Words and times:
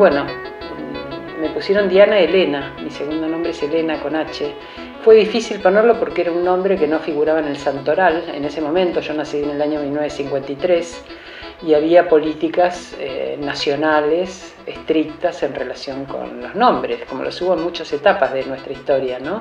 bueno, 0.00 0.24
me 1.42 1.50
pusieron 1.50 1.90
Diana 1.90 2.18
Elena, 2.18 2.74
mi 2.82 2.88
segundo 2.88 3.28
nombre 3.28 3.50
es 3.50 3.62
Elena 3.62 4.00
con 4.00 4.16
H. 4.16 4.50
Fue 5.04 5.14
difícil 5.14 5.60
ponerlo 5.60 6.00
porque 6.00 6.22
era 6.22 6.32
un 6.32 6.42
nombre 6.42 6.78
que 6.78 6.86
no 6.86 7.00
figuraba 7.00 7.40
en 7.40 7.48
el 7.48 7.58
santoral 7.58 8.24
en 8.34 8.42
ese 8.46 8.62
momento, 8.62 9.00
yo 9.00 9.12
nací 9.12 9.42
en 9.42 9.50
el 9.50 9.60
año 9.60 9.78
1953 9.80 11.04
y 11.66 11.74
había 11.74 12.08
políticas 12.08 12.96
eh, 12.98 13.36
nacionales 13.38 14.54
estrictas 14.64 15.42
en 15.42 15.54
relación 15.54 16.06
con 16.06 16.40
los 16.40 16.54
nombres, 16.54 17.00
como 17.06 17.22
los 17.22 17.38
hubo 17.42 17.52
en 17.52 17.62
muchas 17.62 17.92
etapas 17.92 18.32
de 18.32 18.46
nuestra 18.46 18.72
historia. 18.72 19.18
¿no? 19.18 19.40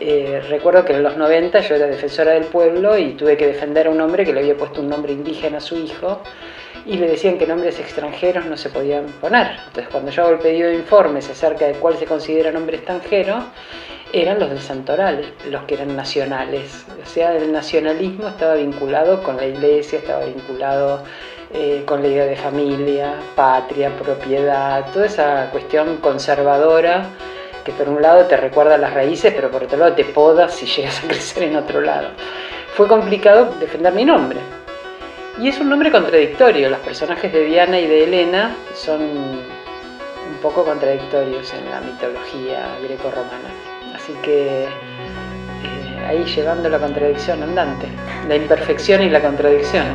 Eh, 0.00 0.42
recuerdo 0.48 0.84
que 0.84 0.94
en 0.94 1.04
los 1.04 1.16
90 1.16 1.60
yo 1.60 1.76
era 1.76 1.86
defensora 1.86 2.32
del 2.32 2.46
pueblo 2.46 2.98
y 2.98 3.12
tuve 3.12 3.36
que 3.36 3.46
defender 3.46 3.86
a 3.86 3.90
un 3.90 4.00
hombre 4.00 4.24
que 4.24 4.32
le 4.32 4.40
había 4.40 4.56
puesto 4.56 4.80
un 4.80 4.88
nombre 4.88 5.12
indígena 5.12 5.58
a 5.58 5.60
su 5.60 5.76
hijo 5.76 6.22
y 6.86 6.96
le 6.96 7.08
decían 7.08 7.38
que 7.38 7.46
nombres 7.46 7.78
extranjeros 7.78 8.46
no 8.46 8.56
se 8.56 8.70
podían 8.70 9.06
poner. 9.20 9.58
Entonces 9.66 9.88
cuando 9.90 10.10
yo 10.10 10.22
hago 10.22 10.32
el 10.32 10.38
pedido 10.38 10.68
de 10.68 10.74
informes 10.74 11.28
acerca 11.30 11.66
de 11.66 11.74
cuál 11.74 11.96
se 11.96 12.06
considera 12.06 12.50
nombre 12.50 12.76
extranjero, 12.76 13.44
eran 14.12 14.38
los 14.38 14.50
del 14.50 14.60
santoral, 14.60 15.32
los 15.48 15.62
que 15.64 15.74
eran 15.74 15.96
nacionales. 15.96 16.84
O 17.02 17.06
sea, 17.06 17.34
el 17.34 17.50
nacionalismo 17.50 18.28
estaba 18.28 18.54
vinculado 18.54 19.22
con 19.22 19.36
la 19.36 19.46
iglesia, 19.46 20.00
estaba 20.00 20.24
vinculado 20.24 21.02
eh, 21.54 21.82
con 21.86 22.02
la 22.02 22.08
idea 22.08 22.26
de 22.26 22.36
familia, 22.36 23.14
patria, 23.34 23.90
propiedad, 23.96 24.92
toda 24.92 25.06
esa 25.06 25.48
cuestión 25.50 25.96
conservadora 25.98 27.06
que 27.64 27.72
por 27.72 27.88
un 27.88 28.02
lado 28.02 28.26
te 28.26 28.36
recuerda 28.36 28.76
las 28.76 28.92
raíces, 28.92 29.32
pero 29.34 29.50
por 29.50 29.64
otro 29.64 29.78
lado 29.78 29.94
te 29.94 30.04
poda 30.04 30.48
si 30.48 30.66
llegas 30.66 31.02
a 31.04 31.06
crecer 31.06 31.44
en 31.44 31.56
otro 31.56 31.80
lado. 31.80 32.08
Fue 32.74 32.88
complicado 32.88 33.54
defender 33.60 33.92
mi 33.92 34.04
nombre. 34.04 34.40
Y 35.40 35.48
es 35.48 35.58
un 35.60 35.70
nombre 35.70 35.90
contradictorio. 35.90 36.68
Los 36.68 36.80
personajes 36.80 37.32
de 37.32 37.44
Diana 37.44 37.78
y 37.78 37.86
de 37.86 38.04
Elena 38.04 38.54
son 38.74 39.00
un 39.00 40.38
poco 40.42 40.64
contradictorios 40.64 41.52
en 41.54 41.70
la 41.70 41.80
mitología 41.80 42.76
greco-romana. 42.82 43.50
Así 43.94 44.12
que 44.22 44.64
eh, 44.64 46.06
ahí 46.06 46.24
llevando 46.24 46.68
la 46.68 46.78
contradicción 46.78 47.42
andante, 47.42 47.86
la 48.28 48.36
imperfección 48.36 49.02
y 49.02 49.08
la 49.08 49.20
contradicción. 49.20 49.86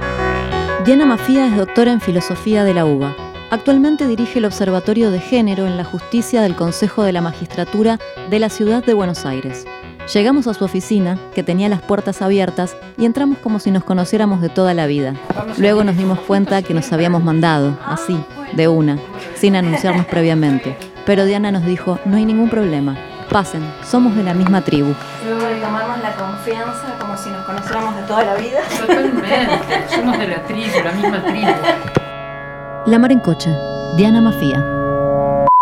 Diana 0.85 1.05
Mafía 1.05 1.47
es 1.47 1.57
doctora 1.57 1.91
en 1.91 2.01
Filosofía 2.01 2.63
de 2.63 2.73
la 2.73 2.85
UBA. 2.85 3.15
Actualmente 3.49 4.07
dirige 4.07 4.39
el 4.39 4.45
Observatorio 4.45 5.11
de 5.11 5.19
Género 5.19 5.65
en 5.67 5.77
la 5.77 5.83
Justicia 5.83 6.41
del 6.41 6.55
Consejo 6.55 7.03
de 7.03 7.13
la 7.13 7.21
Magistratura 7.21 7.99
de 8.29 8.39
la 8.39 8.49
Ciudad 8.49 8.83
de 8.83 8.93
Buenos 8.93 9.25
Aires. 9.25 9.65
Llegamos 10.13 10.47
a 10.47 10.53
su 10.53 10.63
oficina, 10.63 11.17
que 11.35 11.43
tenía 11.43 11.67
las 11.67 11.81
puertas 11.81 12.21
abiertas, 12.21 12.77
y 12.97 13.03
entramos 13.03 13.39
como 13.39 13.59
si 13.59 13.71
nos 13.71 13.83
conociéramos 13.83 14.39
de 14.39 14.47
toda 14.47 14.73
la 14.73 14.87
vida. 14.87 15.15
Luego 15.57 15.83
nos 15.83 15.97
dimos 15.97 16.17
cuenta 16.19 16.61
que 16.61 16.73
nos 16.73 16.93
habíamos 16.93 17.23
mandado, 17.25 17.77
así, 17.85 18.17
de 18.53 18.69
una, 18.69 18.97
sin 19.35 19.57
anunciarnos 19.57 20.05
previamente. 20.05 20.77
Pero 21.05 21.25
Diana 21.25 21.51
nos 21.51 21.65
dijo, 21.65 21.99
no 22.05 22.15
hay 22.15 22.23
ningún 22.23 22.49
problema, 22.49 22.95
pasen, 23.29 23.61
somos 23.83 24.15
de 24.15 24.23
la 24.23 24.33
misma 24.33 24.61
tribu. 24.61 24.93
Luego 25.25 25.45
de 25.45 25.59
tomarnos 25.59 25.99
la 26.01 26.15
confianza 26.15 26.95
como 26.99 27.17
si 27.17 27.29
nos 27.29 27.45
conociéramos 27.45 27.95
de 27.97 28.01
toda 28.03 28.23
la 28.23 28.35
vida. 28.35 28.59
Totalmente, 28.79 29.49
somos 29.93 30.17
de 30.17 30.27
la 30.29 30.43
tribu, 30.43 30.83
la 30.85 30.91
misma 30.93 31.23
tribu. 31.25 31.51
La 32.85 32.97
Mar 32.97 33.11
en 33.11 33.19
Coche, 33.19 33.49
Diana 33.97 34.21
Mafía. 34.21 34.65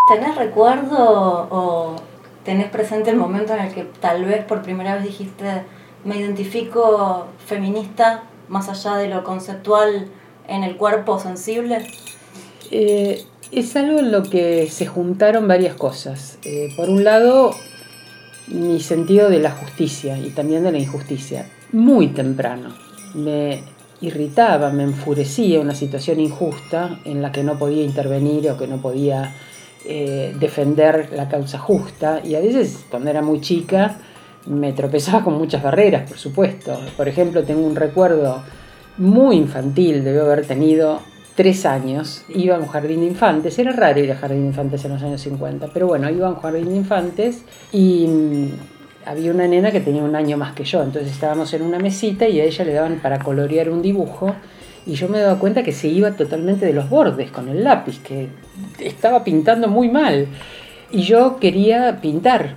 ¿Tenés 0.07 0.35
recuerdo 0.35 1.47
o 1.49 1.95
tenés 2.45 2.69
presente 2.69 3.09
el 3.09 3.17
momento 3.17 3.53
en 3.53 3.65
el 3.65 3.73
que 3.73 3.83
tal 3.99 4.23
vez 4.23 4.45
por 4.45 4.61
primera 4.61 4.95
vez 4.95 5.03
dijiste, 5.03 5.63
me 6.05 6.17
identifico 6.17 7.27
feminista 7.45 8.23
más 8.47 8.69
allá 8.69 8.95
de 8.95 9.09
lo 9.09 9.23
conceptual 9.23 10.07
en 10.47 10.63
el 10.63 10.77
cuerpo 10.77 11.19
sensible? 11.19 11.87
Eh, 12.71 13.25
es 13.51 13.75
algo 13.75 13.99
en 13.99 14.11
lo 14.11 14.23
que 14.23 14.69
se 14.69 14.85
juntaron 14.85 15.47
varias 15.47 15.75
cosas. 15.75 16.37
Eh, 16.43 16.69
por 16.77 16.89
un 16.89 17.03
lado, 17.03 17.55
mi 18.47 18.79
sentido 18.79 19.29
de 19.29 19.39
la 19.39 19.51
justicia 19.51 20.17
y 20.17 20.29
también 20.29 20.63
de 20.63 20.71
la 20.71 20.77
injusticia. 20.77 21.47
Muy 21.71 22.09
temprano. 22.09 22.75
Me 23.15 23.63
irritaba, 24.01 24.71
me 24.71 24.83
enfurecía 24.83 25.59
una 25.59 25.73
situación 25.73 26.19
injusta 26.19 26.99
en 27.05 27.21
la 27.21 27.31
que 27.31 27.43
no 27.43 27.57
podía 27.57 27.83
intervenir 27.83 28.49
o 28.51 28.57
que 28.57 28.67
no 28.67 28.77
podía 28.77 29.33
eh, 29.87 30.35
defender 30.39 31.09
la 31.15 31.29
causa 31.29 31.59
justa. 31.59 32.21
Y 32.23 32.35
a 32.35 32.39
veces, 32.39 32.85
cuando 32.89 33.09
era 33.09 33.21
muy 33.21 33.41
chica, 33.41 33.97
me 34.47 34.73
tropezaba 34.73 35.23
con 35.23 35.35
muchas 35.37 35.61
barreras, 35.61 36.09
por 36.09 36.17
supuesto. 36.17 36.79
Por 36.97 37.07
ejemplo, 37.07 37.43
tengo 37.43 37.65
un 37.65 37.75
recuerdo 37.75 38.43
muy 38.97 39.35
infantil, 39.37 40.03
debo 40.03 40.25
haber 40.25 40.45
tenido 40.45 41.01
tres 41.35 41.65
años, 41.65 42.23
iba 42.29 42.55
a 42.55 42.59
un 42.59 42.67
jardín 42.67 43.01
de 43.01 43.07
infantes, 43.07 43.59
era 43.59 43.73
raro 43.73 43.99
ir 43.99 44.11
a 44.11 44.15
jardín 44.15 44.41
de 44.41 44.47
infantes 44.47 44.85
en 44.85 44.93
los 44.93 45.03
años 45.03 45.21
50, 45.21 45.67
pero 45.73 45.87
bueno, 45.87 46.09
iba 46.09 46.27
a 46.27 46.29
un 46.31 46.37
jardín 46.37 46.69
de 46.69 46.75
infantes 46.77 47.43
y 47.73 48.07
mm, 48.07 48.47
había 49.05 49.31
una 49.31 49.45
nena 49.45 49.69
que 49.71 49.81
tenía 49.81 50.01
un 50.01 50.15
año 50.15 50.37
más 50.37 50.53
que 50.53 50.63
yo, 50.63 50.81
entonces 50.81 51.11
estábamos 51.11 51.53
en 51.53 51.63
una 51.63 51.77
mesita 51.77 52.27
y 52.27 52.39
a 52.39 52.45
ella 52.45 52.63
le 52.63 52.73
daban 52.73 52.99
para 53.01 53.19
colorear 53.19 53.69
un 53.69 53.81
dibujo 53.81 54.33
y 54.85 54.93
yo 54.93 55.07
me 55.09 55.19
daba 55.19 55.39
cuenta 55.39 55.63
que 55.63 55.71
se 55.71 55.87
iba 55.87 56.11
totalmente 56.11 56.65
de 56.65 56.73
los 56.73 56.89
bordes 56.89 57.31
con 57.31 57.49
el 57.49 57.63
lápiz, 57.63 57.99
que 57.99 58.27
estaba 58.79 59.23
pintando 59.23 59.67
muy 59.67 59.89
mal. 59.89 60.27
Y 60.91 61.01
yo 61.01 61.37
quería 61.39 61.99
pintar, 61.99 62.55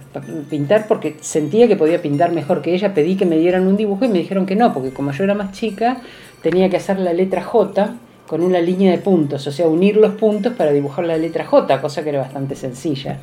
pintar 0.50 0.87
porque 0.87 1.16
sentía 1.21 1.66
que 1.66 1.77
podía 1.77 2.03
pintar 2.03 2.33
mejor 2.33 2.61
que 2.61 2.75
ella, 2.75 2.93
pedí 2.93 3.16
que 3.16 3.25
me 3.25 3.39
dieran 3.39 3.66
un 3.66 3.77
dibujo 3.77 4.05
y 4.05 4.09
me 4.09 4.19
dijeron 4.19 4.44
que 4.44 4.55
no, 4.55 4.72
porque 4.75 4.91
como 4.91 5.12
yo 5.12 5.25
era 5.25 5.34
más 5.34 5.53
chica, 5.53 6.03
tenía 6.43 6.69
que 6.69 6.77
hacer 6.77 6.99
la 6.99 7.12
letra 7.12 7.43
J 7.43 7.97
con 8.27 8.43
una 8.43 8.60
línea 8.60 8.91
de 8.91 8.99
puntos, 8.99 9.47
o 9.47 9.53
sea, 9.53 9.66
unir 9.66 9.97
los 9.97 10.12
puntos 10.12 10.53
para 10.53 10.71
dibujar 10.71 11.06
la 11.06 11.16
letra 11.16 11.47
J, 11.47 11.81
cosa 11.81 12.03
que 12.05 12.10
era 12.10 12.21
bastante 12.21 12.55
sencilla. 12.55 13.19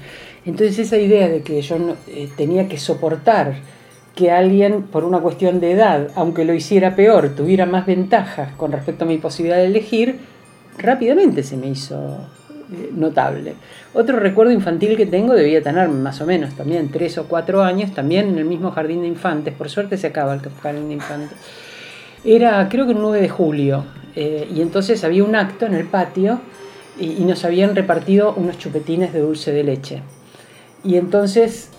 Entonces 0.45 0.79
esa 0.79 0.97
idea 0.97 1.29
de 1.29 1.41
que 1.43 1.61
yo 1.61 1.77
eh, 2.07 2.27
tenía 2.35 2.67
que 2.67 2.77
soportar 2.77 3.53
que 4.15 4.31
alguien, 4.31 4.83
por 4.83 5.03
una 5.03 5.19
cuestión 5.19 5.59
de 5.59 5.71
edad, 5.71 6.07
aunque 6.15 6.45
lo 6.45 6.53
hiciera 6.53 6.95
peor, 6.95 7.35
tuviera 7.35 7.65
más 7.65 7.85
ventajas 7.85 8.53
con 8.53 8.71
respecto 8.71 9.03
a 9.03 9.07
mi 9.07 9.17
posibilidad 9.17 9.57
de 9.57 9.65
elegir, 9.65 10.19
rápidamente 10.77 11.43
se 11.43 11.57
me 11.57 11.67
hizo 11.67 12.17
eh, 12.71 12.91
notable. 12.95 13.55
Otro 13.93 14.19
recuerdo 14.19 14.51
infantil 14.51 14.95
que 14.97 15.05
tengo 15.05 15.33
debía 15.33 15.61
tener 15.61 15.89
más 15.89 16.21
o 16.21 16.25
menos 16.25 16.55
también 16.55 16.89
tres 16.89 17.17
o 17.17 17.25
cuatro 17.25 17.61
años, 17.61 17.93
también 17.93 18.29
en 18.29 18.37
el 18.37 18.45
mismo 18.45 18.71
jardín 18.71 19.01
de 19.01 19.07
infantes, 19.07 19.53
por 19.53 19.69
suerte 19.69 19.97
se 19.97 20.07
acaba 20.07 20.33
el 20.33 20.41
jardín 20.61 20.87
de 20.87 20.93
infantes. 20.95 21.37
Era 22.23 22.67
creo 22.69 22.85
que 22.85 22.93
el 22.93 22.99
9 22.99 23.21
de 23.21 23.29
julio, 23.29 23.85
eh, 24.15 24.47
y 24.53 24.61
entonces 24.61 25.03
había 25.03 25.23
un 25.23 25.35
acto 25.35 25.65
en 25.65 25.73
el 25.73 25.85
patio 25.85 26.39
y, 26.99 27.25
nos 27.25 27.43
habían 27.43 27.75
repartido 27.75 28.33
unos 28.33 28.57
chupetines 28.57 29.13
de 29.13 29.19
dulce 29.19 29.51
de 29.51 29.63
leche. 29.63 30.01
Y 30.83 30.95
entonces 30.95 31.69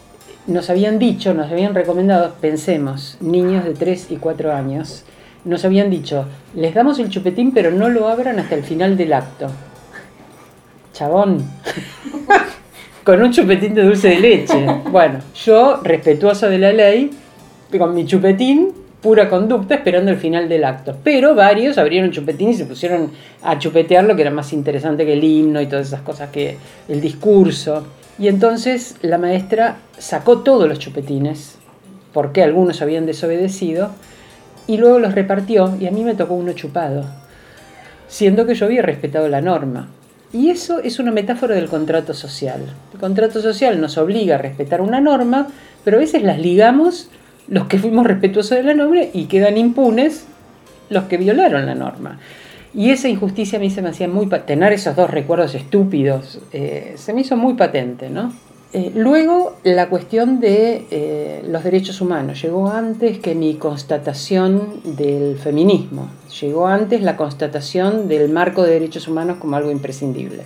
nos 0.46 0.70
habían 0.70 0.98
dicho, 0.98 1.34
nos 1.34 1.50
habían 1.50 1.74
recomendado, 1.74 2.34
pensemos, 2.40 3.16
niños 3.20 3.64
de 3.64 3.74
3 3.74 4.10
y 4.10 4.16
4 4.16 4.52
años, 4.52 5.04
nos 5.44 5.64
habían 5.64 5.90
dicho, 5.90 6.26
les 6.54 6.74
damos 6.74 6.98
el 6.98 7.08
chupetín 7.08 7.52
pero 7.52 7.70
no 7.70 7.88
lo 7.88 8.08
abran 8.08 8.38
hasta 8.38 8.54
el 8.54 8.64
final 8.64 8.96
del 8.96 9.12
acto. 9.12 9.48
Chabón. 10.92 11.44
con 13.04 13.22
un 13.22 13.30
chupetín 13.30 13.72
de 13.74 13.84
dulce 13.84 14.08
de 14.08 14.18
leche. 14.18 14.66
Bueno, 14.90 15.20
yo, 15.44 15.80
respetuoso 15.84 16.48
de 16.48 16.58
la 16.58 16.72
ley, 16.72 17.10
con 17.78 17.94
mi 17.94 18.04
chupetín, 18.04 18.72
pura 19.00 19.28
conducta 19.28 19.76
esperando 19.76 20.10
el 20.10 20.16
final 20.16 20.48
del 20.48 20.64
acto. 20.64 20.96
Pero 21.04 21.36
varios 21.36 21.78
abrieron 21.78 22.10
chupetín 22.10 22.48
y 22.48 22.54
se 22.54 22.64
pusieron 22.64 23.12
a 23.44 23.60
chupetear 23.60 24.04
lo 24.04 24.16
que 24.16 24.22
era 24.22 24.32
más 24.32 24.52
interesante 24.52 25.06
que 25.06 25.12
el 25.12 25.22
himno 25.22 25.60
y 25.60 25.66
todas 25.66 25.86
esas 25.86 26.00
cosas 26.00 26.30
que 26.30 26.56
el 26.88 27.00
discurso. 27.00 27.86
Y 28.18 28.28
entonces 28.28 28.96
la 29.02 29.18
maestra 29.18 29.76
sacó 29.98 30.38
todos 30.38 30.68
los 30.68 30.78
chupetines, 30.78 31.58
porque 32.12 32.42
algunos 32.42 32.80
habían 32.80 33.06
desobedecido, 33.06 33.90
y 34.66 34.78
luego 34.78 34.98
los 34.98 35.14
repartió 35.14 35.76
y 35.78 35.86
a 35.86 35.90
mí 35.90 36.02
me 36.02 36.14
tocó 36.14 36.34
uno 36.34 36.52
chupado, 36.52 37.04
siendo 38.08 38.46
que 38.46 38.54
yo 38.54 38.66
había 38.66 38.82
respetado 38.82 39.28
la 39.28 39.40
norma. 39.40 39.88
Y 40.32 40.50
eso 40.50 40.80
es 40.80 40.98
una 40.98 41.12
metáfora 41.12 41.54
del 41.54 41.68
contrato 41.68 42.14
social. 42.14 42.60
El 42.92 42.98
contrato 42.98 43.40
social 43.40 43.80
nos 43.80 43.96
obliga 43.96 44.34
a 44.34 44.38
respetar 44.38 44.80
una 44.80 45.00
norma, 45.00 45.46
pero 45.84 45.98
a 45.98 46.00
veces 46.00 46.22
las 46.22 46.38
ligamos 46.38 47.08
los 47.48 47.68
que 47.68 47.78
fuimos 47.78 48.06
respetuosos 48.06 48.58
de 48.58 48.64
la 48.64 48.74
norma 48.74 49.02
y 49.12 49.26
quedan 49.26 49.56
impunes 49.56 50.26
los 50.90 51.04
que 51.04 51.16
violaron 51.16 51.66
la 51.66 51.74
norma. 51.74 52.18
Y 52.76 52.90
esa 52.90 53.08
injusticia 53.08 53.58
a 53.58 53.60
mí 53.60 53.70
se 53.70 53.80
me 53.80 53.88
hacía 53.88 54.06
muy... 54.06 54.26
Tener 54.26 54.74
esos 54.74 54.94
dos 54.94 55.08
recuerdos 55.10 55.54
estúpidos 55.54 56.40
eh, 56.52 56.92
se 56.96 57.14
me 57.14 57.22
hizo 57.22 57.34
muy 57.34 57.54
patente, 57.54 58.10
¿no? 58.10 58.34
Eh, 58.74 58.92
luego, 58.94 59.56
la 59.62 59.88
cuestión 59.88 60.40
de 60.40 60.84
eh, 60.90 61.42
los 61.48 61.64
derechos 61.64 62.02
humanos. 62.02 62.42
Llegó 62.42 62.68
antes 62.68 63.18
que 63.18 63.34
mi 63.34 63.54
constatación 63.54 64.82
del 64.84 65.38
feminismo. 65.38 66.10
Llegó 66.38 66.66
antes 66.66 67.00
la 67.00 67.16
constatación 67.16 68.08
del 68.08 68.28
marco 68.28 68.62
de 68.62 68.72
derechos 68.72 69.08
humanos 69.08 69.38
como 69.38 69.56
algo 69.56 69.70
imprescindible. 69.70 70.42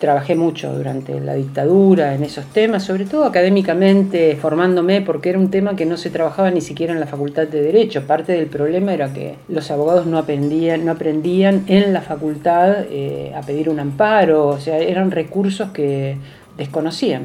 Trabajé 0.00 0.34
mucho 0.34 0.72
durante 0.72 1.20
la 1.20 1.34
dictadura 1.34 2.14
en 2.14 2.24
esos 2.24 2.46
temas, 2.46 2.82
sobre 2.82 3.04
todo 3.04 3.24
académicamente, 3.24 4.34
formándome, 4.34 5.02
porque 5.02 5.28
era 5.28 5.38
un 5.38 5.50
tema 5.50 5.76
que 5.76 5.84
no 5.84 5.98
se 5.98 6.08
trabajaba 6.08 6.50
ni 6.50 6.62
siquiera 6.62 6.94
en 6.94 7.00
la 7.00 7.06
Facultad 7.06 7.46
de 7.46 7.60
Derecho. 7.60 8.06
Parte 8.06 8.32
del 8.32 8.46
problema 8.46 8.94
era 8.94 9.12
que 9.12 9.34
los 9.48 9.70
abogados 9.70 10.06
no 10.06 10.16
aprendían, 10.16 10.86
no 10.86 10.92
aprendían 10.92 11.64
en 11.66 11.92
la 11.92 12.00
facultad 12.00 12.86
eh, 12.90 13.32
a 13.36 13.42
pedir 13.42 13.68
un 13.68 13.78
amparo, 13.78 14.48
o 14.48 14.58
sea, 14.58 14.78
eran 14.78 15.10
recursos 15.10 15.70
que 15.70 16.16
desconocían. 16.56 17.22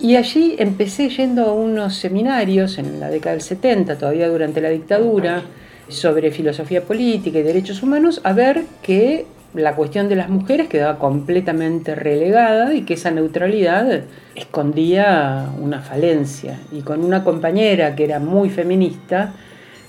Y 0.00 0.16
allí 0.16 0.56
empecé 0.58 1.08
yendo 1.08 1.44
a 1.44 1.52
unos 1.52 1.94
seminarios 1.94 2.78
en 2.78 2.98
la 2.98 3.08
década 3.08 3.34
del 3.34 3.42
70, 3.42 3.98
todavía 3.98 4.28
durante 4.28 4.60
la 4.60 4.70
dictadura, 4.70 5.44
sobre 5.88 6.32
filosofía 6.32 6.82
política 6.82 7.38
y 7.38 7.42
derechos 7.42 7.82
humanos, 7.82 8.20
a 8.24 8.32
ver 8.32 8.64
que 8.82 9.26
la 9.54 9.74
cuestión 9.74 10.08
de 10.08 10.16
las 10.16 10.28
mujeres 10.28 10.68
quedaba 10.68 10.98
completamente 10.98 11.94
relegada 11.94 12.74
y 12.74 12.82
que 12.82 12.94
esa 12.94 13.10
neutralidad 13.10 14.02
escondía 14.34 15.48
una 15.60 15.80
falencia. 15.80 16.58
Y 16.70 16.82
con 16.82 17.04
una 17.04 17.24
compañera 17.24 17.96
que 17.96 18.04
era 18.04 18.18
muy 18.18 18.50
feminista, 18.50 19.32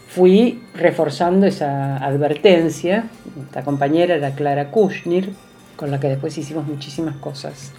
fui 0.07 0.63
reforzando 0.73 1.45
esa 1.45 1.97
advertencia. 1.97 3.05
Esta 3.47 3.63
compañera 3.63 4.15
era 4.15 4.31
Clara 4.31 4.71
Kushnir, 4.71 5.33
con 5.75 5.91
la 5.91 5.99
que 5.99 6.07
después 6.07 6.37
hicimos 6.37 6.65
muchísimas 6.65 7.15
cosas 7.17 7.73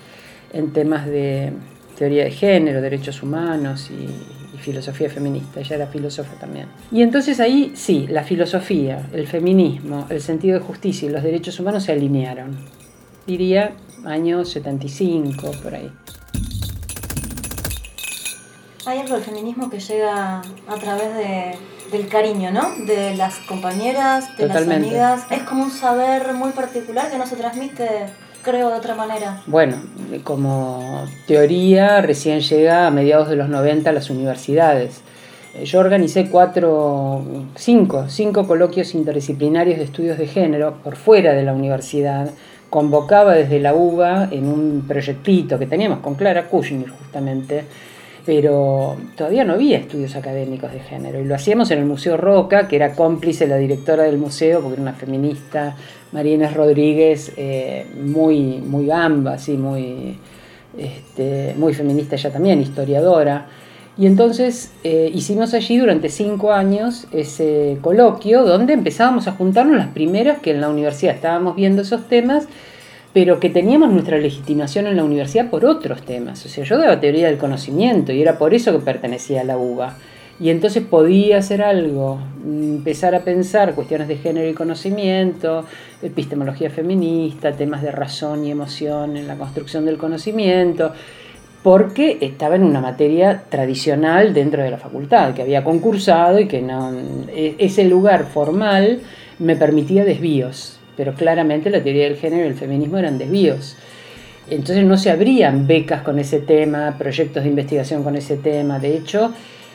en 0.52 0.72
temas 0.72 1.06
de 1.06 1.52
teoría 1.96 2.24
de 2.24 2.30
género, 2.30 2.80
derechos 2.80 3.22
humanos 3.22 3.90
y, 3.90 4.39
filosofía 4.60 5.10
feminista, 5.10 5.60
ella 5.60 5.76
era 5.76 5.86
filósofa 5.86 6.34
también. 6.34 6.66
Y 6.92 7.02
entonces 7.02 7.40
ahí 7.40 7.72
sí, 7.74 8.06
la 8.08 8.22
filosofía, 8.22 9.08
el 9.12 9.26
feminismo, 9.26 10.06
el 10.10 10.20
sentido 10.20 10.58
de 10.58 10.64
justicia 10.64 11.08
y 11.08 11.12
los 11.12 11.22
derechos 11.22 11.58
humanos 11.58 11.84
se 11.84 11.92
alinearon. 11.92 12.56
Diría 13.26 13.72
año 14.04 14.44
75, 14.44 15.50
por 15.62 15.74
ahí. 15.74 15.90
Hay 18.86 18.98
algo 18.98 19.14
del 19.14 19.24
feminismo 19.24 19.68
que 19.68 19.78
llega 19.78 20.40
a 20.40 20.76
través 20.80 21.14
de, 21.14 21.58
del 21.92 22.08
cariño, 22.08 22.50
¿no? 22.50 22.74
De 22.86 23.14
las 23.14 23.36
compañeras, 23.40 24.36
de 24.36 24.48
las 24.48 24.66
amigas. 24.66 25.26
Es 25.30 25.42
como 25.42 25.64
un 25.64 25.70
saber 25.70 26.32
muy 26.34 26.52
particular 26.52 27.10
que 27.10 27.18
no 27.18 27.26
se 27.26 27.36
transmite 27.36 28.06
creo 28.42 28.70
de 28.70 28.76
otra 28.76 28.94
manera. 28.94 29.42
Bueno, 29.46 29.76
como 30.24 31.04
teoría 31.26 32.00
recién 32.00 32.40
llega 32.40 32.86
a 32.86 32.90
mediados 32.90 33.28
de 33.28 33.36
los 33.36 33.48
90 33.48 33.90
a 33.90 33.92
las 33.92 34.10
universidades. 34.10 35.02
Eh, 35.54 35.64
yo 35.64 35.80
organicé 35.80 36.28
cuatro, 36.28 37.22
cinco, 37.56 38.06
cinco 38.08 38.46
coloquios 38.46 38.94
interdisciplinarios 38.94 39.78
de 39.78 39.84
estudios 39.84 40.18
de 40.18 40.26
género 40.26 40.74
por 40.82 40.96
fuera 40.96 41.32
de 41.32 41.42
la 41.42 41.52
universidad. 41.52 42.30
Convocaba 42.68 43.34
desde 43.34 43.58
la 43.58 43.74
UBA 43.74 44.28
en 44.30 44.46
un 44.46 44.84
proyectito 44.86 45.58
que 45.58 45.66
teníamos 45.66 45.98
con 46.00 46.14
Clara 46.14 46.46
Kushner 46.46 46.88
justamente, 46.88 47.64
pero 48.26 48.96
todavía 49.16 49.44
no 49.44 49.54
había 49.54 49.78
estudios 49.78 50.14
académicos 50.16 50.72
de 50.72 50.80
género. 50.80 51.20
Y 51.20 51.24
lo 51.24 51.34
hacíamos 51.34 51.70
en 51.70 51.78
el 51.78 51.86
Museo 51.86 52.16
Roca, 52.16 52.68
que 52.68 52.76
era 52.76 52.94
cómplice 52.94 53.46
la 53.46 53.56
directora 53.56 54.04
del 54.04 54.18
museo, 54.18 54.60
porque 54.60 54.74
era 54.74 54.82
una 54.82 54.92
feminista 54.92 55.76
María 56.12 56.50
Rodríguez, 56.50 57.32
eh, 57.36 57.86
muy, 58.02 58.58
muy 58.58 58.86
gamba, 58.86 59.36
muy, 59.56 60.18
este, 60.76 61.54
muy 61.56 61.72
feminista 61.74 62.16
ella 62.16 62.30
también, 62.30 62.60
historiadora. 62.60 63.46
Y 63.96 64.06
entonces 64.06 64.72
eh, 64.82 65.10
hicimos 65.12 65.52
allí 65.52 65.76
durante 65.76 66.08
cinco 66.08 66.52
años 66.52 67.06
ese 67.12 67.78
coloquio 67.82 68.44
donde 68.44 68.72
empezábamos 68.72 69.28
a 69.28 69.32
juntarnos 69.32 69.76
las 69.76 69.88
primeras 69.88 70.38
que 70.38 70.52
en 70.52 70.60
la 70.60 70.68
universidad 70.68 71.14
estábamos 71.14 71.56
viendo 71.56 71.82
esos 71.82 72.08
temas, 72.08 72.46
pero 73.12 73.40
que 73.40 73.50
teníamos 73.50 73.90
nuestra 73.90 74.18
legitimación 74.18 74.86
en 74.86 74.96
la 74.96 75.04
universidad 75.04 75.50
por 75.50 75.64
otros 75.64 76.02
temas. 76.02 76.44
O 76.46 76.48
sea, 76.48 76.64
yo 76.64 76.78
daba 76.78 77.00
teoría 77.00 77.26
del 77.26 77.38
conocimiento 77.38 78.12
y 78.12 78.22
era 78.22 78.38
por 78.38 78.54
eso 78.54 78.72
que 78.72 78.84
pertenecía 78.84 79.40
a 79.40 79.44
la 79.44 79.58
UBA. 79.58 79.96
Y 80.38 80.48
entonces 80.48 80.82
podía 80.82 81.36
hacer 81.38 81.60
algo, 81.60 82.18
empezar 82.42 83.14
a 83.14 83.20
pensar 83.20 83.74
cuestiones 83.74 84.08
de 84.08 84.16
género 84.16 84.48
y 84.48 84.54
conocimiento, 84.54 85.66
epistemología 86.00 86.70
feminista, 86.70 87.52
temas 87.52 87.82
de 87.82 87.92
razón 87.92 88.46
y 88.46 88.50
emoción 88.50 89.18
en 89.18 89.26
la 89.26 89.36
construcción 89.36 89.84
del 89.84 89.98
conocimiento, 89.98 90.92
porque 91.62 92.16
estaba 92.22 92.56
en 92.56 92.64
una 92.64 92.80
materia 92.80 93.42
tradicional 93.50 94.32
dentro 94.32 94.62
de 94.62 94.70
la 94.70 94.78
facultad, 94.78 95.34
que 95.34 95.42
había 95.42 95.62
concursado 95.62 96.40
y 96.40 96.48
que 96.48 96.62
no, 96.62 96.90
e, 97.28 97.56
ese 97.58 97.84
lugar 97.84 98.24
formal 98.24 99.00
me 99.38 99.56
permitía 99.56 100.06
desvíos, 100.06 100.79
pero 100.96 101.14
claramente 101.14 101.70
la 101.70 101.82
teoría 101.82 102.04
del 102.04 102.16
género 102.16 102.44
y 102.44 102.48
el 102.48 102.54
feminismo 102.54 102.98
eran 102.98 103.18
desvíos. 103.18 103.76
Entonces 104.48 104.84
no 104.84 104.96
se 104.96 105.10
abrían 105.10 105.66
becas 105.66 106.02
con 106.02 106.18
ese 106.18 106.40
tema, 106.40 106.96
proyectos 106.98 107.44
de 107.44 107.50
investigación 107.50 108.02
con 108.02 108.16
ese 108.16 108.36
tema. 108.36 108.78
De 108.78 108.96
hecho, 108.96 109.32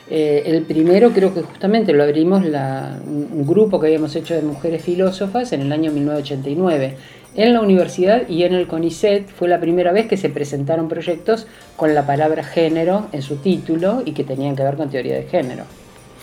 eh, 0.08 0.44
el 0.46 0.62
primero 0.62 1.10
creo 1.10 1.34
que 1.34 1.42
justamente 1.42 1.92
lo 1.92 2.04
abrimos 2.04 2.44
un 2.44 3.46
grupo 3.46 3.80
que 3.80 3.86
habíamos 3.86 4.14
hecho 4.14 4.34
de 4.34 4.42
mujeres 4.42 4.82
filósofas 4.82 5.52
en 5.52 5.62
el 5.62 5.72
año 5.72 5.90
1989. 5.90 6.96
En 7.34 7.52
la 7.52 7.60
universidad 7.60 8.28
y 8.28 8.44
en 8.44 8.54
el 8.54 8.66
CONICET 8.66 9.28
fue 9.28 9.48
la 9.48 9.60
primera 9.60 9.92
vez 9.92 10.06
que 10.06 10.16
se 10.16 10.30
presentaron 10.30 10.88
proyectos 10.88 11.46
con 11.76 11.94
la 11.94 12.06
palabra 12.06 12.44
género 12.44 13.08
en 13.12 13.20
su 13.20 13.36
título 13.36 14.02
y 14.04 14.12
que 14.12 14.24
tenían 14.24 14.56
que 14.56 14.62
ver 14.62 14.76
con 14.76 14.88
teoría 14.88 15.16
de 15.16 15.24
género. 15.24 15.64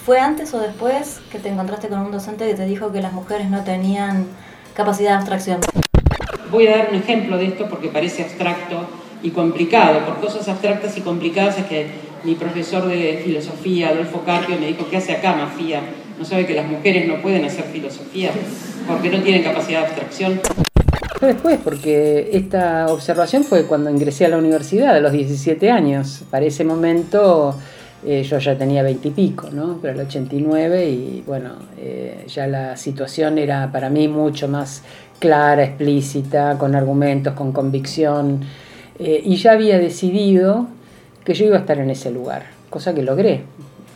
¿Fue 0.06 0.20
antes 0.20 0.54
o 0.54 0.60
después 0.60 1.22
que 1.32 1.40
te 1.40 1.50
encontraste 1.50 1.88
con 1.88 2.00
un 2.00 2.12
docente 2.12 2.48
que 2.48 2.56
te 2.56 2.66
dijo 2.66 2.92
que 2.92 3.02
las 3.02 3.14
mujeres 3.14 3.50
no 3.50 3.64
tenían 3.64 4.26
capacidad 4.74 5.12
de 5.12 5.16
abstracción? 5.16 5.60
Voy 6.52 6.68
a 6.68 6.78
dar 6.78 6.90
un 6.92 6.96
ejemplo 6.96 7.38
de 7.38 7.46
esto 7.46 7.68
porque 7.70 7.88
parece 7.88 8.24
abstracto 8.24 8.88
y 9.22 9.32
complicado. 9.32 10.06
Por 10.06 10.20
cosas 10.20 10.48
abstractas 10.48 10.98
y 10.98 11.02
complicadas 11.02 11.58
es 11.58 11.66
que 11.66 11.88
mi 12.24 12.36
profesor 12.36 12.86
de 12.88 13.22
filosofía, 13.24 13.90
Adolfo 13.90 14.22
Carpio, 14.26 14.58
me 14.60 14.68
dijo, 14.68 14.88
¿qué 14.90 14.98
hace 14.98 15.14
acá, 15.14 15.34
Mafía? 15.34 15.82
¿No 16.18 16.26
sabe 16.26 16.46
que 16.46 16.54
las 16.54 16.68
mujeres 16.68 17.08
no 17.08 17.22
pueden 17.22 17.44
hacer 17.46 17.66
filosofía 17.66 18.32
porque 18.88 19.10
no 19.10 19.22
tienen 19.22 19.44
capacidad 19.44 19.82
de 19.82 19.86
abstracción? 19.88 20.42
Después, 21.20 21.58
porque 21.64 22.30
esta 22.34 22.88
observación 22.88 23.44
fue 23.44 23.66
cuando 23.66 23.90
ingresé 23.90 24.26
a 24.26 24.30
la 24.30 24.38
universidad, 24.38 24.96
a 24.96 25.00
los 25.00 25.14
17 25.14 25.72
años. 25.72 26.24
Para 26.30 26.46
ese 26.46 26.66
momento 26.66 27.56
eh, 28.06 28.24
yo 28.24 28.38
ya 28.38 28.58
tenía 28.58 28.84
20 28.84 29.08
y 29.08 29.12
pico, 29.12 29.50
¿no? 29.52 29.80
Pero 29.82 29.94
el 29.94 30.08
89 30.08 30.90
y 30.90 31.24
bueno, 31.26 31.52
eh, 31.78 32.26
ya 32.28 32.48
la 32.48 32.76
situación 32.76 33.38
era 33.38 33.72
para 33.72 33.90
mí 33.90 34.08
mucho 34.08 34.48
más 34.48 34.84
clara, 35.20 35.64
explícita, 35.64 36.58
con 36.58 36.76
argumentos, 36.76 37.34
con 37.34 37.54
convicción. 37.54 38.42
Eh, 39.00 39.22
y 39.24 39.38
ya 39.38 39.54
había 39.54 39.80
decidido 39.80 40.68
que 41.24 41.34
yo 41.34 41.46
iba 41.46 41.56
a 41.56 41.60
estar 41.60 41.78
en 41.80 41.90
ese 41.90 42.12
lugar, 42.12 42.44
cosa 42.70 42.94
que 42.94 43.04
logré. 43.04 43.42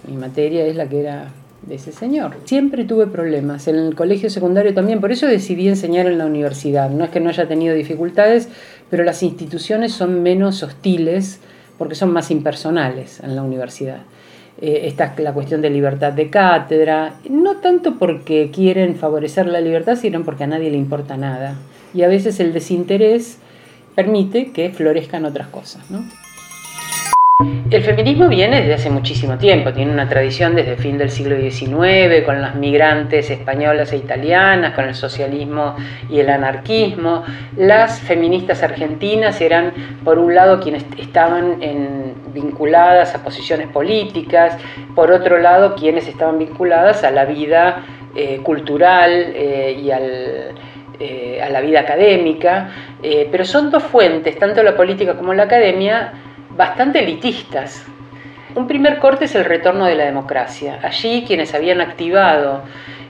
Mi 0.08 0.16
materia 0.16 0.66
es 0.66 0.76
la 0.78 0.88
que 0.88 1.02
era 1.02 1.34
de 1.64 1.76
ese 1.76 1.92
señor. 1.92 2.38
Siempre 2.46 2.86
tuve 2.86 3.08
problemas, 3.08 3.68
en 3.68 3.76
el 3.76 3.94
colegio 3.94 4.30
secundario 4.30 4.74
también, 4.74 5.02
por 5.02 5.12
eso 5.12 5.28
decidí 5.28 5.68
enseñar 5.68 6.06
en 6.06 6.18
la 6.18 6.26
universidad. 6.26 6.90
No 6.90 7.04
es 7.04 7.10
que 7.10 7.20
no 7.20 7.30
haya 7.30 7.46
tenido 7.48 7.76
dificultades, 7.76 8.48
pero 8.90 9.04
las 9.04 9.22
instituciones 9.22 9.92
son 9.92 10.24
menos 10.24 10.64
hostiles 10.64 11.42
porque 11.78 11.96
son 11.96 12.12
más 12.12 12.32
impersonales 12.32 13.20
en 13.22 13.36
la 13.36 13.44
universidad. 13.44 14.00
Eh, 14.60 14.82
esta 14.86 15.14
es 15.16 15.20
la 15.20 15.34
cuestión 15.34 15.62
de 15.62 15.70
libertad 15.70 16.14
de 16.14 16.30
cátedra, 16.30 17.16
no 17.30 17.58
tanto 17.58 17.96
porque 18.00 18.50
quieren 18.52 18.96
favorecer 18.96 19.46
la 19.48 19.62
libertad, 19.62 19.96
sino 19.96 20.24
porque 20.24 20.46
a 20.46 20.48
nadie 20.48 20.72
le 20.72 20.78
importa 20.78 21.16
nada. 21.18 21.56
Y 21.94 22.02
a 22.02 22.08
veces 22.08 22.40
el 22.40 22.54
desinterés 22.54 23.38
permite 23.96 24.52
que 24.52 24.72
florezcan 24.72 25.26
otras 25.26 25.48
cosas. 25.48 25.90
¿no? 25.90 26.04
El 27.70 27.84
feminismo 27.84 28.30
viene 28.30 28.62
desde 28.62 28.74
hace 28.74 28.90
muchísimo 28.90 29.38
tiempo, 29.38 29.72
tiene 29.72 29.92
una 29.92 30.10
tradición 30.10 30.56
desde 30.56 30.72
el 30.72 30.78
fin 30.78 30.98
del 30.98 31.12
siglo 31.12 31.36
XIX, 31.36 32.26
con 32.26 32.42
las 32.42 32.56
migrantes 32.56 33.30
españolas 33.30 33.94
e 33.94 33.98
italianas, 33.98 34.74
con 34.74 34.86
el 34.86 34.96
socialismo 34.96 35.76
y 36.10 36.20
el 36.20 36.30
anarquismo. 36.30 37.26
Las 37.56 38.00
feministas 38.00 38.64
argentinas 38.64 39.40
eran, 39.40 39.72
por 40.04 40.18
un 40.18 40.34
lado, 40.34 40.60
quienes 40.60 40.84
estaban 40.98 41.60
vinculadas 42.34 43.14
a 43.14 43.24
posiciones 43.24 43.68
políticas, 43.68 44.58
por 44.96 45.12
otro 45.12 45.38
lado, 45.38 45.76
quienes 45.76 46.08
estaban 46.08 46.40
vinculadas 46.40 47.04
a 47.04 47.12
la 47.12 47.26
vida 47.26 47.84
eh, 48.16 48.40
cultural 48.42 49.12
eh, 49.12 49.78
y 49.80 49.92
eh, 49.92 51.42
a 51.44 51.50
la 51.50 51.62
vida 51.62 51.82
académica, 51.82 52.72
pero 53.30 53.46
son 53.46 53.70
dos 53.70 53.84
fuentes, 53.84 54.40
tanto 54.40 54.64
la 54.64 54.76
política 54.76 55.16
como 55.16 55.36
la 55.36 55.44
academia, 55.44 56.14
bastante 56.58 57.00
elitistas. 57.00 57.86
Un 58.56 58.68
primer 58.68 58.98
corte 58.98 59.26
es 59.26 59.36
el 59.36 59.46
retorno 59.46 59.86
de 59.86 59.96
la 59.96 60.06
democracia. 60.06 60.80
Allí 60.82 61.24
quienes 61.28 61.54
habían 61.54 61.80
activado 61.80 62.64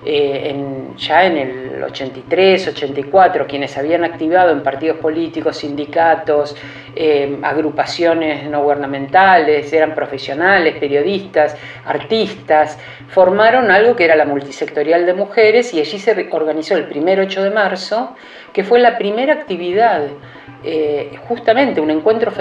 eh, 0.06 0.56
ya 0.98 1.26
en 1.26 1.38
el 1.38 1.84
83, 1.84 2.68
84, 2.68 3.48
quienes 3.48 3.78
habían 3.78 4.04
activado 4.04 4.52
en 4.52 4.62
partidos 4.62 4.98
políticos, 4.98 5.58
sindicatos, 5.58 6.56
eh, 6.96 7.38
agrupaciones 7.44 8.50
no 8.50 8.62
gubernamentales, 8.64 9.72
eran 9.72 9.96
profesionales, 9.96 10.76
periodistas, 10.80 11.56
artistas, 11.86 12.78
formaron 13.08 13.72
algo 13.72 13.96
que 13.96 14.06
era 14.06 14.16
la 14.16 14.26
multisectorial 14.26 15.06
de 15.06 15.14
mujeres 15.14 15.74
y 15.74 15.80
allí 15.80 15.98
se 16.00 16.28
organizó 16.32 16.76
el 16.76 16.86
primer 16.86 17.20
8 17.20 17.44
de 17.44 17.52
marzo, 17.52 18.16
que 18.52 18.64
fue 18.64 18.80
la 18.80 18.98
primera 18.98 19.34
actividad 19.34 20.04
eh, 20.70 21.18
justamente 21.30 21.80
un 21.80 21.90
encuentro, 21.90 22.34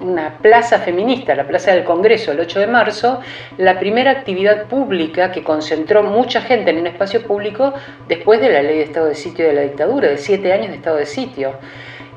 una 0.00 0.38
plaza 0.38 0.78
feminista, 0.78 1.34
la 1.34 1.46
Plaza 1.46 1.72
del 1.72 1.84
Congreso, 1.84 2.32
el 2.32 2.40
8 2.40 2.60
de 2.60 2.66
marzo, 2.66 3.20
la 3.58 3.78
primera 3.78 4.10
actividad 4.10 4.64
pública 4.68 5.30
que 5.30 5.44
concentró 5.44 6.02
mucha 6.02 6.40
gente 6.40 6.70
en 6.70 6.78
un 6.78 6.86
espacio 6.86 7.22
público 7.22 7.74
después 8.08 8.40
de 8.40 8.48
la 8.48 8.62
ley 8.62 8.78
de 8.78 8.84
estado 8.84 9.06
de 9.08 9.14
sitio 9.14 9.46
de 9.46 9.52
la 9.52 9.60
dictadura, 9.60 10.08
de 10.08 10.16
siete 10.16 10.50
años 10.54 10.68
de 10.68 10.76
estado 10.76 10.96
de 10.96 11.04
sitio. 11.04 11.52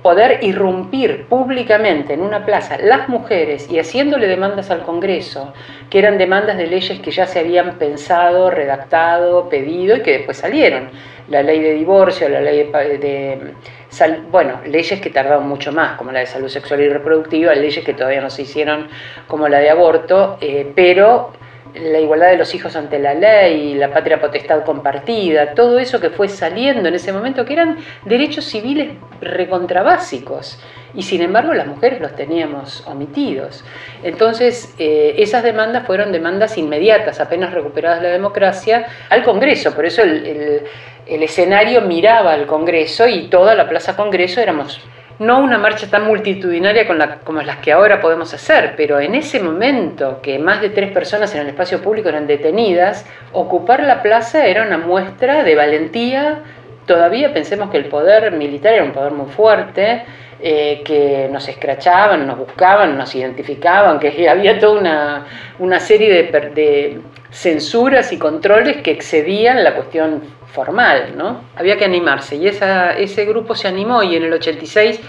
Poder 0.01 0.41
irrumpir 0.41 1.25
públicamente 1.25 2.13
en 2.13 2.21
una 2.21 2.45
plaza 2.45 2.77
las 2.77 3.09
mujeres 3.09 3.69
y 3.69 3.77
haciéndole 3.77 4.27
demandas 4.27 4.71
al 4.71 4.83
Congreso, 4.83 5.53
que 5.89 6.00
eran 6.00 6.17
demandas 6.17 6.57
de 6.57 6.67
leyes 6.67 7.01
que 7.01 7.12
ya 7.12 7.25
se 7.25 7.39
habían 7.39 7.77
pensado, 7.77 8.50
redactado, 8.50 9.50
pedido 9.50 9.97
y 9.97 10.01
que 10.01 10.12
después 10.19 10.38
salieron. 10.38 10.91
La 11.27 11.43
ley 11.43 11.59
de 11.59 11.74
divorcio, 11.74 12.29
la 12.29 12.39
ley 12.39 12.63
de 12.63 13.53
bueno, 14.32 14.62
leyes 14.65 15.00
que 15.01 15.10
tardaron 15.10 15.48
mucho 15.48 15.72
más, 15.72 15.98
como 15.98 16.12
la 16.12 16.20
de 16.20 16.25
salud 16.25 16.50
sexual 16.50 16.82
y 16.82 16.89
reproductiva, 16.89 17.53
leyes 17.56 17.84
que 17.84 17.94
todavía 17.94 18.22
no 18.22 18.29
se 18.29 18.44
hicieron, 18.44 18.88
como 19.27 19.48
la 19.48 19.60
de 19.60 19.70
aborto, 19.70 20.38
eh, 20.41 20.72
pero 20.75 21.32
la 21.74 22.00
igualdad 22.00 22.29
de 22.32 22.38
los 22.38 22.53
hijos 22.56 22.75
ante 22.75 23.00
la 23.00 23.13
ley, 23.13 23.75
la 23.75 23.91
patria 23.91 24.20
potestad 24.20 24.63
compartida, 24.63 25.53
todo 25.53 25.79
eso 25.79 26.00
que 26.00 26.10
fue 26.10 26.27
saliendo 26.27 26.89
en 26.89 26.96
ese 26.96 27.13
momento, 27.13 27.46
que 27.46 27.53
eran 27.53 27.77
derechos 28.06 28.46
civiles 28.46 28.91
recontrabásicos, 29.22 30.60
y 30.94 31.03
sin 31.03 31.22
embargo 31.22 31.53
las 31.53 31.67
mujeres 31.67 32.01
los 32.01 32.15
teníamos 32.15 32.86
omitidos. 32.88 33.63
Entonces, 34.03 34.74
eh, 34.79 35.15
esas 35.17 35.44
demandas 35.44 35.86
fueron 35.86 36.12
demandas 36.12 36.58
inmediatas, 36.58 37.20
apenas 37.20 37.53
recuperadas 37.53 38.01
la 38.01 38.10
democracia, 38.10 38.88
al 39.10 39.24
Congreso, 39.24 39.74
por 39.75 39.86
eso 39.86 40.01
el 40.01 40.63
escenario 41.23 41.81
miraba 41.81 42.33
al 42.33 42.45
Congreso 42.45 43.07
y 43.07 43.27
toda 43.27 43.55
la 43.55 43.69
Plaza 43.69 43.95
Congreso 43.95 44.41
éramos 44.41 44.81
no 45.19 45.39
una 45.39 45.57
marcha 45.57 45.87
tan 45.89 46.05
multitudinaria 46.05 46.85
como 47.23 47.41
las 47.41 47.57
que 47.57 47.71
ahora 47.71 47.99
podemos 48.01 48.33
hacer, 48.33 48.73
pero 48.77 48.99
en 48.99 49.15
ese 49.15 49.39
momento 49.39 50.19
que 50.21 50.37
más 50.37 50.61
de 50.61 50.69
tres 50.69 50.91
personas 50.91 51.33
en 51.33 51.41
el 51.41 51.47
espacio 51.47 51.81
público 51.81 52.09
eran 52.09 52.27
detenidas, 52.27 53.05
ocupar 53.33 53.81
la 53.81 54.03
plaza 54.03 54.45
era 54.45 54.63
una 54.63 54.77
muestra 54.77 55.43
de 55.43 55.55
valentía. 55.55 56.43
Todavía 56.85 57.33
pensemos 57.33 57.71
que 57.71 57.77
el 57.77 57.85
poder 57.85 58.31
militar 58.33 58.73
era 58.73 58.83
un 58.83 58.91
poder 58.91 59.11
muy 59.11 59.29
fuerte, 59.31 60.03
eh, 60.39 60.83
que 60.85 61.27
nos 61.31 61.47
escrachaban, 61.49 62.27
nos 62.27 62.37
buscaban, 62.37 62.95
nos 62.95 63.15
identificaban, 63.15 63.99
que 63.99 64.29
había 64.29 64.59
toda 64.59 64.79
una, 64.79 65.25
una 65.57 65.79
serie 65.79 66.13
de, 66.13 66.49
de 66.51 66.99
censuras 67.31 68.13
y 68.13 68.19
controles 68.19 68.77
que 68.77 68.91
excedían 68.91 69.63
la 69.63 69.73
cuestión 69.73 70.21
formal, 70.48 71.13
¿no? 71.16 71.42
Había 71.56 71.77
que 71.77 71.86
animarse 71.86 72.36
y 72.36 72.48
esa, 72.48 72.94
ese 72.94 73.25
grupo 73.25 73.56
se 73.56 73.68
animó 73.68 74.04
y 74.04 74.16
en 74.16 74.24
el 74.24 74.34
86 74.34 75.00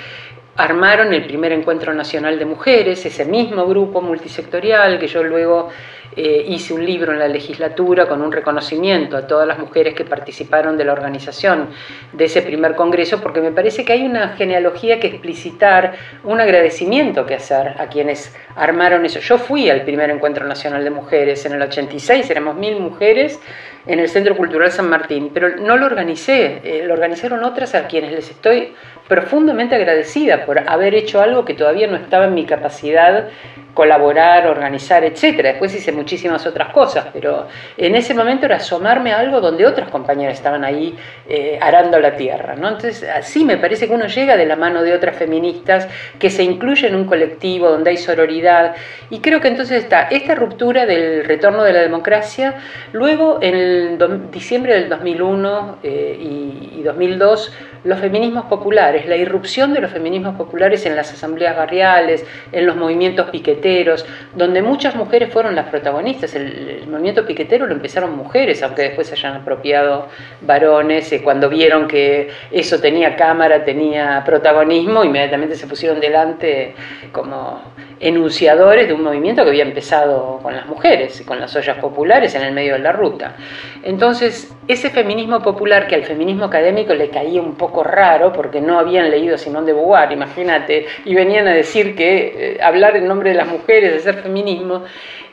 armaron 0.58 1.14
el 1.14 1.24
primer 1.24 1.52
encuentro 1.52 1.94
nacional 1.94 2.36
de 2.36 2.44
mujeres, 2.44 3.06
ese 3.06 3.24
mismo 3.24 3.64
grupo 3.66 4.02
multisectorial 4.02 4.98
que 4.98 5.06
yo 5.06 5.22
luego 5.22 5.68
eh, 6.16 6.46
hice 6.48 6.74
un 6.74 6.84
libro 6.84 7.12
en 7.12 7.20
la 7.20 7.28
legislatura 7.28 8.08
con 8.08 8.22
un 8.22 8.32
reconocimiento 8.32 9.16
a 9.16 9.24
todas 9.28 9.46
las 9.46 9.60
mujeres 9.60 9.94
que 9.94 10.04
participaron 10.04 10.76
de 10.76 10.84
la 10.84 10.92
organización 10.92 11.68
de 12.12 12.24
ese 12.24 12.42
primer 12.42 12.74
congreso, 12.74 13.20
porque 13.20 13.40
me 13.40 13.52
parece 13.52 13.84
que 13.84 13.92
hay 13.92 14.04
una 14.04 14.30
genealogía 14.30 14.98
que 14.98 15.06
explicitar, 15.06 15.94
un 16.24 16.40
agradecimiento 16.40 17.24
que 17.24 17.34
hacer 17.34 17.74
a 17.78 17.86
quienes 17.86 18.34
armaron 18.56 19.06
eso. 19.06 19.20
Yo 19.20 19.38
fui 19.38 19.70
al 19.70 19.82
primer 19.82 20.10
encuentro 20.10 20.44
nacional 20.44 20.82
de 20.82 20.90
mujeres 20.90 21.46
en 21.46 21.52
el 21.52 21.62
86, 21.62 22.28
éramos 22.28 22.56
mil 22.56 22.80
mujeres 22.80 23.38
en 23.86 24.00
el 24.00 24.08
Centro 24.08 24.36
Cultural 24.36 24.72
San 24.72 24.90
Martín, 24.90 25.30
pero 25.32 25.56
no 25.56 25.76
lo 25.76 25.86
organicé, 25.86 26.60
eh, 26.64 26.82
lo 26.84 26.94
organizaron 26.94 27.44
otras 27.44 27.76
a 27.76 27.86
quienes 27.86 28.10
les 28.10 28.28
estoy 28.30 28.74
profundamente 29.08 29.74
agradecida 29.74 30.44
por 30.48 30.66
haber 30.66 30.94
hecho 30.94 31.20
algo 31.20 31.44
que 31.44 31.52
todavía 31.52 31.86
no 31.88 31.96
estaba 31.96 32.24
en 32.24 32.32
mi 32.32 32.46
capacidad 32.46 33.28
colaborar, 33.74 34.48
organizar, 34.48 35.04
etcétera. 35.04 35.50
Después 35.50 35.72
hice 35.72 35.92
muchísimas 35.92 36.44
otras 36.46 36.72
cosas, 36.72 37.06
pero 37.12 37.46
en 37.76 37.94
ese 37.94 38.12
momento 38.12 38.46
era 38.46 38.56
asomarme 38.56 39.12
a 39.12 39.20
algo 39.20 39.40
donde 39.40 39.66
otras 39.66 39.88
compañeras 39.88 40.34
estaban 40.34 40.64
ahí 40.64 40.96
eh, 41.28 41.58
arando 41.60 42.00
la 42.00 42.16
tierra. 42.16 42.56
¿no? 42.56 42.66
Entonces, 42.66 43.04
así 43.04 43.44
me 43.44 43.56
parece 43.58 43.86
que 43.86 43.94
uno 43.94 44.06
llega 44.06 44.36
de 44.36 44.46
la 44.46 44.56
mano 44.56 44.82
de 44.82 44.94
otras 44.94 45.16
feministas 45.16 45.86
que 46.18 46.30
se 46.30 46.42
incluyen 46.42 46.94
en 46.94 47.00
un 47.00 47.04
colectivo 47.04 47.68
donde 47.68 47.90
hay 47.90 47.98
sororidad. 47.98 48.74
Y 49.10 49.20
creo 49.20 49.40
que 49.40 49.48
entonces 49.48 49.84
está 49.84 50.08
esta 50.08 50.34
ruptura 50.34 50.86
del 50.86 51.24
retorno 51.24 51.62
de 51.62 51.74
la 51.74 51.80
democracia. 51.80 52.54
Luego, 52.92 53.38
en 53.42 53.54
el 53.54 54.30
diciembre 54.32 54.74
del 54.74 54.88
2001 54.88 55.78
eh, 55.84 56.18
y, 56.18 56.80
y 56.80 56.82
2002, 56.82 57.52
los 57.84 58.00
feminismos 58.00 58.46
populares, 58.46 59.06
la 59.06 59.16
irrupción 59.16 59.72
de 59.72 59.80
los 59.80 59.90
feminismos 59.90 60.34
populares 60.38 60.86
en 60.86 60.96
las 60.96 61.12
asambleas 61.12 61.56
barriales, 61.56 62.24
en 62.52 62.66
los 62.66 62.76
movimientos 62.76 63.28
piqueteros, 63.30 64.06
donde 64.34 64.62
muchas 64.62 64.94
mujeres 64.94 65.32
fueron 65.32 65.54
las 65.54 65.66
protagonistas. 65.66 66.34
El, 66.34 66.86
movimiento 66.88 67.26
piquetero 67.26 67.66
lo 67.66 67.74
empezaron 67.74 68.16
mujeres, 68.16 68.62
aunque 68.62 68.82
después 68.82 69.08
se 69.08 69.14
hayan 69.14 69.34
apropiado 69.34 70.06
varones, 70.40 71.12
eh, 71.12 71.20
cuando 71.22 71.48
vieron 71.50 71.86
que 71.86 72.30
eso 72.50 72.80
tenía 72.80 73.14
cámara, 73.16 73.64
tenía 73.64 74.22
protagonismo, 74.24 75.04
inmediatamente 75.04 75.56
se 75.56 75.66
pusieron 75.66 76.00
delante 76.00 76.74
como 77.12 77.60
enunciadores 78.00 78.86
de 78.86 78.94
un 78.94 79.02
movimiento 79.02 79.42
que 79.42 79.50
había 79.50 79.64
empezado 79.64 80.38
con 80.42 80.54
las 80.54 80.66
mujeres, 80.66 81.22
con 81.26 81.40
las 81.40 81.54
ollas 81.56 81.78
populares 81.78 82.34
en 82.34 82.42
el 82.42 82.52
medio 82.52 82.74
de 82.74 82.78
la 82.80 82.92
ruta. 82.92 83.36
Entonces, 83.82 84.54
ese 84.68 84.90
feminismo 84.90 85.42
popular 85.42 85.86
que 85.86 85.94
al 85.94 86.04
feminismo 86.04 86.44
académico 86.44 86.94
le 86.94 87.10
caía 87.10 87.40
un 87.40 87.56
poco 87.56 87.82
raro 87.82 88.32
porque 88.32 88.60
no 88.60 88.78
habían 88.78 89.10
leído 89.10 89.34
a 89.34 89.38
Simón 89.38 89.66
de 89.66 89.72
Beauvoir, 89.72 90.08
imagínate, 90.18 90.86
y 91.04 91.14
venían 91.14 91.48
a 91.48 91.52
decir 91.52 91.96
que 91.96 92.56
eh, 92.56 92.58
hablar 92.62 92.96
en 92.96 93.06
nombre 93.06 93.30
de 93.30 93.36
las 93.36 93.48
mujeres, 93.48 93.92
de 93.92 94.00
ser 94.00 94.22
feminismo, 94.22 94.84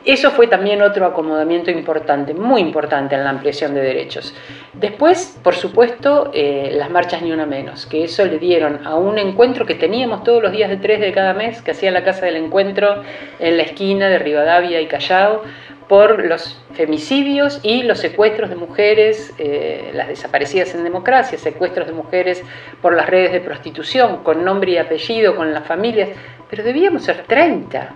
eso 0.06 0.30
fue 0.30 0.46
también 0.46 0.82
otro 0.82 1.04
acomodamiento 1.04 1.72
importante, 1.72 2.32
muy 2.32 2.60
importante 2.60 3.16
en 3.16 3.24
la 3.24 3.30
ampliación 3.30 3.74
de 3.74 3.80
derechos. 3.80 4.32
Después, 4.72 5.36
por 5.42 5.56
supuesto, 5.56 6.30
eh, 6.32 6.70
las 6.72 6.90
marchas 6.90 7.22
ni 7.22 7.32
una 7.32 7.44
menos, 7.44 7.86
que 7.86 8.04
eso 8.04 8.24
le 8.24 8.38
dieron 8.38 8.86
a 8.86 8.94
un 8.94 9.18
encuentro 9.18 9.66
que 9.66 9.74
teníamos 9.74 10.22
todos 10.22 10.40
los 10.40 10.52
días 10.52 10.70
de 10.70 10.76
tres 10.76 11.00
de 11.00 11.12
cada 11.12 11.34
mes, 11.34 11.60
que 11.60 11.72
hacía 11.72 11.90
la 11.90 12.04
Casa 12.04 12.24
del 12.24 12.36
Encuentro 12.36 13.02
en 13.40 13.56
la 13.56 13.64
esquina 13.64 14.08
de 14.08 14.20
Rivadavia 14.20 14.80
y 14.80 14.86
Callao, 14.86 15.42
por 15.88 16.24
los 16.24 16.60
femicidios 16.74 17.60
y 17.62 17.82
los 17.82 17.98
secuestros 17.98 18.50
de 18.50 18.56
mujeres, 18.56 19.32
eh, 19.38 19.90
las 19.94 20.08
desaparecidas 20.08 20.74
en 20.74 20.84
democracia, 20.84 21.38
secuestros 21.38 21.86
de 21.86 21.92
mujeres 21.92 22.42
por 22.82 22.94
las 22.94 23.08
redes 23.08 23.32
de 23.32 23.40
prostitución, 23.40 24.22
con 24.24 24.44
nombre 24.44 24.72
y 24.72 24.78
apellido, 24.78 25.36
con 25.36 25.52
las 25.54 25.64
familias, 25.66 26.10
pero 26.50 26.64
debíamos 26.64 27.04
ser 27.04 27.24
30 27.26 27.94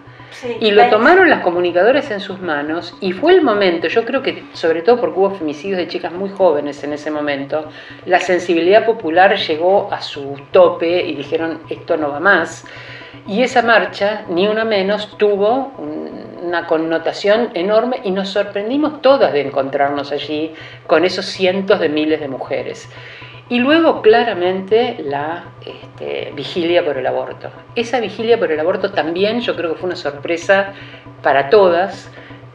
y 0.61 0.71
lo 0.71 0.89
tomaron 0.89 1.29
las 1.29 1.41
comunicadoras 1.43 2.11
en 2.11 2.21
sus 2.21 2.41
manos 2.41 2.97
y 3.01 3.13
fue 3.13 3.33
el 3.33 3.43
momento, 3.43 3.89
yo 3.89 4.05
creo 4.05 4.23
que 4.23 4.45
sobre 4.53 4.83
todo 4.83 5.01
porque 5.01 5.19
hubo 5.19 5.31
femicidios 5.33 5.79
de 5.79 5.89
chicas 5.89 6.13
muy 6.13 6.31
jóvenes 6.31 6.83
en 6.85 6.93
ese 6.93 7.11
momento, 7.11 7.69
la 8.07 8.21
sensibilidad 8.21 8.87
popular 8.87 9.37
llegó 9.37 9.93
a 9.93 10.01
su 10.01 10.37
tope 10.53 11.05
y 11.05 11.15
dijeron 11.17 11.61
esto 11.69 11.97
no 11.97 12.11
va 12.11 12.21
más. 12.21 12.65
Y 13.27 13.43
esa 13.43 13.63
marcha, 13.63 14.25
ni 14.29 14.49
una 14.49 14.65
menos, 14.65 15.19
tuvo 15.19 15.73
una 16.51 16.67
connotación 16.67 17.51
enorme 17.55 18.01
y 18.03 18.11
nos 18.11 18.29
sorprendimos 18.29 19.01
todas 19.01 19.33
de 19.33 19.41
encontrarnos 19.41 20.11
allí 20.11 20.53
con 20.89 21.05
esos 21.05 21.25
cientos 21.27 21.79
de 21.79 21.89
miles 21.89 22.19
de 22.21 22.27
mujeres. 22.27 22.89
Y 23.49 23.61
luego 23.61 24.03
claramente 24.03 24.97
la 25.05 25.45
este, 25.65 26.33
vigilia 26.35 26.85
por 26.85 26.99
el 26.99 27.07
aborto. 27.07 27.51
Esa 27.77 28.01
vigilia 28.01 28.39
por 28.39 28.51
el 28.51 28.59
aborto 28.59 28.91
también 28.93 29.41
yo 29.41 29.55
creo 29.57 29.73
que 29.73 29.79
fue 29.79 29.87
una 29.87 29.97
sorpresa 29.97 30.73
para 31.23 31.51
todas, 31.51 32.11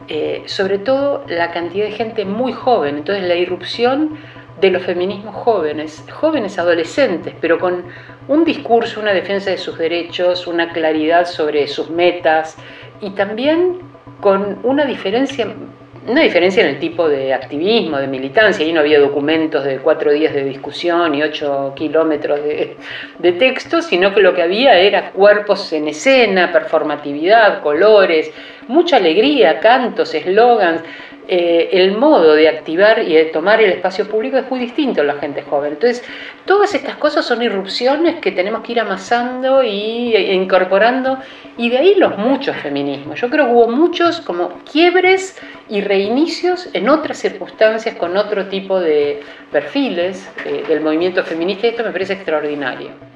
eh, 0.08 0.42
sobre 0.44 0.78
todo 0.78 1.24
la 1.26 1.50
cantidad 1.50 1.86
de 1.86 1.92
gente 1.92 2.24
muy 2.24 2.52
joven, 2.52 2.98
entonces 2.98 3.24
la 3.24 3.34
irrupción 3.34 4.18
de 4.60 4.70
los 4.70 4.82
feminismos 4.82 5.34
jóvenes, 5.34 6.04
jóvenes 6.12 6.58
adolescentes, 6.58 7.34
pero 7.40 7.58
con 7.58 7.84
un 8.28 8.44
discurso, 8.44 9.00
una 9.00 9.12
defensa 9.12 9.50
de 9.50 9.58
sus 9.58 9.78
derechos, 9.78 10.46
una 10.46 10.72
claridad 10.72 11.26
sobre 11.26 11.68
sus 11.68 11.90
metas 11.90 12.56
y 13.00 13.10
también 13.10 13.78
con 14.20 14.58
una 14.62 14.84
diferencia 14.84 15.46
una 16.08 16.22
diferencia 16.22 16.62
en 16.62 16.68
el 16.68 16.78
tipo 16.78 17.08
de 17.08 17.34
activismo, 17.34 17.98
de 17.98 18.06
militancia. 18.06 18.64
Ahí 18.64 18.72
no 18.72 18.80
había 18.80 19.00
documentos 19.00 19.64
de 19.64 19.78
cuatro 19.78 20.12
días 20.12 20.32
de 20.32 20.44
discusión 20.44 21.14
y 21.14 21.22
ocho 21.22 21.72
kilómetros 21.74 22.42
de, 22.42 22.76
de 23.18 23.32
texto, 23.32 23.82
sino 23.82 24.14
que 24.14 24.20
lo 24.20 24.34
que 24.34 24.42
había 24.42 24.78
era 24.78 25.10
cuerpos 25.10 25.72
en 25.72 25.88
escena, 25.88 26.52
performatividad, 26.52 27.60
colores, 27.60 28.30
mucha 28.68 28.96
alegría, 28.96 29.58
cantos, 29.60 30.14
eslogans. 30.14 30.82
Eh, 31.28 31.70
el 31.72 31.96
modo 31.96 32.34
de 32.34 32.48
activar 32.48 33.00
y 33.00 33.14
de 33.14 33.24
tomar 33.26 33.60
el 33.60 33.70
espacio 33.70 34.08
público 34.08 34.36
es 34.36 34.48
muy 34.48 34.60
distinto 34.60 35.00
en 35.00 35.08
la 35.08 35.14
gente 35.14 35.42
joven. 35.42 35.72
Entonces, 35.72 36.04
todas 36.44 36.74
estas 36.74 36.96
cosas 36.96 37.24
son 37.24 37.42
irrupciones 37.42 38.20
que 38.20 38.30
tenemos 38.30 38.62
que 38.62 38.72
ir 38.72 38.80
amasando 38.80 39.60
e 39.62 40.34
incorporando, 40.34 41.18
y 41.56 41.70
de 41.70 41.78
ahí 41.78 41.94
los 41.96 42.16
muchos 42.16 42.56
feminismos. 42.56 43.20
Yo 43.20 43.28
creo 43.28 43.46
que 43.46 43.52
hubo 43.52 43.68
muchos 43.68 44.20
como 44.20 44.60
quiebres 44.70 45.36
y 45.68 45.80
reinicios 45.80 46.68
en 46.72 46.88
otras 46.88 47.18
circunstancias 47.18 47.96
con 47.96 48.16
otro 48.16 48.46
tipo 48.46 48.78
de 48.78 49.20
perfiles 49.50 50.30
eh, 50.44 50.62
del 50.68 50.80
movimiento 50.80 51.24
feminista, 51.24 51.66
y 51.66 51.70
esto 51.70 51.82
me 51.82 51.90
parece 51.90 52.12
extraordinario. 52.12 53.15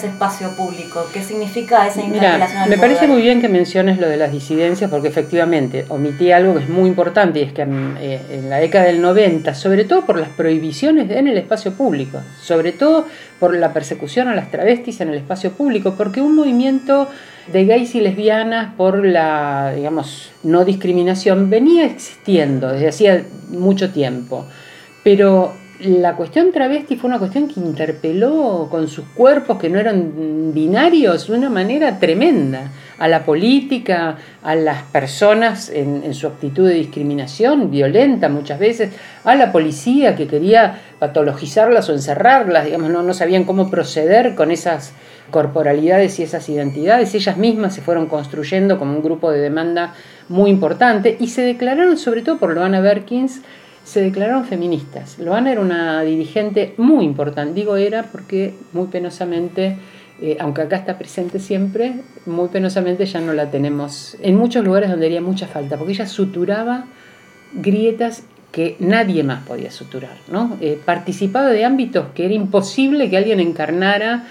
Ese 0.00 0.08
espacio 0.08 0.56
público? 0.56 1.06
¿Qué 1.12 1.22
significa 1.22 1.86
esa 1.86 2.00
interpelación? 2.00 2.68
me 2.68 2.78
parece 2.78 3.06
muy 3.06 3.20
bien 3.20 3.40
que 3.40 3.48
menciones 3.48 3.98
lo 3.98 4.08
de 4.08 4.16
las 4.16 4.32
disidencias 4.32 4.90
porque 4.90 5.08
efectivamente 5.08 5.84
omití 5.88 6.32
algo 6.32 6.54
que 6.54 6.60
es 6.60 6.68
muy 6.68 6.88
importante 6.88 7.40
y 7.40 7.42
es 7.42 7.52
que 7.52 7.62
eh, 7.62 8.20
en, 8.30 8.48
la 8.48 8.56
década 8.56 8.86
del 8.86 9.02
90, 9.02 9.54
sobre 9.54 9.84
todo 9.84 10.06
por 10.06 10.18
las 10.18 10.30
prohibiciones 10.30 11.10
en 11.10 11.28
el 11.28 11.36
espacio 11.36 11.72
público, 11.72 12.20
sobre 12.40 12.72
todo 12.72 13.06
por 13.38 13.54
la 13.54 13.74
persecución 13.74 14.28
a 14.28 14.34
las 14.34 14.50
travestis 14.50 15.02
en 15.02 15.10
el 15.10 15.16
espacio 15.16 15.52
público, 15.52 15.94
porque 15.96 16.22
un 16.22 16.34
movimiento 16.34 17.08
de 17.52 17.66
gays 17.66 17.94
y 17.94 18.00
lesbianas 18.00 18.74
por 18.74 19.04
la, 19.04 19.74
digamos, 19.76 20.30
no 20.42 20.64
discriminación 20.64 21.50
venía 21.50 21.84
existiendo 21.84 22.72
desde 22.72 22.88
hacía 22.88 23.22
mucho 23.50 23.90
tiempo. 23.90 24.46
Pero 25.02 25.59
la 25.82 26.14
cuestión 26.14 26.52
travesti 26.52 26.96
fue 26.96 27.08
una 27.08 27.18
cuestión 27.18 27.48
que 27.48 27.58
interpeló 27.58 28.68
con 28.70 28.88
sus 28.88 29.04
cuerpos 29.06 29.58
que 29.58 29.70
no 29.70 29.78
eran 29.78 30.52
binarios 30.52 31.28
de 31.28 31.32
una 31.34 31.48
manera 31.48 31.98
tremenda 31.98 32.70
a 32.98 33.08
la 33.08 33.24
política, 33.24 34.18
a 34.42 34.54
las 34.54 34.82
personas 34.82 35.70
en, 35.70 36.12
su 36.12 36.26
actitud 36.26 36.68
de 36.68 36.74
discriminación 36.74 37.70
violenta 37.70 38.28
muchas 38.28 38.58
veces, 38.58 38.92
a 39.24 39.34
la 39.34 39.52
policía 39.52 40.16
que 40.16 40.26
quería 40.26 40.80
patologizarlas 40.98 41.88
o 41.88 41.92
encerrarlas, 41.94 42.66
digamos, 42.66 42.90
no, 42.90 43.14
sabían 43.14 43.44
cómo 43.44 43.70
proceder 43.70 44.34
con 44.34 44.50
esas 44.50 44.92
corporalidades 45.30 46.18
y 46.18 46.24
esas 46.24 46.46
identidades. 46.50 47.14
Ellas 47.14 47.38
mismas 47.38 47.74
se 47.74 47.80
fueron 47.80 48.06
construyendo 48.06 48.78
como 48.78 48.96
un 48.96 49.02
grupo 49.02 49.30
de 49.30 49.40
demanda 49.40 49.94
muy 50.28 50.50
importante 50.50 51.16
y 51.18 51.28
se 51.28 51.42
declararon, 51.42 51.96
sobre 51.96 52.20
todo 52.20 52.38
por 52.38 52.52
Loana 52.52 52.80
Berkins, 52.80 53.40
se 53.84 54.00
declararon 54.00 54.44
feministas. 54.44 55.18
Loana 55.18 55.52
era 55.52 55.60
una 55.60 56.02
dirigente 56.02 56.74
muy 56.76 57.04
importante, 57.04 57.54
digo 57.54 57.76
era 57.76 58.04
porque 58.04 58.54
muy 58.72 58.86
penosamente, 58.86 59.76
eh, 60.20 60.36
aunque 60.40 60.62
acá 60.62 60.76
está 60.76 60.98
presente 60.98 61.38
siempre, 61.38 61.94
muy 62.26 62.48
penosamente 62.48 63.06
ya 63.06 63.20
no 63.20 63.32
la 63.32 63.50
tenemos 63.50 64.16
en 64.20 64.36
muchos 64.36 64.64
lugares 64.64 64.90
donde 64.90 65.06
haría 65.06 65.20
mucha 65.20 65.46
falta, 65.46 65.76
porque 65.76 65.92
ella 65.94 66.06
suturaba 66.06 66.86
grietas 67.52 68.24
que 68.52 68.76
nadie 68.80 69.22
más 69.22 69.44
podía 69.46 69.70
suturar. 69.70 70.16
Eh, 70.60 70.80
participaba 70.84 71.48
de 71.48 71.64
ámbitos 71.64 72.06
que 72.14 72.24
era 72.24 72.34
imposible 72.34 73.08
que 73.08 73.16
alguien 73.16 73.40
encarnara 73.40 74.26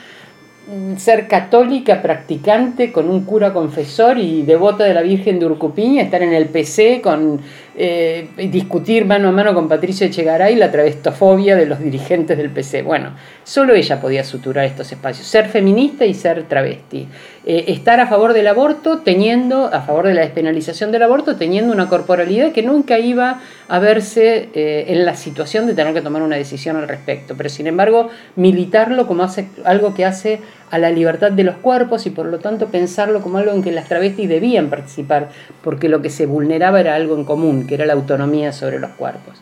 ser 0.98 1.28
católica, 1.28 2.02
practicante, 2.02 2.92
con 2.92 3.10
un 3.10 3.26
cura 3.26 3.54
confesor 3.54 4.18
y 4.18 4.44
devota 4.44 4.84
de 4.84 4.94
la 4.94 5.02
Virgen 5.02 5.40
de 5.40 5.48
Urcupiña, 5.48 6.04
estar 6.04 6.22
en 6.22 6.34
el 6.34 6.46
PC 6.46 7.02
con 7.02 7.42
eh, 7.76 8.28
discutir 8.52 9.06
mano 9.06 9.30
a 9.30 9.32
mano 9.32 9.54
con 9.54 9.68
Patricio 9.68 10.06
Echegaray 10.06 10.56
la 10.56 10.70
travestofobia 10.70 11.56
de 11.56 11.66
los 11.66 11.80
dirigentes 11.80 12.38
del 12.38 12.50
PC. 12.50 12.84
Bueno, 12.84 13.12
solo 13.44 13.74
ella 13.74 14.00
podía 14.00 14.24
suturar 14.24 14.66
estos 14.66 14.92
espacios, 14.92 15.26
ser 15.26 15.48
feminista 15.48 16.06
y 16.06 16.14
ser 16.14 16.44
travesti. 16.44 17.08
Eh, 17.52 17.72
estar 17.72 18.00
a 18.00 18.06
favor 18.06 18.34
del 18.34 18.46
aborto, 18.46 19.00
teniendo, 19.00 19.74
a 19.74 19.82
favor 19.82 20.06
de 20.06 20.14
la 20.14 20.22
despenalización 20.22 20.92
del 20.92 21.02
aborto, 21.02 21.36
teniendo 21.36 21.74
una 21.74 21.90
corporalidad 21.90 22.52
que 22.52 22.62
nunca 22.62 23.00
iba 23.00 23.42
a 23.68 23.80
verse 23.80 24.50
eh, 24.54 24.86
en 24.90 25.04
la 25.04 25.16
situación 25.16 25.66
de 25.66 25.74
tener 25.74 25.96
que 25.96 26.04
tomar 26.04 26.22
una 26.22 26.36
decisión 26.36 26.78
al 26.78 26.88
respecto. 26.88 27.34
Pero 27.36 27.50
sin 27.50 27.66
embargo, 27.66 28.10
militarlo 28.36 29.08
como 29.08 29.24
hace, 29.24 29.48
algo 29.66 29.96
que 29.96 30.06
hace 30.06 30.42
a 30.70 30.78
la 30.78 30.92
libertad 30.92 31.32
de 31.32 31.44
los 31.44 31.56
cuerpos 31.56 32.06
y 32.06 32.12
por 32.12 32.28
lo 32.28 32.38
tanto 32.38 32.68
pensarlo 32.68 33.20
como 33.20 33.40
algo 33.40 33.52
en 33.52 33.64
que 33.64 33.72
las 33.72 33.88
travestis 33.88 34.30
debían 34.30 34.70
participar, 34.70 35.30
porque 35.64 35.90
lo 35.90 36.04
que 36.04 36.12
se 36.12 36.28
vulneraba 36.28 36.80
era 36.80 36.94
algo 36.94 37.16
en 37.16 37.24
común, 37.24 37.66
que 37.66 37.74
era 37.74 37.88
la 37.88 37.94
autonomía 37.94 38.54
sobre 38.54 38.78
los 38.78 38.92
cuerpos. 38.92 39.42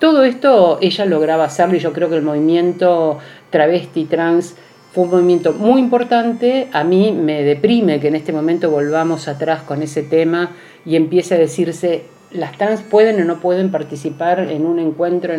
Todo 0.00 0.24
esto 0.24 0.78
ella 0.82 1.04
lograba 1.04 1.44
hacerlo 1.44 1.76
y 1.76 1.78
yo 1.78 1.92
creo 1.92 2.08
que 2.08 2.16
el 2.16 2.22
movimiento 2.22 3.20
travesti 3.50 4.06
trans 4.06 4.56
fue 4.94 5.04
un 5.04 5.10
movimiento 5.10 5.52
muy 5.52 5.80
importante. 5.80 6.68
A 6.72 6.84
mí 6.84 7.10
me 7.10 7.42
deprime 7.42 7.98
que 7.98 8.08
en 8.08 8.14
este 8.14 8.32
momento 8.32 8.70
volvamos 8.70 9.26
atrás 9.26 9.62
con 9.62 9.82
ese 9.82 10.02
tema 10.02 10.52
y 10.86 10.94
empiece 10.94 11.34
a 11.34 11.38
decirse 11.38 12.04
las 12.30 12.56
trans 12.56 12.82
pueden 12.82 13.20
o 13.20 13.24
no 13.24 13.40
pueden 13.40 13.72
participar 13.72 14.38
en 14.38 14.64
un 14.64 14.78
encuentro. 14.78 15.34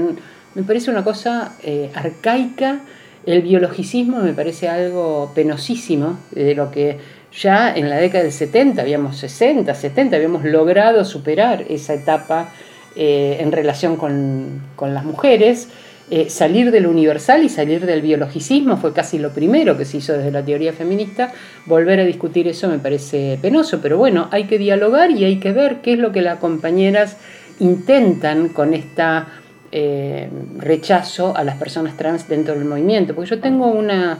Me 0.55 0.63
parece 0.63 0.91
una 0.91 1.05
cosa 1.05 1.55
eh, 1.63 1.89
arcaica. 1.95 2.81
El 3.25 3.41
biologicismo 3.41 4.19
me 4.19 4.33
parece 4.33 4.67
algo 4.67 5.31
penosísimo 5.33 6.19
de 6.31 6.53
lo 6.53 6.69
que 6.69 6.99
ya 7.31 7.73
en 7.73 7.89
la 7.89 7.95
década 7.95 8.23
del 8.23 8.33
70, 8.33 8.81
habíamos 8.81 9.17
60, 9.17 9.73
70, 9.73 10.15
habíamos 10.15 10.43
logrado 10.43 11.05
superar 11.05 11.65
esa 11.69 11.93
etapa 11.93 12.49
eh, 12.95 13.37
en 13.39 13.51
relación 13.51 13.95
con, 13.97 14.61
las 14.81 15.05
mujeres. 15.05 15.69
Eh, 16.11 16.29
salir 16.29 16.69
del 16.69 16.85
universal 16.85 17.43
y 17.43 17.49
salir 17.49 17.83
del 17.83 18.03
biologicismo 18.03 18.77
fue 18.77 18.93
casi 18.93 19.17
lo 19.17 19.31
primero 19.31 19.75
que 19.75 19.85
se 19.85 19.97
hizo 19.97 20.13
desde 20.13 20.31
la 20.31 20.45
teoría 20.45 20.71
feminista. 20.71 21.33
Volver 21.65 21.99
a 21.99 22.05
discutir 22.05 22.47
eso 22.47 22.69
me 22.69 22.77
parece 22.77 23.39
penoso, 23.41 23.81
pero 23.81 23.97
bueno, 23.97 24.27
hay 24.31 24.43
que 24.43 24.59
dialogar 24.59 25.09
y 25.09 25.25
hay 25.25 25.39
que 25.39 25.51
ver 25.51 25.81
qué 25.81 25.93
es 25.93 25.99
lo 25.99 26.11
que 26.11 26.21
las 26.21 26.37
compañeras 26.37 27.17
intentan 27.59 28.49
con 28.49 28.75
esta 28.75 29.29
eh, 29.71 30.29
rechazo 30.57 31.35
a 31.35 31.43
las 31.43 31.57
personas 31.57 31.97
trans 31.97 32.27
dentro 32.27 32.53
del 32.53 32.65
movimiento. 32.65 33.15
Porque 33.15 33.31
yo 33.31 33.39
tengo 33.39 33.67
una 33.67 34.19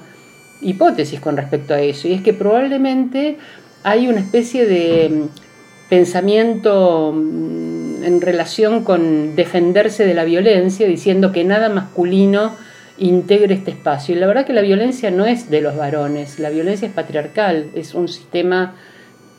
hipótesis 0.62 1.20
con 1.20 1.38
respecto 1.38 1.76
a 1.76 1.82
eso, 1.82 2.08
y 2.08 2.14
es 2.14 2.22
que 2.22 2.34
probablemente 2.34 3.38
hay 3.84 4.08
una 4.08 4.22
especie 4.22 4.66
de 4.66 5.10
mm, 5.10 5.90
pensamiento 5.90 7.14
mm, 7.14 7.95
en 8.06 8.22
relación 8.22 8.84
con 8.84 9.36
defenderse 9.36 10.06
de 10.06 10.14
la 10.14 10.24
violencia, 10.24 10.88
diciendo 10.88 11.32
que 11.32 11.44
nada 11.44 11.70
masculino 11.70 12.56
integre 12.98 13.56
este 13.56 13.72
espacio. 13.72 14.16
Y 14.16 14.20
la 14.20 14.28
verdad 14.28 14.46
que 14.46 14.54
la 14.54 14.62
violencia 14.62 15.12
no 15.12 15.26
es 15.26 15.50
de 15.50 15.62
los 15.62 15.76
varones, 15.76 16.40
la 16.40 16.50
violencia 16.50 16.88
es 16.88 16.94
patriarcal, 16.94 17.68
es 17.76 17.94
un 17.94 18.08
sistema 18.08 18.76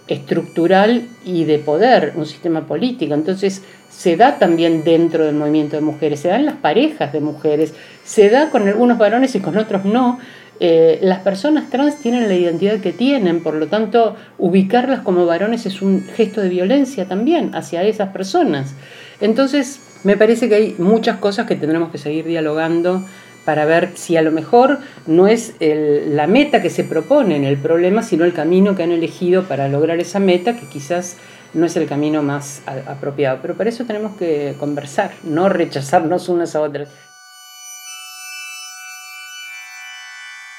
estructural 0.09 1.03
y 1.25 1.45
de 1.45 1.59
poder, 1.59 2.13
un 2.17 2.27
sistema 2.27 2.67
político. 2.67 3.15
Entonces 3.15 3.63
se 3.91 4.17
da 4.17 4.39
también 4.39 4.85
dentro 4.85 5.25
del 5.25 5.35
movimiento 5.35 5.77
de 5.77 5.83
mujeres, 5.83 6.21
se 6.21 6.29
da 6.29 6.37
en 6.37 6.47
las 6.47 6.57
parejas 6.57 7.13
de 7.13 7.21
mujeres, 7.21 7.75
se 8.05 8.29
da 8.31 8.51
con 8.51 8.69
algunos 8.69 8.99
varones 8.99 9.35
y 9.35 9.41
con 9.41 9.57
otros 9.57 9.85
no, 9.85 10.19
eh, 10.61 10.99
las 11.03 11.21
personas 11.21 11.71
trans 11.71 11.99
tienen 11.99 12.29
la 12.29 12.35
identidad 12.35 12.81
que 12.81 12.93
tienen, 12.93 13.43
por 13.43 13.55
lo 13.55 13.67
tanto, 13.67 14.17
ubicarlas 14.39 15.01
como 15.01 15.27
varones 15.27 15.67
es 15.67 15.83
un 15.83 16.05
gesto 16.05 16.41
de 16.41 16.49
violencia 16.49 17.07
también 17.07 17.55
hacia 17.55 17.83
esas 17.83 18.11
personas. 18.11 18.75
Entonces, 19.21 19.81
me 20.05 20.17
parece 20.17 20.49
que 20.49 20.55
hay 20.55 20.75
muchas 20.79 21.19
cosas 21.19 21.47
que 21.47 21.57
tendremos 21.57 21.91
que 21.91 21.99
seguir 21.99 22.25
dialogando 22.25 23.05
para 23.45 23.65
ver 23.65 23.91
si 23.95 24.17
a 24.17 24.23
lo 24.23 24.33
mejor 24.33 24.81
no 25.07 25.29
es 25.29 25.55
la 25.61 26.27
meta 26.27 26.61
que 26.61 26.69
se 26.69 26.85
propone 26.85 27.37
en 27.37 27.45
el 27.45 27.57
problema, 27.57 28.03
sino 28.03 28.25
el 28.25 28.33
camino 28.33 28.75
que 28.75 28.83
han 28.83 28.91
elegido 28.91 29.45
para 29.45 29.69
lograr 29.69 30.01
esa 30.01 30.19
meta, 30.19 30.57
que 30.57 30.67
quizás 30.67 31.17
no 31.55 31.65
es 31.65 31.77
el 31.77 31.87
camino 31.87 32.23
más 32.23 32.63
apropiado. 32.87 33.39
Pero 33.41 33.55
para 33.55 33.71
eso 33.71 33.85
tenemos 33.85 34.17
que 34.17 34.55
conversar, 34.59 35.13
no 35.23 35.49
rechazarnos 35.49 36.29
unas 36.29 36.57
a 36.57 36.61
otras. 36.61 36.89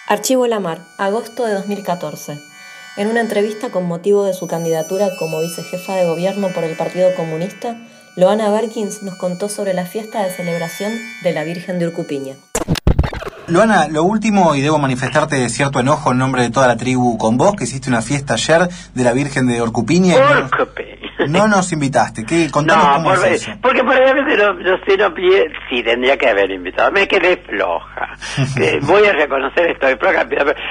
Archivo 0.09 0.47
Lamar, 0.47 0.79
agosto 0.97 1.45
de 1.45 1.53
2014. 1.53 2.39
En 2.95 3.09
una 3.09 3.19
entrevista 3.19 3.71
con 3.71 3.85
motivo 3.85 4.23
de 4.23 4.33
su 4.33 4.47
candidatura 4.47 5.09
como 5.19 5.41
vicejefa 5.41 5.95
de 5.95 6.05
gobierno 6.05 6.47
por 6.55 6.63
el 6.63 6.77
Partido 6.77 7.13
Comunista, 7.13 7.75
Loana 8.15 8.49
Barkins 8.49 9.03
nos 9.03 9.15
contó 9.15 9.49
sobre 9.49 9.73
la 9.73 9.85
fiesta 9.85 10.23
de 10.23 10.31
celebración 10.31 10.93
de 11.23 11.33
la 11.33 11.43
Virgen 11.43 11.77
de 11.77 11.87
Urcupiña. 11.87 12.35
Loana, 13.47 13.89
lo 13.89 14.03
último, 14.03 14.55
y 14.55 14.61
debo 14.61 14.79
manifestarte 14.79 15.49
cierto 15.49 15.81
enojo 15.81 16.13
en 16.13 16.19
nombre 16.19 16.41
de 16.41 16.51
toda 16.51 16.67
la 16.67 16.77
tribu 16.77 17.17
con 17.17 17.35
vos, 17.35 17.57
que 17.57 17.65
hiciste 17.65 17.89
una 17.89 18.01
fiesta 18.01 18.35
ayer 18.35 18.69
de 18.93 19.03
la 19.03 19.11
Virgen 19.11 19.47
de 19.47 19.61
Urcupiña. 19.61 20.15
No 21.27 21.47
nos 21.47 21.71
invitaste. 21.71 22.25
¿Qué? 22.25 22.49
Contanos 22.51 22.85
no, 22.85 22.93
cómo 22.95 23.13
es 23.13 23.23
eso. 23.23 23.51
Porque 23.61 23.83
por 23.83 23.95
ejemplo, 23.95 24.53
no, 24.53 24.77
sé, 24.85 24.97
no 24.97 25.13
pide, 25.13 25.51
sí, 25.69 25.81
tendría 25.83 26.17
que 26.17 26.29
haber 26.29 26.51
invitado. 26.51 26.91
Me 26.91 27.07
quedé 27.07 27.37
floja. 27.37 28.15
Eh, 28.57 28.79
voy 28.81 29.05
a 29.05 29.13
reconocer, 29.13 29.71
estoy 29.71 29.95
floja. 29.97 30.25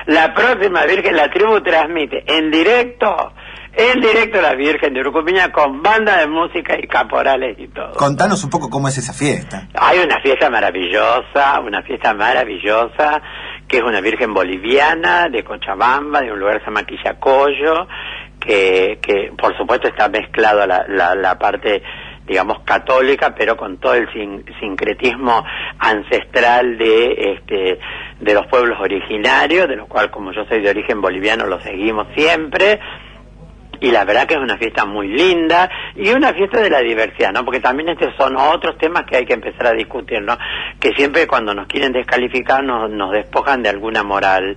La 0.06 0.34
próxima 0.34 0.84
Virgen, 0.84 1.16
la 1.16 1.30
tribu 1.30 1.60
transmite 1.60 2.24
en 2.26 2.50
directo, 2.50 3.32
en 3.72 4.00
directo 4.00 4.40
la 4.40 4.54
Virgen 4.54 4.92
de 4.92 5.00
Urucupiña 5.00 5.52
con 5.52 5.82
banda 5.82 6.18
de 6.18 6.26
música 6.26 6.76
y 6.80 6.86
caporales 6.86 7.56
y 7.58 7.68
todo. 7.68 7.92
Contanos 7.92 8.42
un 8.44 8.50
poco 8.50 8.68
cómo 8.68 8.88
es 8.88 8.98
esa 8.98 9.12
fiesta. 9.12 9.68
Hay 9.74 9.98
una 10.00 10.20
fiesta 10.20 10.50
maravillosa, 10.50 11.60
una 11.60 11.82
fiesta 11.82 12.12
maravillosa, 12.14 13.22
que 13.68 13.78
es 13.78 13.82
una 13.82 14.00
Virgen 14.00 14.34
boliviana 14.34 15.28
de 15.28 15.44
Cochabamba, 15.44 16.20
de 16.20 16.32
un 16.32 16.40
lugar 16.40 16.58
que 16.58 16.64
se 16.64 16.66
llama 16.66 16.84
Quillacollo 16.84 17.88
que, 18.46 19.32
por 19.36 19.56
supuesto 19.56 19.88
está 19.88 20.08
mezclado 20.08 20.66
la, 20.66 21.14
la, 21.14 21.38
parte 21.38 21.82
digamos 22.26 22.60
católica 22.60 23.34
pero 23.36 23.56
con 23.56 23.78
todo 23.78 23.94
el 23.94 24.08
sincretismo 24.60 25.44
ancestral 25.78 26.76
de 26.78 27.34
este 27.34 27.78
de 28.20 28.34
los 28.34 28.46
pueblos 28.46 28.78
originarios 28.80 29.68
de 29.68 29.76
lo 29.76 29.86
cual 29.86 30.10
como 30.10 30.32
yo 30.32 30.44
soy 30.46 30.60
de 30.60 30.70
origen 30.70 31.00
boliviano 31.00 31.46
lo 31.46 31.60
seguimos 31.60 32.08
siempre 32.16 32.80
y 33.80 33.90
la 33.90 34.04
verdad 34.04 34.26
que 34.26 34.34
es 34.34 34.40
una 34.40 34.56
fiesta 34.56 34.84
muy 34.84 35.08
linda 35.08 35.70
y 35.94 36.08
una 36.10 36.32
fiesta 36.32 36.60
de 36.60 36.70
la 36.70 36.80
diversidad, 36.80 37.32
¿no? 37.32 37.44
Porque 37.44 37.60
también 37.60 37.90
estos 37.90 38.14
son 38.16 38.36
otros 38.36 38.78
temas 38.78 39.04
que 39.04 39.16
hay 39.16 39.26
que 39.26 39.34
empezar 39.34 39.66
a 39.66 39.72
discutir, 39.72 40.22
¿no? 40.22 40.38
Que 40.80 40.94
siempre 40.94 41.26
cuando 41.26 41.54
nos 41.54 41.66
quieren 41.66 41.92
descalificar 41.92 42.64
nos, 42.64 42.90
nos 42.90 43.12
despojan 43.12 43.62
de 43.62 43.68
alguna 43.68 44.02
moral 44.02 44.56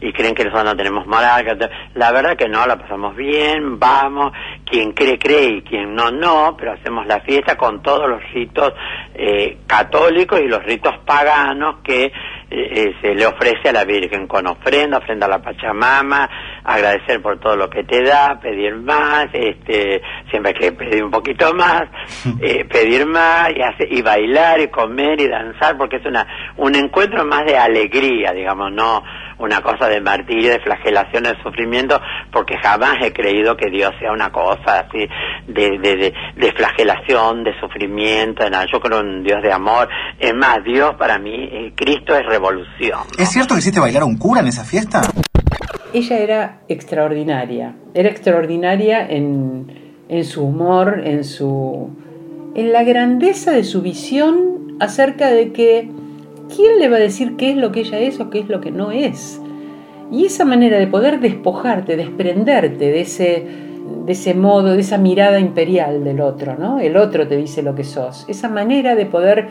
y 0.00 0.12
creen 0.12 0.34
que 0.34 0.44
nosotros 0.44 0.64
no 0.64 0.76
tenemos 0.76 1.06
moral. 1.06 1.70
La 1.94 2.12
verdad 2.12 2.36
que 2.36 2.48
no, 2.48 2.66
la 2.66 2.76
pasamos 2.76 3.14
bien, 3.16 3.78
vamos, 3.78 4.32
quien 4.64 4.92
cree, 4.92 5.18
cree 5.18 5.58
y 5.58 5.62
quien 5.62 5.94
no, 5.94 6.10
no, 6.10 6.56
pero 6.58 6.72
hacemos 6.72 7.06
la 7.06 7.20
fiesta 7.20 7.56
con 7.56 7.82
todos 7.82 8.08
los 8.08 8.22
ritos 8.32 8.72
eh, 9.14 9.58
católicos 9.66 10.40
y 10.40 10.48
los 10.48 10.62
ritos 10.64 10.94
paganos 11.04 11.76
que 11.82 12.12
eh, 12.50 12.72
eh, 12.74 12.94
se 13.00 13.14
le 13.14 13.26
ofrece 13.26 13.68
a 13.68 13.72
la 13.72 13.84
Virgen 13.84 14.26
con 14.26 14.46
ofrenda, 14.46 14.98
ofrenda 14.98 15.26
a 15.26 15.30
la 15.30 15.42
Pachamama, 15.42 16.28
agradecer 16.64 17.22
por 17.22 17.38
todo 17.38 17.56
lo 17.56 17.70
que 17.70 17.84
te 17.84 18.02
da, 18.02 18.38
pedir 18.40 18.76
más, 18.76 19.26
este, 19.32 20.02
siempre 20.30 20.52
hay 20.52 20.58
que 20.58 20.72
pedir 20.72 21.04
un 21.04 21.10
poquito 21.10 21.54
más, 21.54 21.84
pedir 22.68 23.06
más 23.06 23.50
y, 23.50 23.98
y 23.98 24.02
bailar 24.02 24.60
y 24.60 24.68
comer 24.68 25.20
y 25.20 25.28
danzar 25.28 25.76
porque 25.76 25.96
es 25.96 26.06
una 26.06 26.26
un 26.56 26.74
encuentro 26.74 27.24
más 27.24 27.44
de 27.44 27.56
alegría, 27.56 28.32
digamos, 28.32 28.72
no 28.72 29.02
una 29.40 29.62
cosa 29.62 29.88
de 29.88 30.00
martirio, 30.00 30.52
de 30.52 30.60
flagelación, 30.60 31.24
de 31.24 31.42
sufrimiento, 31.42 32.00
porque 32.30 32.56
jamás 32.62 32.96
he 33.02 33.12
creído 33.12 33.56
que 33.56 33.70
Dios 33.70 33.92
sea 33.98 34.12
una 34.12 34.30
cosa 34.30 34.80
así 34.80 35.08
de, 35.46 35.78
de, 35.78 36.12
de, 36.36 36.52
flagelación, 36.52 37.42
de 37.42 37.58
sufrimiento, 37.58 38.48
nada. 38.50 38.66
yo 38.70 38.80
creo 38.80 39.00
en 39.00 39.06
un 39.06 39.22
Dios 39.22 39.42
de 39.42 39.52
amor. 39.52 39.88
Es 40.18 40.34
más, 40.34 40.62
Dios 40.62 40.94
para 40.96 41.18
mí, 41.18 41.48
eh, 41.50 41.72
Cristo 41.74 42.14
es 42.14 42.26
revolución. 42.40 43.00
¿Es 43.18 43.28
cierto 43.28 43.54
que 43.54 43.60
hiciste 43.60 43.80
bailar 43.80 44.02
a 44.02 44.06
un 44.06 44.16
cura 44.16 44.40
en 44.40 44.48
esa 44.48 44.64
fiesta? 44.64 45.02
Ella 45.92 46.18
era 46.18 46.60
extraordinaria, 46.68 47.74
era 47.94 48.08
extraordinaria 48.08 49.06
en, 49.06 49.66
en 50.08 50.24
su 50.24 50.44
humor, 50.44 51.02
en 51.04 51.24
su 51.24 51.90
en 52.54 52.72
la 52.72 52.82
grandeza 52.82 53.52
de 53.52 53.62
su 53.62 53.80
visión 53.80 54.76
acerca 54.80 55.30
de 55.30 55.52
que 55.52 55.88
¿quién 56.54 56.78
le 56.80 56.88
va 56.88 56.96
a 56.96 57.00
decir 57.00 57.36
qué 57.36 57.50
es 57.50 57.56
lo 57.56 57.70
que 57.70 57.80
ella 57.80 57.98
es 57.98 58.18
o 58.18 58.30
qué 58.30 58.40
es 58.40 58.48
lo 58.48 58.60
que 58.60 58.72
no 58.72 58.90
es? 58.90 59.40
Y 60.10 60.24
esa 60.24 60.44
manera 60.44 60.78
de 60.78 60.88
poder 60.88 61.20
despojarte, 61.20 61.96
desprenderte 61.96 62.86
de 62.86 63.00
ese, 63.00 63.46
de 64.04 64.12
ese 64.12 64.34
modo, 64.34 64.72
de 64.72 64.80
esa 64.80 64.98
mirada 64.98 65.38
imperial 65.38 66.02
del 66.02 66.20
otro, 66.20 66.56
¿no? 66.58 66.80
El 66.80 66.96
otro 66.96 67.28
te 67.28 67.36
dice 67.36 67.62
lo 67.62 67.76
que 67.76 67.84
sos. 67.84 68.24
Esa 68.28 68.48
manera 68.48 68.96
de 68.96 69.06
poder 69.06 69.48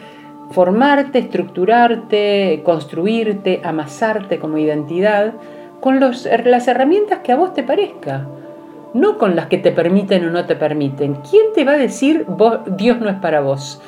formarte, 0.52 1.20
estructurarte, 1.20 2.62
construirte, 2.64 3.62
amasarte 3.64 4.40
como 4.40 4.58
identidad 4.58 5.34
con 5.80 6.00
las 6.00 6.68
herramientas 6.68 7.20
que 7.20 7.32
a 7.32 7.36
vos 7.36 7.54
te 7.54 7.64
parezca, 7.64 8.26
no 8.94 9.18
con 9.18 9.36
las 9.36 9.48
que 9.48 9.58
te 9.58 9.72
permiten 9.72 10.26
o 10.26 10.32
no 10.32 10.46
te 10.46 10.56
permiten. 10.56 11.18
¿Quién 11.30 11.54
te 11.54 11.64
va 11.64 11.74
a 11.74 11.78
decir 11.78 12.26
Dios 12.78 13.00
no 13.00 13.10
es 13.10 13.18
para 13.18 13.42
vos? 13.42 13.82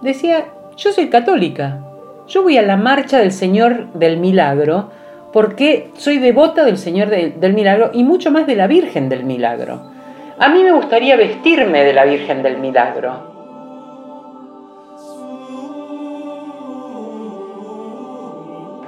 Decía, 0.00 0.46
yo 0.76 0.92
soy 0.92 1.08
católica, 1.08 1.78
yo 2.26 2.42
voy 2.42 2.56
a 2.56 2.62
la 2.62 2.76
marcha 2.76 3.18
del 3.18 3.30
Señor 3.30 3.92
del 3.92 4.16
Milagro 4.16 4.90
porque 5.32 5.90
soy 5.94 6.18
devota 6.18 6.64
del 6.64 6.78
Señor 6.78 7.08
del 7.08 7.54
Milagro 7.54 7.90
y 7.92 8.04
mucho 8.04 8.30
más 8.30 8.46
de 8.46 8.56
la 8.56 8.66
Virgen 8.66 9.08
del 9.08 9.24
Milagro. 9.24 9.80
A 10.38 10.48
mí 10.48 10.62
me 10.62 10.72
gustaría 10.72 11.16
vestirme 11.16 11.84
de 11.84 11.92
la 11.92 12.04
Virgen 12.04 12.42
del 12.42 12.58
Milagro. 12.58 13.31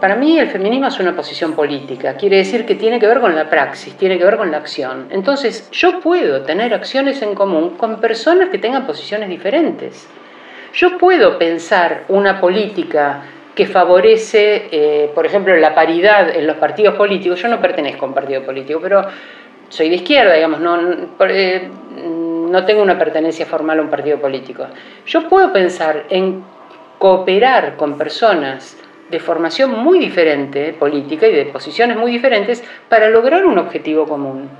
Para 0.05 0.17
mí 0.17 0.39
el 0.39 0.49
feminismo 0.49 0.89
es 0.89 1.01
una 1.01 1.17
posición 1.17 1.55
política, 1.55 2.13
quiere 2.13 2.37
decir 2.37 2.67
que 2.67 2.75
tiene 2.75 3.01
que 3.01 3.07
ver 3.07 3.21
con 3.21 3.35
la 3.35 3.49
praxis, 3.49 3.97
tiene 3.97 4.19
que 4.19 4.25
ver 4.27 4.37
con 4.37 4.51
la 4.51 4.59
acción. 4.59 5.07
Entonces 5.09 5.71
yo 5.71 5.99
puedo 6.01 6.43
tener 6.43 6.75
acciones 6.75 7.23
en 7.23 7.35
común 7.35 7.79
con 7.79 8.03
personas 8.03 8.51
que 8.51 8.59
tengan 8.59 8.87
posiciones 8.87 9.31
diferentes. 9.31 10.07
Yo 10.75 10.99
puedo 10.99 11.39
pensar 11.39 12.05
una 12.09 12.39
política 12.39 13.23
que 13.55 13.65
favorece, 13.65 14.69
eh, 14.71 15.11
por 15.15 15.25
ejemplo, 15.25 15.57
la 15.57 15.75
paridad 15.75 16.37
en 16.37 16.49
los 16.49 16.59
partidos 16.59 16.97
políticos. 16.97 17.41
Yo 17.41 17.49
no 17.49 17.59
pertenezco 17.59 18.05
a 18.05 18.09
un 18.09 18.15
partido 18.15 18.43
político, 18.43 18.81
pero 18.83 19.07
soy 19.71 19.89
de 19.89 19.95
izquierda, 19.95 20.35
digamos, 20.35 20.61
no, 20.61 20.81
eh, 21.31 21.67
no 21.97 22.65
tengo 22.67 22.83
una 22.83 22.99
pertenencia 22.99 23.47
formal 23.47 23.79
a 23.79 23.81
un 23.81 23.89
partido 23.89 24.19
político. 24.19 24.67
Yo 25.07 25.27
puedo 25.31 25.51
pensar 25.51 26.05
en 26.11 26.45
cooperar 26.99 27.77
con 27.77 27.97
personas 27.97 28.84
de 29.15 29.21
formación 29.21 29.71
muy 29.71 30.01
diferente 30.01 30.73
política 30.73 31.29
y 31.29 31.33
de 31.33 31.45
posiciones 31.47 31.97
muy 31.97 32.11
diferentes 32.11 32.65
para 32.89 33.09
lograr 33.09 33.47
un 33.47 33.59
objetivo 33.59 34.07
común. 34.07 34.51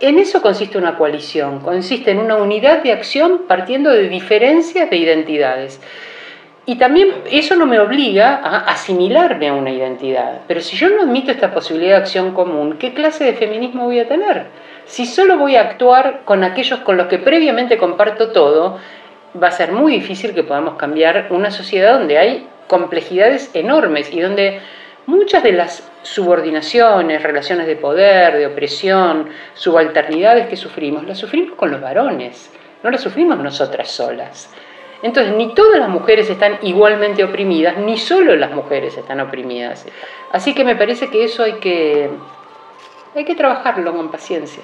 En 0.00 0.18
eso 0.18 0.40
consiste 0.40 0.78
una 0.78 0.96
coalición, 0.96 1.60
consiste 1.60 2.10
en 2.10 2.18
una 2.18 2.36
unidad 2.36 2.82
de 2.82 2.92
acción 2.92 3.42
partiendo 3.46 3.90
de 3.90 4.08
diferencias 4.08 4.88
de 4.88 4.96
identidades. 4.96 5.82
Y 6.64 6.76
también 6.76 7.08
eso 7.30 7.56
no 7.56 7.66
me 7.66 7.78
obliga 7.78 8.36
a 8.36 8.60
asimilarme 8.60 9.48
a 9.48 9.52
una 9.52 9.70
identidad. 9.70 10.40
Pero 10.48 10.62
si 10.62 10.78
yo 10.78 10.88
no 10.88 11.02
admito 11.02 11.30
esta 11.30 11.52
posibilidad 11.52 11.96
de 11.96 12.02
acción 12.04 12.32
común, 12.32 12.78
¿qué 12.78 12.94
clase 12.94 13.22
de 13.24 13.34
feminismo 13.34 13.84
voy 13.84 14.00
a 14.00 14.08
tener? 14.08 14.46
Si 14.86 15.04
solo 15.04 15.36
voy 15.36 15.56
a 15.56 15.60
actuar 15.60 16.22
con 16.24 16.42
aquellos 16.42 16.80
con 16.80 16.96
los 16.96 17.08
que 17.08 17.18
previamente 17.18 17.76
comparto 17.76 18.32
todo, 18.32 18.78
va 19.40 19.48
a 19.48 19.52
ser 19.52 19.72
muy 19.72 19.92
difícil 19.92 20.32
que 20.32 20.42
podamos 20.42 20.76
cambiar 20.76 21.26
una 21.28 21.50
sociedad 21.50 21.98
donde 21.98 22.16
hay 22.16 22.48
complejidades 22.66 23.50
enormes 23.54 24.12
y 24.12 24.20
donde 24.20 24.60
muchas 25.06 25.42
de 25.42 25.52
las 25.52 25.88
subordinaciones, 26.02 27.22
relaciones 27.22 27.66
de 27.66 27.76
poder, 27.76 28.36
de 28.36 28.46
opresión, 28.46 29.28
subalternidades 29.54 30.48
que 30.48 30.56
sufrimos, 30.56 31.04
las 31.04 31.18
sufrimos 31.18 31.56
con 31.56 31.70
los 31.70 31.80
varones, 31.80 32.50
no 32.82 32.90
las 32.90 33.00
sufrimos 33.00 33.38
nosotras 33.38 33.90
solas. 33.90 34.50
Entonces, 35.02 35.34
ni 35.34 35.54
todas 35.54 35.78
las 35.78 35.90
mujeres 35.90 36.30
están 36.30 36.58
igualmente 36.62 37.24
oprimidas, 37.24 37.76
ni 37.76 37.98
solo 37.98 38.36
las 38.36 38.52
mujeres 38.52 38.96
están 38.96 39.20
oprimidas. 39.20 39.86
Así 40.32 40.54
que 40.54 40.64
me 40.64 40.76
parece 40.76 41.10
que 41.10 41.24
eso 41.24 41.42
hay 41.42 41.54
que, 41.54 42.08
hay 43.14 43.24
que 43.24 43.34
trabajarlo 43.34 43.94
con 43.94 44.10
paciencia. 44.10 44.62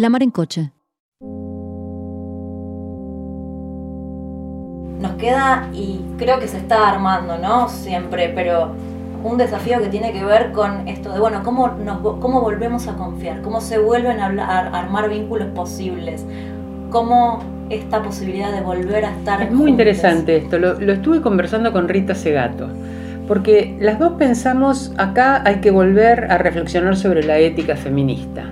La 0.00 0.08
mar 0.08 0.22
en 0.22 0.30
coche. 0.30 0.70
Nos 4.98 5.12
queda, 5.18 5.68
y 5.74 6.00
creo 6.16 6.40
que 6.40 6.48
se 6.48 6.56
está 6.56 6.88
armando, 6.88 7.36
¿no? 7.36 7.68
Siempre, 7.68 8.32
pero 8.34 8.72
un 9.22 9.36
desafío 9.36 9.78
que 9.78 9.88
tiene 9.88 10.14
que 10.14 10.24
ver 10.24 10.52
con 10.52 10.88
esto 10.88 11.12
de, 11.12 11.20
bueno, 11.20 11.42
cómo, 11.44 11.68
nos, 11.84 11.98
cómo 12.18 12.40
volvemos 12.40 12.88
a 12.88 12.94
confiar, 12.94 13.42
cómo 13.42 13.60
se 13.60 13.78
vuelven 13.78 14.20
a, 14.20 14.60
armar 14.70 15.10
vínculos 15.10 15.48
posibles, 15.48 16.24
cómo 16.88 17.40
esta 17.68 18.02
posibilidad 18.02 18.52
de 18.52 18.62
volver 18.62 19.04
a 19.04 19.10
estar. 19.10 19.42
Es 19.42 19.52
muy 19.52 19.68
interesante 19.68 20.38
esto, 20.38 20.58
lo, 20.58 20.80
lo 20.80 20.94
estuve 20.94 21.20
conversando 21.20 21.74
con 21.74 21.88
Rita 21.88 22.14
Segato, 22.14 22.68
porque 23.28 23.76
las 23.78 23.98
dos 23.98 24.14
pensamos, 24.14 24.94
acá 24.96 25.42
hay 25.44 25.56
que 25.56 25.70
volver 25.70 26.32
a 26.32 26.38
reflexionar 26.38 26.96
sobre 26.96 27.22
la 27.22 27.36
ética 27.36 27.76
feminista. 27.76 28.46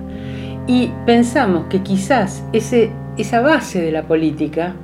Y 0.69 0.91
pensamos 1.03 1.65
que 1.65 1.81
quizás 1.81 2.43
esa 2.53 3.41
base 3.41 3.81
de 3.81 3.91
la 3.91 4.03
política 4.03 4.75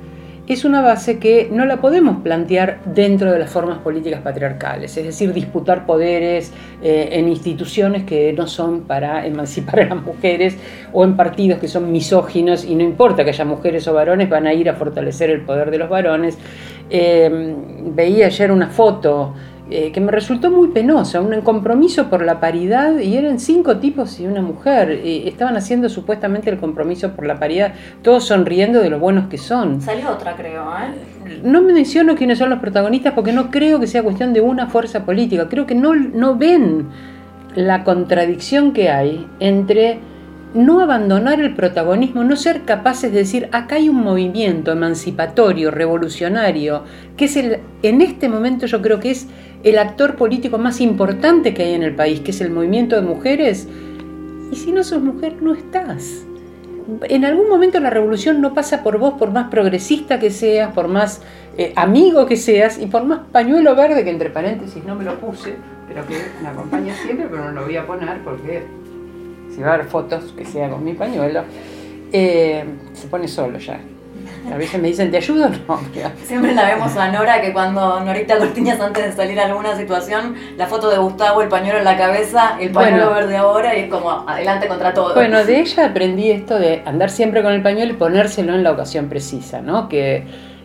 es 0.48 0.64
una 0.64 0.82
base 0.82 1.20
que 1.20 1.48
no 1.52 1.64
la 1.64 1.80
podemos 1.80 2.22
plantear 2.24 2.80
dentro 2.86 3.30
de 3.30 3.38
las 3.38 3.50
formas 3.50 3.78
políticas 3.78 4.20
patriarcales, 4.20 4.96
es 4.96 5.04
decir, 5.04 5.32
disputar 5.32 5.86
poderes 5.86 6.52
eh, 6.82 7.10
en 7.12 7.28
instituciones 7.28 8.02
que 8.02 8.32
no 8.32 8.48
son 8.48 8.80
para 8.80 9.26
emancipar 9.26 9.78
a 9.78 9.84
las 9.94 10.02
mujeres 10.02 10.56
o 10.92 11.04
en 11.04 11.14
partidos 11.14 11.60
que 11.60 11.68
son 11.68 11.92
misóginos 11.92 12.64
y 12.64 12.74
no 12.74 12.82
importa 12.82 13.22
que 13.22 13.30
haya 13.30 13.44
mujeres 13.44 13.86
o 13.86 13.94
varones, 13.94 14.28
van 14.28 14.48
a 14.48 14.54
ir 14.54 14.68
a 14.68 14.74
fortalecer 14.74 15.30
el 15.30 15.42
poder 15.42 15.70
de 15.70 15.78
los 15.78 15.88
varones. 15.88 16.36
Eh, 16.90 17.54
veía 17.94 18.26
ayer 18.26 18.50
una 18.50 18.70
foto 18.70 19.34
eh, 19.70 19.90
que 19.92 20.00
me 20.00 20.12
resultó 20.12 20.50
muy 20.50 20.68
penosa, 20.68 21.20
un 21.20 21.40
compromiso 21.40 22.08
por 22.08 22.24
la 22.24 22.38
paridad 22.38 22.98
y 22.98 23.16
eran 23.16 23.40
cinco 23.40 23.78
tipos 23.78 24.20
y 24.20 24.26
una 24.26 24.42
mujer. 24.42 24.90
estaban 24.90 25.56
haciendo 25.56 25.88
supuestamente 25.88 26.50
el 26.50 26.58
compromiso 26.58 27.12
por 27.12 27.26
la 27.26 27.38
paridad, 27.38 27.74
todos 28.02 28.24
sonriendo 28.24 28.80
de 28.80 28.90
lo 28.90 28.98
buenos 28.98 29.28
que 29.28 29.38
son. 29.38 29.80
Salió 29.80 30.10
otra, 30.10 30.36
creo. 30.36 30.62
¿eh? 30.62 31.40
No 31.42 31.62
me 31.62 31.72
menciono 31.72 32.14
quiénes 32.14 32.38
son 32.38 32.50
los 32.50 32.60
protagonistas 32.60 33.12
porque 33.12 33.32
no 33.32 33.50
creo 33.50 33.80
que 33.80 33.86
sea 33.86 34.02
cuestión 34.02 34.32
de 34.32 34.40
una 34.40 34.68
fuerza 34.68 35.04
política. 35.04 35.48
Creo 35.48 35.66
que 35.66 35.74
no, 35.74 35.94
no 35.94 36.36
ven 36.36 36.86
la 37.56 37.84
contradicción 37.84 38.72
que 38.72 38.90
hay 38.90 39.26
entre 39.40 39.98
no 40.54 40.80
abandonar 40.80 41.40
el 41.40 41.54
protagonismo, 41.54 42.24
no 42.24 42.36
ser 42.36 42.62
capaces 42.62 43.12
de 43.12 43.18
decir, 43.18 43.48
acá 43.52 43.76
hay 43.76 43.88
un 43.88 43.96
movimiento 43.96 44.72
emancipatorio, 44.72 45.70
revolucionario, 45.70 46.84
que 47.16 47.26
es 47.26 47.36
el, 47.36 47.58
en 47.82 48.00
este 48.00 48.28
momento 48.28 48.66
yo 48.66 48.80
creo 48.80 48.98
que 48.98 49.10
es 49.10 49.26
el 49.66 49.78
actor 49.78 50.14
político 50.14 50.58
más 50.58 50.80
importante 50.80 51.52
que 51.52 51.64
hay 51.64 51.74
en 51.74 51.82
el 51.82 51.92
país, 51.92 52.20
que 52.20 52.30
es 52.30 52.40
el 52.40 52.50
movimiento 52.50 52.94
de 52.94 53.02
mujeres. 53.02 53.66
Y 54.52 54.54
si 54.54 54.70
no 54.70 54.84
sos 54.84 55.02
mujer, 55.02 55.42
no 55.42 55.54
estás. 55.54 56.24
En 57.08 57.24
algún 57.24 57.48
momento 57.48 57.80
la 57.80 57.90
revolución 57.90 58.40
no 58.40 58.54
pasa 58.54 58.84
por 58.84 58.98
vos, 58.98 59.14
por 59.14 59.32
más 59.32 59.50
progresista 59.50 60.20
que 60.20 60.30
seas, 60.30 60.72
por 60.72 60.86
más 60.86 61.20
eh, 61.58 61.72
amigo 61.74 62.26
que 62.26 62.36
seas 62.36 62.78
y 62.78 62.86
por 62.86 63.04
más 63.04 63.22
pañuelo 63.32 63.74
verde, 63.74 64.04
que 64.04 64.10
entre 64.10 64.30
paréntesis 64.30 64.84
no 64.84 64.94
me 64.94 65.02
lo 65.02 65.18
puse, 65.18 65.56
pero 65.88 66.06
que 66.06 66.14
me 66.40 66.48
acompaña 66.48 66.94
siempre, 66.94 67.26
pero 67.28 67.46
no 67.46 67.50
lo 67.50 67.64
voy 67.64 67.76
a 67.76 67.84
poner 67.84 68.22
porque 68.22 68.62
si 69.52 69.62
va 69.62 69.70
a 69.70 69.74
haber 69.74 69.86
fotos 69.86 70.32
que 70.36 70.44
sea 70.44 70.70
con 70.70 70.84
mi 70.84 70.94
pañuelo, 70.94 71.42
eh, 72.12 72.64
se 72.92 73.08
pone 73.08 73.26
solo 73.26 73.58
ya. 73.58 73.80
A 74.52 74.56
veces 74.56 74.80
me 74.80 74.88
dicen, 74.88 75.10
¿te 75.10 75.18
ayudo? 75.18 75.48
No. 75.68 75.80
Siempre 76.24 76.54
la 76.54 76.66
vemos 76.66 76.96
a 76.96 77.10
Nora 77.10 77.40
que 77.40 77.52
cuando 77.52 78.00
Norita 78.00 78.38
Cortiñas 78.38 78.80
antes 78.80 79.04
de 79.04 79.12
salir 79.12 79.38
a 79.40 79.46
alguna 79.46 79.76
situación, 79.76 80.34
la 80.56 80.66
foto 80.66 80.90
de 80.90 80.98
Gustavo, 80.98 81.42
el 81.42 81.48
pañuelo 81.48 81.78
en 81.78 81.84
la 81.84 81.96
cabeza, 81.96 82.56
el 82.60 82.70
pañuelo 82.70 83.12
verde 83.12 83.36
ahora 83.36 83.76
y 83.76 83.82
es 83.82 83.90
como 83.90 84.10
adelante 84.10 84.68
contra 84.68 84.94
todo. 84.94 85.14
Bueno, 85.14 85.44
de 85.44 85.60
ella 85.60 85.86
aprendí 85.86 86.30
esto 86.30 86.58
de 86.58 86.82
andar 86.84 87.10
siempre 87.10 87.42
con 87.42 87.52
el 87.52 87.62
pañuelo 87.62 87.92
y 87.92 87.96
ponérselo 87.96 88.54
en 88.54 88.62
la 88.62 88.72
ocasión 88.72 89.08
precisa, 89.08 89.60
¿no? 89.60 89.88
Que 89.88 90.24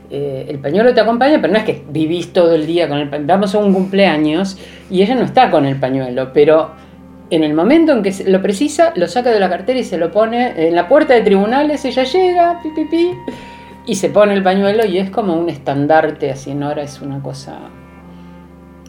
eh, 0.10 0.46
el 0.50 0.60
pañuelo 0.60 0.94
te 0.94 1.02
acompaña, 1.02 1.40
pero 1.42 1.54
no 1.54 1.60
es 1.60 1.66
que 1.66 1.84
vivís 1.90 2.34
todo 2.34 2.54
el 2.54 2.68
día 2.68 2.88
con 2.88 2.98
el 3.00 3.10
pañuelo. 3.10 3.34
Vamos 3.34 3.56
a 3.56 3.60
un 3.60 3.74
cumpleaños 3.74 4.58
y 4.90 5.02
ella 5.02 5.16
no 5.16 5.24
está 5.24 5.50
con 5.50 5.66
el 5.66 5.78
pañuelo, 5.78 6.32
pero 6.34 6.72
en 7.32 7.44
el 7.44 7.54
momento 7.54 7.94
en 7.94 8.04
que 8.04 8.14
lo 8.26 8.42
precisa, 8.42 8.92
lo 8.96 9.08
saca 9.08 9.32
de 9.32 9.40
la 9.40 9.50
cartera 9.50 9.80
y 9.80 9.86
se 9.86 9.98
lo 9.98 10.12
pone 10.12 10.68
en 10.68 10.76
la 10.76 10.88
puerta 10.90 11.14
de 11.14 11.22
tribunales, 11.22 11.84
ella 11.86 12.04
llega, 12.04 12.60
pi, 12.62 12.70
pi, 12.76 12.86
pi, 12.86 13.12
y 13.86 13.96
se 13.96 14.10
pone 14.10 14.34
el 14.34 14.44
pañuelo 14.44 14.86
y 14.86 14.98
es 14.98 15.10
como 15.10 15.36
un 15.36 15.50
estandarte 15.50 16.32
así, 16.32 16.54
Nora 16.54 16.84
es 16.84 17.02
una 17.02 17.22
cosa 17.22 17.60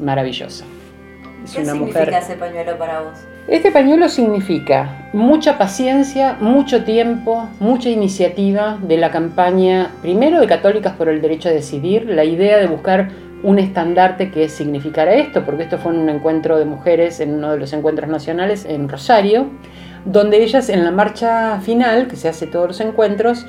maravillosa. 0.01 0.65
¿Qué 1.53 1.65
significa 1.65 2.19
ese 2.19 2.35
pañuelo 2.35 2.79
para 2.79 3.01
vos? 3.01 3.19
Este 3.49 3.73
pañuelo 3.73 4.09
significa 4.09 5.09
mucha 5.13 5.59
paciencia, 5.59 6.37
mucho 6.41 6.85
tiempo, 6.85 7.49
mucha 7.59 7.89
iniciativa 7.89 8.79
de 8.81 8.97
la 8.97 9.11
campaña, 9.11 9.91
primero 10.01 10.41
de 10.41 10.47
Católicas 10.47 10.93
por 10.93 11.09
el 11.09 11.21
Derecho 11.21 11.49
a 11.49 11.53
Decidir, 11.53 12.07
la 12.07 12.25
idea 12.25 12.59
de 12.59 12.69
buscar 12.69 13.11
un 13.43 13.59
estandarte 13.59 14.31
que 14.31 14.49
significara 14.49 15.15
esto, 15.15 15.45
porque 15.45 15.65
esto 15.65 15.79
fue 15.79 15.93
un 15.93 16.09
encuentro 16.09 16.57
de 16.57 16.65
mujeres 16.65 17.19
en 17.19 17.35
uno 17.35 17.51
de 17.51 17.59
los 17.59 17.73
encuentros 17.73 18.09
nacionales 18.09 18.65
en 18.65 18.89
Rosario, 18.89 19.47
donde 20.05 20.43
ellas 20.43 20.69
en 20.69 20.85
la 20.85 20.93
marcha 20.93 21.61
final, 21.61 22.07
que 22.07 22.15
se 22.15 22.29
hace 22.29 22.47
todos 22.47 22.69
los 22.69 22.81
encuentros, 22.81 23.47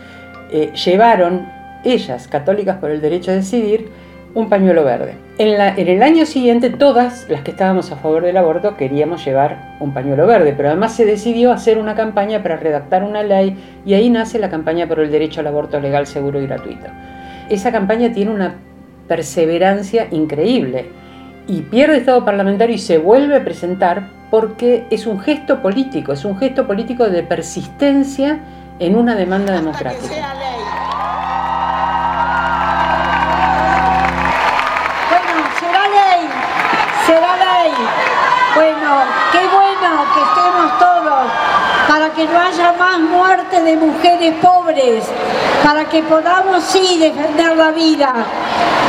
eh, 0.53 0.71
llevaron, 0.73 1.47
ellas, 1.83 2.27
católicas 2.27 2.77
por 2.77 2.91
el 2.91 3.01
derecho 3.01 3.31
a 3.31 3.33
decidir, 3.33 3.89
un 4.35 4.49
pañuelo 4.49 4.83
verde. 4.83 5.15
En, 5.37 5.59
en, 5.59 5.87
el 5.87 6.01
año 6.01 6.25
siguiente 6.25 6.69
todas 6.69 7.27
las 7.27 7.41
que 7.41 7.51
estábamos 7.51 7.91
a 7.91 7.97
favor 7.97 8.23
del 8.23 8.37
aborto 8.37 8.77
queríamos 8.77 9.25
llevar 9.25 9.77
un 9.79 9.93
pañuelo 9.93 10.25
verde, 10.27 10.53
pero 10.55 10.69
además 10.69 10.95
se 10.95 11.05
decidió 11.05 11.51
hacer 11.51 11.77
una 11.77 11.95
campaña 11.95 12.41
para 12.41 12.57
redactar 12.57 13.03
una 13.03 13.23
ley 13.23 13.57
y 13.85 13.95
ahí 13.95 14.09
nace 14.09 14.39
la 14.39 14.49
campaña 14.49 14.87
por 14.87 14.99
el 14.99 15.11
derecho 15.11 15.41
al 15.41 15.47
aborto 15.47 15.79
legal, 15.79 16.07
seguro 16.07 16.39
y 16.39 16.47
gratuito. 16.47 16.87
Esa 17.49 17.71
campaña 17.71 18.11
tiene 18.11 18.31
una 18.31 18.55
perseverancia 19.07 20.07
increíble 20.11 20.85
y 21.47 21.61
pierde 21.61 21.97
estado 21.97 22.23
parlamentario 22.23 22.75
y 22.75 22.79
se 22.79 22.97
vuelve 22.99 23.37
a 23.37 23.43
presentar 23.43 24.07
porque 24.31 24.85
es 24.89 25.05
un 25.05 25.19
gesto 25.19 25.61
político, 25.61 26.13
es 26.13 26.25
un 26.25 26.37
gesto 26.37 26.65
político 26.65 27.09
de 27.09 27.21
persistencia 27.23 28.39
en 28.79 28.95
una 28.95 29.15
demanda 29.15 29.53
democrática. 29.53 30.33
Bueno, 38.55 39.01
qué 39.31 39.39
bueno 39.47 40.05
que 40.13 40.21
estemos 40.21 40.77
todos 40.77 41.25
para 41.87 42.09
que 42.11 42.27
no 42.27 42.39
haya 42.39 42.73
más 42.73 42.99
muerte 42.99 43.61
de 43.63 43.75
mujeres 43.75 44.35
pobres, 44.41 45.05
para 45.63 45.85
que 45.85 46.03
podamos 46.03 46.63
sí 46.63 46.99
defender 46.99 47.57
la 47.57 47.71
vida. 47.71 48.13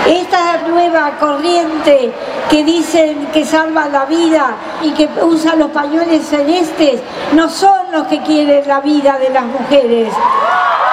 Esta 0.06 0.58
nueva 0.68 1.12
corriente 1.18 2.12
que 2.50 2.64
dicen 2.64 3.26
que 3.32 3.44
salva 3.44 3.88
la 3.88 4.04
vida 4.04 4.56
y 4.82 4.92
que 4.92 5.08
usan 5.22 5.58
los 5.58 5.70
pañuelos 5.70 6.24
celestes 6.26 7.00
no 7.32 7.48
son 7.48 7.92
los 7.92 8.06
que 8.06 8.22
quieren 8.22 8.66
la 8.66 8.80
vida 8.80 9.18
de 9.18 9.30
las 9.30 9.44
mujeres. 9.44 10.12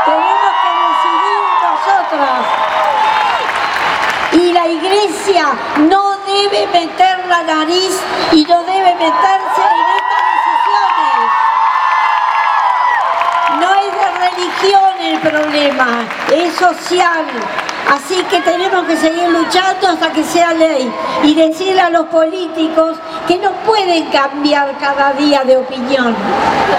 Tenemos 0.05 0.51
que 0.63 0.71
decidir 0.87 1.41
nosotras. 1.67 2.45
Y 4.33 4.53
la 4.53 4.67
iglesia 4.67 5.45
no 5.89 6.11
debe 6.25 6.67
meter 6.67 7.25
la 7.27 7.43
nariz 7.43 7.99
y 8.31 8.45
no 8.45 8.63
debe 8.63 8.95
meterse 8.95 9.61
en 9.61 9.87
estas 9.99 10.23
decisiones. 10.35 11.19
No 13.59 13.69
es 13.75 13.91
de 13.93 14.07
religión 14.29 14.91
el 15.01 15.19
problema, 15.19 16.07
es 16.31 16.53
social. 16.55 17.25
Así 17.89 18.23
que 18.29 18.39
tenemos 18.41 18.85
que 18.85 18.95
seguir 18.95 19.29
luchando 19.29 19.87
hasta 19.87 20.11
que 20.11 20.23
sea 20.23 20.53
ley 20.53 20.91
y 21.23 21.35
decirle 21.35 21.81
a 21.81 21.89
los 21.89 22.05
políticos 22.07 22.97
que 23.27 23.37
no 23.37 23.51
pueden 23.65 24.05
cambiar 24.05 24.77
cada 24.79 25.13
día 25.13 25.43
de 25.43 25.57
opinión. 25.57 26.15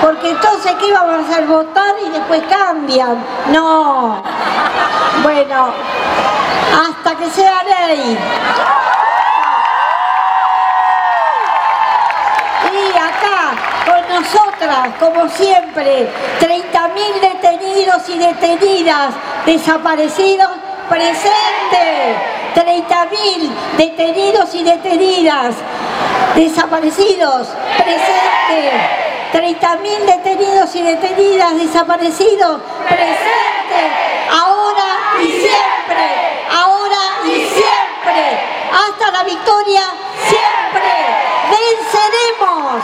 Porque 0.00 0.30
entonces, 0.30 0.72
¿qué 0.80 0.92
vamos 0.92 1.14
a 1.14 1.32
hacer? 1.32 1.46
Votar 1.46 1.94
y 2.06 2.10
después 2.10 2.42
cambian. 2.48 3.22
No. 3.52 4.22
Bueno, 5.22 5.72
hasta 6.72 7.14
que 7.16 7.30
sea 7.30 7.62
ley. 7.64 8.18
nosotras, 14.12 14.88
como 15.00 15.28
siempre, 15.28 16.08
30.000 16.40 17.20
detenidos 17.20 18.08
y 18.08 18.18
detenidas, 18.18 19.14
desaparecidos, 19.46 20.50
presente. 20.92 22.16
30.000 22.54 23.50
detenidos 23.78 24.54
y 24.54 24.62
detenidas, 24.62 25.54
desaparecidos, 26.36 27.48
presente. 27.78 28.70
30.000 29.32 30.04
detenidos 30.04 30.76
y 30.76 30.82
detenidas, 30.82 31.56
desaparecidos, 31.56 32.60
presente. 32.86 33.80
Ahora 34.30 34.84
y 35.22 35.28
siempre, 35.28 36.04
ahora 36.50 37.02
y 37.24 37.40
siempre. 37.40 38.38
Hasta 38.70 39.10
la 39.12 39.24
victoria, 39.24 39.84
siempre. 40.28 40.90
Venceremos 41.48 42.82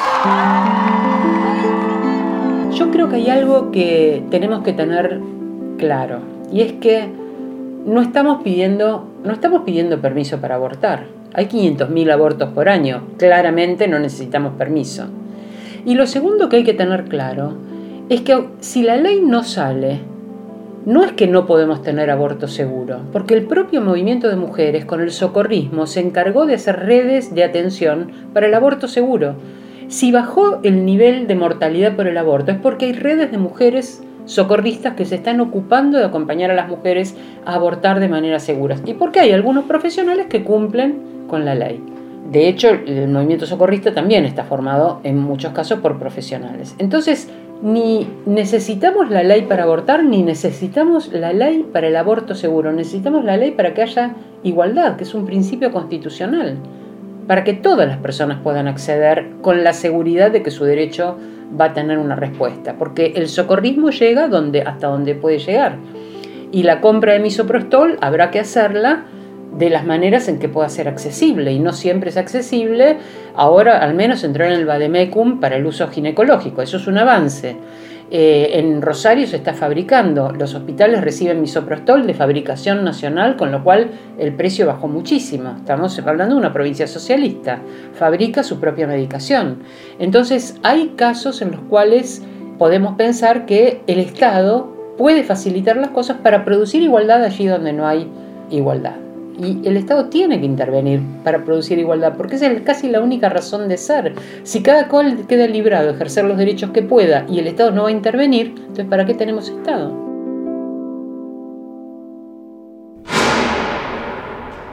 creo 2.90 3.08
que 3.08 3.16
hay 3.16 3.30
algo 3.30 3.70
que 3.70 4.24
tenemos 4.30 4.64
que 4.64 4.72
tener 4.72 5.20
claro 5.78 6.20
y 6.50 6.62
es 6.62 6.72
que 6.74 7.12
no 7.88 8.02
estamos 8.02 8.42
pidiendo, 8.42 9.08
no 9.24 9.32
estamos 9.32 9.62
pidiendo 9.62 10.00
permiso 10.00 10.40
para 10.40 10.56
abortar. 10.56 11.06
Hay 11.32 11.46
500.000 11.46 12.12
abortos 12.12 12.50
por 12.50 12.68
año, 12.68 13.08
claramente 13.16 13.88
no 13.88 13.98
necesitamos 13.98 14.52
permiso. 14.58 15.06
Y 15.86 15.94
lo 15.94 16.06
segundo 16.06 16.48
que 16.48 16.56
hay 16.56 16.64
que 16.64 16.74
tener 16.74 17.04
claro 17.04 17.56
es 18.10 18.20
que 18.20 18.46
si 18.60 18.82
la 18.82 18.96
ley 18.96 19.22
no 19.22 19.42
sale, 19.42 20.00
no 20.84 21.02
es 21.02 21.12
que 21.12 21.26
no 21.26 21.46
podemos 21.46 21.82
tener 21.82 22.10
aborto 22.10 22.46
seguro, 22.46 23.00
porque 23.10 23.34
el 23.34 23.46
propio 23.46 23.80
movimiento 23.80 24.28
de 24.28 24.36
mujeres 24.36 24.84
con 24.84 25.00
el 25.00 25.10
socorrismo 25.10 25.86
se 25.86 26.00
encargó 26.00 26.44
de 26.44 26.54
hacer 26.54 26.80
redes 26.80 27.34
de 27.34 27.44
atención 27.44 28.12
para 28.34 28.46
el 28.46 28.54
aborto 28.54 28.86
seguro 28.86 29.36
si 29.88 30.12
bajó 30.12 30.60
el 30.64 30.84
nivel 30.84 31.26
de 31.26 31.34
mortalidad 31.34 31.96
por 31.96 32.06
el 32.06 32.18
aborto 32.18 32.52
es 32.52 32.58
porque 32.58 32.84
hay 32.84 32.92
redes 32.92 33.30
de 33.30 33.38
mujeres 33.38 34.02
socorristas 34.28 34.94
que 34.94 35.06
se 35.06 35.16
están 35.16 35.40
ocupando 35.40 35.98
de 35.98 36.04
acompañar 36.04 36.50
a 36.50 36.54
las 36.54 36.68
mujeres 36.68 37.16
a 37.46 37.54
abortar 37.54 37.98
de 37.98 38.08
manera 38.08 38.38
segura 38.38 38.76
y 38.84 38.94
porque 38.94 39.20
hay 39.20 39.32
algunos 39.32 39.64
profesionales 39.64 40.26
que 40.26 40.44
cumplen 40.44 41.26
con 41.28 41.44
la 41.44 41.54
ley. 41.54 41.82
De 42.30 42.46
hecho, 42.46 42.68
el 42.68 43.08
movimiento 43.08 43.46
socorrista 43.46 43.94
también 43.94 44.26
está 44.26 44.44
formado 44.44 45.00
en 45.02 45.18
muchos 45.18 45.52
casos 45.54 45.80
por 45.80 45.98
profesionales. 45.98 46.76
Entonces, 46.78 47.30
ni 47.62 48.06
necesitamos 48.26 49.10
la 49.10 49.22
ley 49.22 49.42
para 49.42 49.62
abortar, 49.62 50.04
ni 50.04 50.22
necesitamos 50.22 51.10
la 51.10 51.32
ley 51.32 51.66
para 51.72 51.88
el 51.88 51.96
aborto 51.96 52.34
seguro. 52.34 52.70
Necesitamos 52.70 53.24
la 53.24 53.38
ley 53.38 53.52
para 53.52 53.72
que 53.72 53.80
haya 53.80 54.12
igualdad, 54.42 54.96
que 54.96 55.04
es 55.04 55.14
un 55.14 55.24
principio 55.24 55.72
constitucional 55.72 56.58
para 57.28 57.44
que 57.44 57.52
todas 57.52 57.86
las 57.86 57.98
personas 57.98 58.40
puedan 58.42 58.66
acceder 58.66 59.26
con 59.42 59.62
la 59.62 59.74
seguridad 59.74 60.32
de 60.32 60.42
que 60.42 60.50
su 60.50 60.64
derecho 60.64 61.18
va 61.60 61.66
a 61.66 61.72
tener 61.74 61.98
una 61.98 62.16
respuesta, 62.16 62.76
porque 62.78 63.12
el 63.16 63.28
socorrismo 63.28 63.90
llega 63.90 64.28
donde, 64.28 64.62
hasta 64.62 64.88
donde 64.88 65.14
puede 65.14 65.38
llegar. 65.38 65.76
Y 66.50 66.62
la 66.62 66.80
compra 66.80 67.12
de 67.12 67.20
misoprostol 67.20 67.98
habrá 68.00 68.30
que 68.30 68.40
hacerla 68.40 69.04
de 69.58 69.68
las 69.68 69.84
maneras 69.84 70.28
en 70.28 70.38
que 70.38 70.48
pueda 70.48 70.70
ser 70.70 70.88
accesible 70.88 71.52
y 71.52 71.58
no 71.58 71.74
siempre 71.74 72.08
es 72.08 72.16
accesible. 72.16 72.96
Ahora 73.34 73.78
al 73.78 73.92
menos 73.94 74.24
entrar 74.24 74.50
en 74.50 74.58
el 74.58 74.66
Bademecum 74.66 75.38
para 75.38 75.56
el 75.56 75.66
uso 75.66 75.88
ginecológico, 75.88 76.62
eso 76.62 76.78
es 76.78 76.86
un 76.86 76.96
avance. 76.96 77.56
Eh, 78.10 78.58
en 78.58 78.80
Rosario 78.80 79.26
se 79.26 79.36
está 79.36 79.52
fabricando, 79.52 80.32
los 80.32 80.54
hospitales 80.54 81.02
reciben 81.02 81.42
misoprostol 81.42 82.06
de 82.06 82.14
fabricación 82.14 82.82
nacional, 82.82 83.36
con 83.36 83.52
lo 83.52 83.62
cual 83.62 83.90
el 84.18 84.34
precio 84.34 84.66
bajó 84.66 84.88
muchísimo. 84.88 85.54
Estamos 85.58 85.98
hablando 85.98 86.34
de 86.34 86.40
una 86.40 86.52
provincia 86.54 86.86
socialista, 86.86 87.60
fabrica 87.92 88.42
su 88.42 88.60
propia 88.60 88.86
medicación. 88.86 89.58
Entonces 89.98 90.58
hay 90.62 90.94
casos 90.96 91.42
en 91.42 91.52
los 91.52 91.60
cuales 91.62 92.22
podemos 92.56 92.96
pensar 92.96 93.44
que 93.44 93.82
el 93.86 93.98
Estado 93.98 94.74
puede 94.96 95.22
facilitar 95.22 95.76
las 95.76 95.90
cosas 95.90 96.16
para 96.22 96.44
producir 96.44 96.82
igualdad 96.82 97.22
allí 97.22 97.46
donde 97.46 97.72
no 97.72 97.86
hay 97.86 98.08
igualdad. 98.50 99.07
Y 99.38 99.66
el 99.68 99.76
Estado 99.76 100.06
tiene 100.06 100.40
que 100.40 100.46
intervenir 100.46 101.00
para 101.22 101.44
producir 101.44 101.78
igualdad, 101.78 102.14
porque 102.16 102.34
esa 102.34 102.50
es 102.50 102.62
casi 102.62 102.88
la 102.88 103.00
única 103.00 103.28
razón 103.28 103.68
de 103.68 103.76
ser. 103.76 104.14
Si 104.42 104.62
cada 104.62 104.88
cual 104.88 105.26
queda 105.28 105.46
librado 105.46 105.86
de 105.86 105.92
ejercer 105.92 106.24
los 106.24 106.36
derechos 106.36 106.70
que 106.72 106.82
pueda 106.82 107.24
y 107.28 107.38
el 107.38 107.46
Estado 107.46 107.70
no 107.70 107.84
va 107.84 107.88
a 107.88 107.92
intervenir, 107.92 108.54
entonces 108.56 108.86
¿para 108.86 109.06
qué 109.06 109.14
tenemos 109.14 109.48
Estado? 109.48 110.08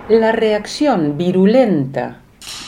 La 0.10 0.32
reacción 0.32 1.15
virulenta. 1.15 2.21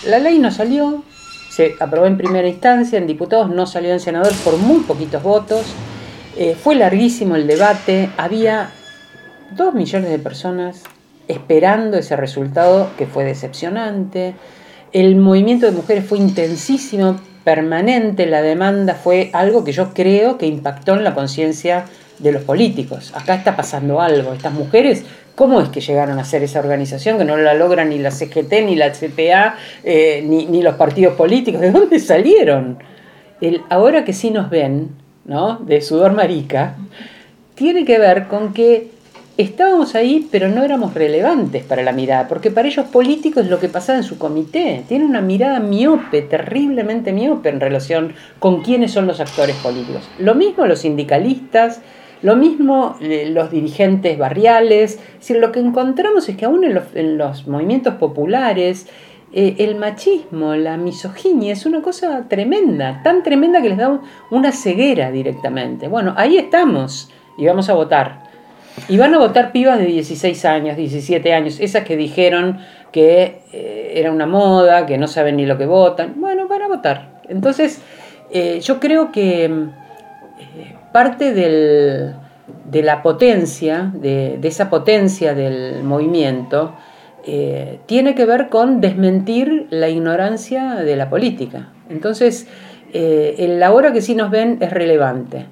La 0.08 0.20
ley 0.20 0.38
no 0.38 0.52
salió, 0.52 1.04
se 1.50 1.74
aprobó 1.80 2.06
en 2.06 2.18
primera 2.18 2.48
instancia, 2.48 3.00
en 3.00 3.08
diputados 3.08 3.50
no 3.50 3.66
salió 3.66 3.92
en 3.94 4.00
senadores 4.00 4.38
por 4.42 4.58
muy 4.58 4.82
poquitos 4.82 5.24
votos. 5.24 5.66
Eh, 6.36 6.56
fue 6.56 6.76
larguísimo 6.76 7.36
el 7.36 7.48
debate, 7.48 8.12
había 8.18 8.70
dos 9.56 9.74
millones 9.74 10.12
de 10.12 10.20
personas 10.20 10.84
esperando 11.28 11.98
ese 11.98 12.16
resultado 12.16 12.90
que 12.98 13.06
fue 13.06 13.24
decepcionante. 13.24 14.36
El 14.94 15.16
movimiento 15.16 15.66
de 15.66 15.74
mujeres 15.74 16.06
fue 16.06 16.18
intensísimo, 16.18 17.18
permanente, 17.44 18.26
la 18.26 18.42
demanda 18.42 18.94
fue 18.94 19.30
algo 19.32 19.64
que 19.64 19.72
yo 19.72 19.94
creo 19.94 20.38
que 20.38 20.48
impactó 20.48 20.96
en 20.96 21.06
la 21.06 21.14
conciencia 21.14 21.86
de 22.20 22.34
los 22.34 22.44
políticos. 22.44 23.14
Acá 23.16 23.36
está 23.36 23.56
pasando 23.56 24.02
algo. 24.02 24.34
Estas 24.34 24.52
mujeres, 24.52 25.06
¿cómo 25.34 25.62
es 25.62 25.70
que 25.70 25.80
llegaron 25.80 26.20
a 26.20 26.26
ser 26.26 26.44
esa 26.44 26.60
organización 26.60 27.18
que 27.18 27.24
no 27.24 27.38
la 27.38 27.54
logran 27.54 27.90
ni 27.90 28.00
la 28.00 28.12
CGT, 28.12 28.52
ni 28.66 28.76
la 28.76 28.92
CPA, 28.92 29.56
eh, 29.86 30.26
ni, 30.28 30.62
los 30.62 30.76
partidos 30.76 31.16
políticos? 31.16 31.62
¿De 31.62 31.72
dónde 31.72 32.00
salieron? 32.00 32.80
El, 33.40 33.62
ahora 33.70 34.04
que 34.04 34.12
sí 34.12 34.30
nos 34.30 34.50
ven, 34.50 34.90
¿no? 35.24 35.60
De 35.60 35.82
sudor 35.82 36.12
marica, 36.12 36.76
tiene 37.56 37.86
que 37.86 37.98
ver 37.98 38.28
con 38.28 38.54
que 38.54 38.92
estábamos 39.38 39.94
ahí, 39.96 40.28
pero 40.32 40.50
no 40.50 40.64
éramos 40.64 40.94
relevantes 40.94 41.64
para 41.64 41.84
la 41.84 41.92
mirada, 41.92 42.28
porque 42.28 42.52
para 42.52 42.68
ellos 42.68 42.88
político 42.88 43.40
es 43.40 43.48
lo 43.48 43.60
que 43.60 43.70
pasaba 43.70 44.00
en 44.00 44.04
su 44.04 44.18
comité. 44.18 44.84
Tienen 44.88 45.10
una 45.10 45.22
mirada 45.22 45.60
miope, 45.60 46.24
terriblemente 46.24 47.14
miope 47.14 47.50
en 47.50 47.60
relación 47.60 48.14
con 48.40 48.64
quiénes 48.64 48.92
son 48.92 49.06
los 49.06 49.20
actores 49.20 49.56
políticos. 49.58 50.10
Lo 50.18 50.34
mismo 50.34 50.66
los 50.66 50.80
sindicalistas, 50.80 51.82
lo 52.24 52.36
mismo 52.36 52.98
eh, 53.00 53.30
los 53.32 53.52
dirigentes 53.52 54.18
barriales. 54.18 55.00
Es 55.20 55.30
lo 55.30 55.52
que 55.52 55.60
encontramos 55.60 56.28
es 56.30 56.36
que 56.36 56.46
aún 56.46 56.64
en 56.64 57.18
los, 57.18 57.48
movimientos 57.48 57.96
populares, 57.96 58.88
eh, 59.34 59.56
el 59.60 59.76
machismo, 59.76 60.56
la 60.56 60.78
misoginia 60.78 61.54
es 61.54 61.66
una 61.66 61.82
cosa 61.82 62.26
tremenda, 62.28 63.02
tan 63.04 63.22
tremenda 63.22 63.62
que 63.62 63.70
les 63.70 63.78
da 63.78 64.02
una 64.32 64.52
ceguera 64.52 65.12
directamente. 65.12 65.88
Bueno, 65.88 66.14
ahí 66.18 66.38
estamos 66.38 67.12
y 67.38 67.46
vamos 67.46 67.70
a 67.70 67.74
votar. 67.74 68.27
Y 68.88 68.98
van 68.98 69.14
a 69.14 69.18
votar 69.18 69.52
pibas 69.52 69.80
de 69.80 69.86
16 69.86 70.46
años, 70.46 70.78
17 70.78 71.34
años, 71.34 71.60
esas 71.60 71.84
que 71.84 71.98
dijeron 71.98 72.60
que 72.92 73.42
eh, 73.52 73.94
era 73.96 74.12
una 74.12 74.26
moda, 74.26 74.86
que 74.86 74.98
no 74.98 75.08
saben 75.08 75.38
ni 75.38 75.46
lo 75.46 75.58
que 75.58 75.66
votan. 75.66 76.16
Bueno, 76.18 76.48
van 76.48 76.62
a 76.62 76.68
votar. 76.68 77.22
Entonces, 77.28 77.82
yo 78.62 78.80
creo 78.80 79.12
que 79.12 79.50
parte 80.92 81.34
de 81.34 82.84
la 82.84 83.04
potencia, 83.04 83.92
de, 83.94 84.40
esa 84.44 84.70
potencia 84.70 85.34
del 85.34 85.84
movimiento, 85.84 86.74
eh, 87.26 87.80
tiene 87.86 88.16
que 88.16 88.26
ver 88.26 88.50
con 88.50 88.80
desmentir 88.82 89.68
la 89.70 89.90
ignorancia 89.90 90.76
de 90.76 90.96
la 90.96 91.10
política. 91.10 91.70
Entonces, 91.90 92.48
eh, 92.94 93.36
el 93.38 93.62
ahora 93.62 93.92
que 93.92 94.02
sí 94.02 94.16
nos 94.16 94.32
ven 94.32 94.58
es 94.62 94.72
relevante. 94.72 95.46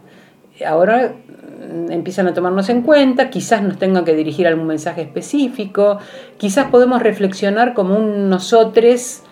Ahora 0.65 1.13
empiezan 1.89 2.27
a 2.27 2.33
tomarnos 2.33 2.69
en 2.69 2.81
cuenta, 2.81 3.29
quizás 3.29 3.61
nos 3.61 3.77
tengan 3.77 4.05
que 4.05 4.13
dirigir 4.13 4.47
algún 4.47 4.67
mensaje 4.67 5.01
específico, 5.01 5.99
quizás 6.37 6.69
podemos 6.69 7.01
reflexionar 7.01 7.73
como 7.73 7.97
un 7.97 8.29
nosotros 8.29 9.23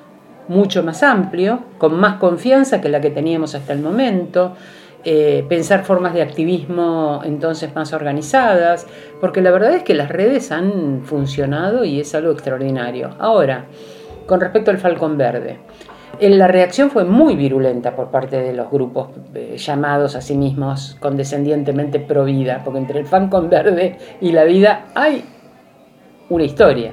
mucho 0.47 0.83
más 0.83 1.03
amplio, 1.03 1.59
con 1.77 1.95
más 1.99 2.17
confianza 2.17 2.81
que 2.81 2.89
la 2.89 3.01
que 3.01 3.09
teníamos 3.09 3.55
hasta 3.55 3.73
el 3.73 3.79
momento. 3.79 4.55
Eh, 5.05 5.45
pensar 5.49 5.83
formas 5.83 6.13
de 6.13 6.21
activismo 6.21 7.21
entonces 7.25 7.75
más 7.75 7.91
organizadas, 7.91 8.87
porque 9.19 9.41
la 9.41 9.51
verdad 9.51 9.73
es 9.73 9.83
que 9.83 9.93
las 9.93 10.07
redes 10.07 10.49
han 10.49 11.01
funcionado 11.03 11.83
y 11.83 11.99
es 11.99 12.15
algo 12.15 12.31
extraordinario. 12.31 13.09
Ahora, 13.19 13.65
con 14.27 14.39
respecto 14.39 14.71
al 14.71 14.77
Falcón 14.77 15.17
Verde, 15.17 15.59
la 16.19 16.47
reacción 16.47 16.91
fue 16.91 17.05
muy 17.05 17.35
virulenta 17.35 17.95
por 17.95 18.11
parte 18.11 18.41
de 18.41 18.53
los 18.53 18.69
grupos 18.69 19.09
eh, 19.33 19.55
llamados 19.57 20.15
a 20.15 20.21
sí 20.21 20.35
mismos 20.35 20.95
condescendientemente 20.99 21.99
pro 21.99 22.25
vida, 22.25 22.61
porque 22.63 22.79
entre 22.79 22.99
el 22.99 23.05
Falcón 23.05 23.49
Verde 23.49 23.97
y 24.21 24.31
la 24.31 24.43
vida 24.43 24.85
hay 24.95 25.23
una 26.29 26.43
historia. 26.43 26.91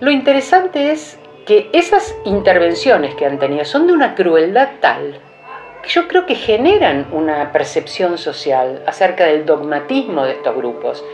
Lo 0.00 0.10
interesante 0.10 0.92
es 0.92 1.18
que 1.46 1.68
esas 1.72 2.14
intervenciones 2.24 3.14
que 3.14 3.26
han 3.26 3.38
tenido 3.38 3.64
son 3.64 3.86
de 3.86 3.92
una 3.92 4.14
crueldad 4.14 4.68
tal 4.80 5.20
yo 5.88 6.08
creo 6.08 6.26
que 6.26 6.34
generan 6.34 7.08
una 7.12 7.52
percepción 7.52 8.18
social 8.18 8.82
acerca 8.86 9.26
del 9.26 9.44
dogmatismo 9.44 10.24
de 10.24 10.32
estos 10.32 10.56
grupos. 10.56 11.04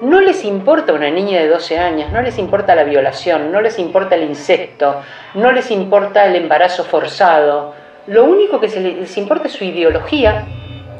No 0.00 0.22
les 0.22 0.44
importa 0.46 0.94
una 0.94 1.10
niña 1.10 1.40
de 1.40 1.48
12 1.48 1.78
años, 1.78 2.10
no 2.10 2.22
les 2.22 2.38
importa 2.38 2.74
la 2.74 2.84
violación, 2.84 3.52
no 3.52 3.60
les 3.60 3.78
importa 3.78 4.14
el 4.14 4.22
insecto, 4.24 5.02
no 5.34 5.52
les 5.52 5.70
importa 5.70 6.24
el 6.24 6.36
embarazo 6.36 6.84
forzado. 6.84 7.74
Lo 8.06 8.24
único 8.24 8.60
que 8.60 8.68
les 8.68 9.16
importa 9.18 9.48
es 9.48 9.52
su 9.52 9.64
ideología, 9.64 10.46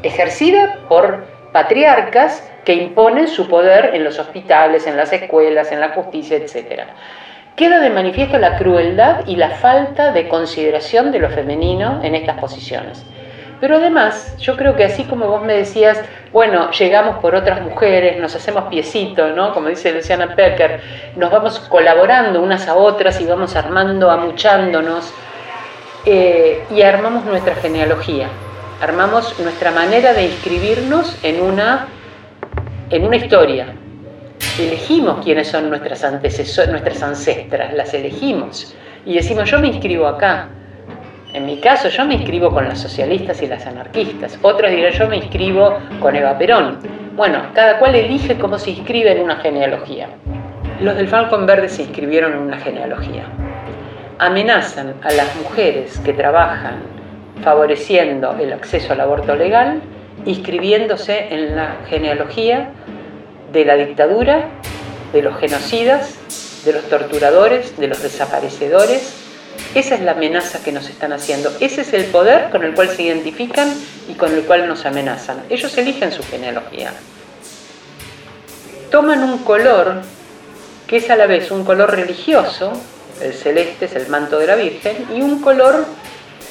ejercida 0.03 0.81
por 0.87 1.25
patriarcas 1.51 2.47
que 2.67 2.75
imponen 2.75 3.29
su 3.29 3.49
poder 3.49 3.95
en 3.95 4.05
los 4.05 4.19
hospitales, 4.19 4.87
en 4.87 4.99
las 4.99 5.11
escuelas, 5.15 5.73
en 5.73 5.81
la 5.81 5.89
justicia, 5.91 6.37
etc. 6.37 6.83
Queda 7.57 7.81
de 7.81 7.89
manifiesto 7.89 8.39
la 8.39 8.59
crueldad 8.59 9.27
y 9.27 9.37
la 9.37 9.49
falta 9.49 10.13
de 10.13 10.29
consideración 10.29 11.11
de 11.11 11.21
lo 11.21 11.31
femenino 11.31 12.01
en 12.03 12.15
estas 12.15 12.39
posiciones. 12.39 13.03
Pero 13.61 13.77
además, 13.77 14.37
yo 14.39 14.57
creo 14.57 14.75
que 14.75 14.85
así 14.85 15.05
como 15.05 15.27
vos 15.27 15.43
me 15.43 15.55
decías, 15.55 16.01
bueno, 16.33 16.71
llegamos 16.71 17.19
por 17.19 17.35
otras 17.35 17.61
mujeres, 17.61 18.19
nos 18.19 18.35
hacemos 18.35 18.65
piecito, 18.65 19.29
¿no? 19.31 19.53
Como 19.53 19.69
dice 19.69 19.93
Luciana 19.93 20.35
Pecker, 20.35 20.81
nos 21.17 21.31
vamos 21.31 21.61
colaborando 21.61 22.41
unas 22.41 22.69
a 22.69 22.75
otras 22.75 23.21
y 23.21 23.27
vamos 23.27 23.57
armando, 23.57 24.11
amuchándonos 24.11 25.13
eh, 26.07 26.65
y 26.71 26.81
armamos 26.81 27.27
nuestra 27.27 27.55
genealogía, 27.57 28.29
armamos 28.81 29.39
nuestra 29.41 29.71
manera 29.71 30.15
de 30.15 30.25
inscribirnos 30.25 31.19
en 31.23 31.43
una, 31.43 31.87
en 32.89 33.05
una 33.05 33.17
historia. 33.17 33.75
Elegimos 34.59 35.23
quiénes 35.23 35.49
son 35.49 35.69
nuestras, 35.69 36.03
nuestras 36.69 37.03
ancestras, 37.03 37.75
las 37.75 37.93
elegimos 37.93 38.75
y 39.05 39.15
decimos, 39.15 39.51
yo 39.51 39.59
me 39.59 39.69
inscribo 39.69 40.07
acá, 40.07 40.49
en 41.33 41.47
mi 41.47 41.59
caso, 41.59 41.89
yo 41.89 42.05
me 42.05 42.15
inscribo 42.15 42.51
con 42.51 42.67
las 42.67 42.81
socialistas 42.81 43.41
y 43.43 43.47
las 43.47 43.65
anarquistas. 43.67 44.39
Otros 44.43 44.71
dirán, 44.71 44.93
yo 44.93 45.09
me 45.09 45.17
inscribo 45.17 45.79
con 46.01 46.17
Eva 46.17 46.37
Perón. 46.37 46.79
Bueno, 47.15 47.43
cada 47.55 47.79
cual 47.79 47.95
elige 47.95 48.37
cómo 48.37 48.59
se 48.59 48.71
inscribe 48.71 49.13
en 49.13 49.21
una 49.21 49.37
genealogía. 49.37 50.09
Los 50.81 50.97
del 50.97 51.09
Falcon 51.09 51.47
Verde 51.47 51.69
se 51.69 51.83
inscribieron 51.83 52.33
en 52.33 52.39
una 52.39 52.59
genealogía. 52.59 53.25
Amenazan 54.19 54.95
a 55.03 55.13
las 55.13 55.37
mujeres 55.37 55.99
que 56.01 56.13
trabajan 56.13 56.83
favoreciendo 57.43 58.37
el 58.41 58.53
acceso 58.53 58.93
al 58.93 59.01
aborto 59.01 59.35
legal, 59.37 59.81
inscribiéndose 60.25 61.29
en 61.31 61.55
la 61.55 61.77
genealogía 61.89 62.71
de 63.53 63.65
la 63.65 63.77
dictadura, 63.77 64.49
de 65.13 65.23
los 65.23 65.39
genocidas, 65.39 66.65
de 66.65 66.73
los 66.73 66.83
torturadores, 66.85 67.79
de 67.79 67.89
los 67.89 68.03
desaparecedores, 68.03 69.20
esa 69.75 69.95
es 69.95 70.01
la 70.01 70.13
amenaza 70.13 70.63
que 70.63 70.73
nos 70.73 70.89
están 70.89 71.13
haciendo. 71.13 71.53
Ese 71.61 71.83
es 71.83 71.93
el 71.93 72.07
poder 72.07 72.51
con 72.51 72.65
el 72.65 72.75
cual 72.75 72.89
se 72.89 73.05
identifican 73.05 73.73
y 74.09 74.15
con 74.15 74.35
el 74.35 74.43
cual 74.43 74.67
nos 74.67 74.85
amenazan. 74.85 75.45
Ellos 75.49 75.77
eligen 75.79 76.13
su 76.13 76.23
genealogía. 76.25 76.93
Toman 78.91 79.23
un 79.23 79.39
color 79.39 80.03
que 80.91 80.97
es 80.97 81.09
a 81.09 81.15
la 81.15 81.27
vez 81.27 81.53
un 81.53 81.65
color 81.65 81.93
religioso, 81.93 82.73
el 83.23 83.33
celeste 83.33 83.85
es 83.85 83.95
el 83.95 84.09
manto 84.09 84.41
de 84.41 84.49
la 84.49 84.57
Virgen, 84.57 85.07
y 85.15 85.23
un 85.23 85.41
color 85.41 85.87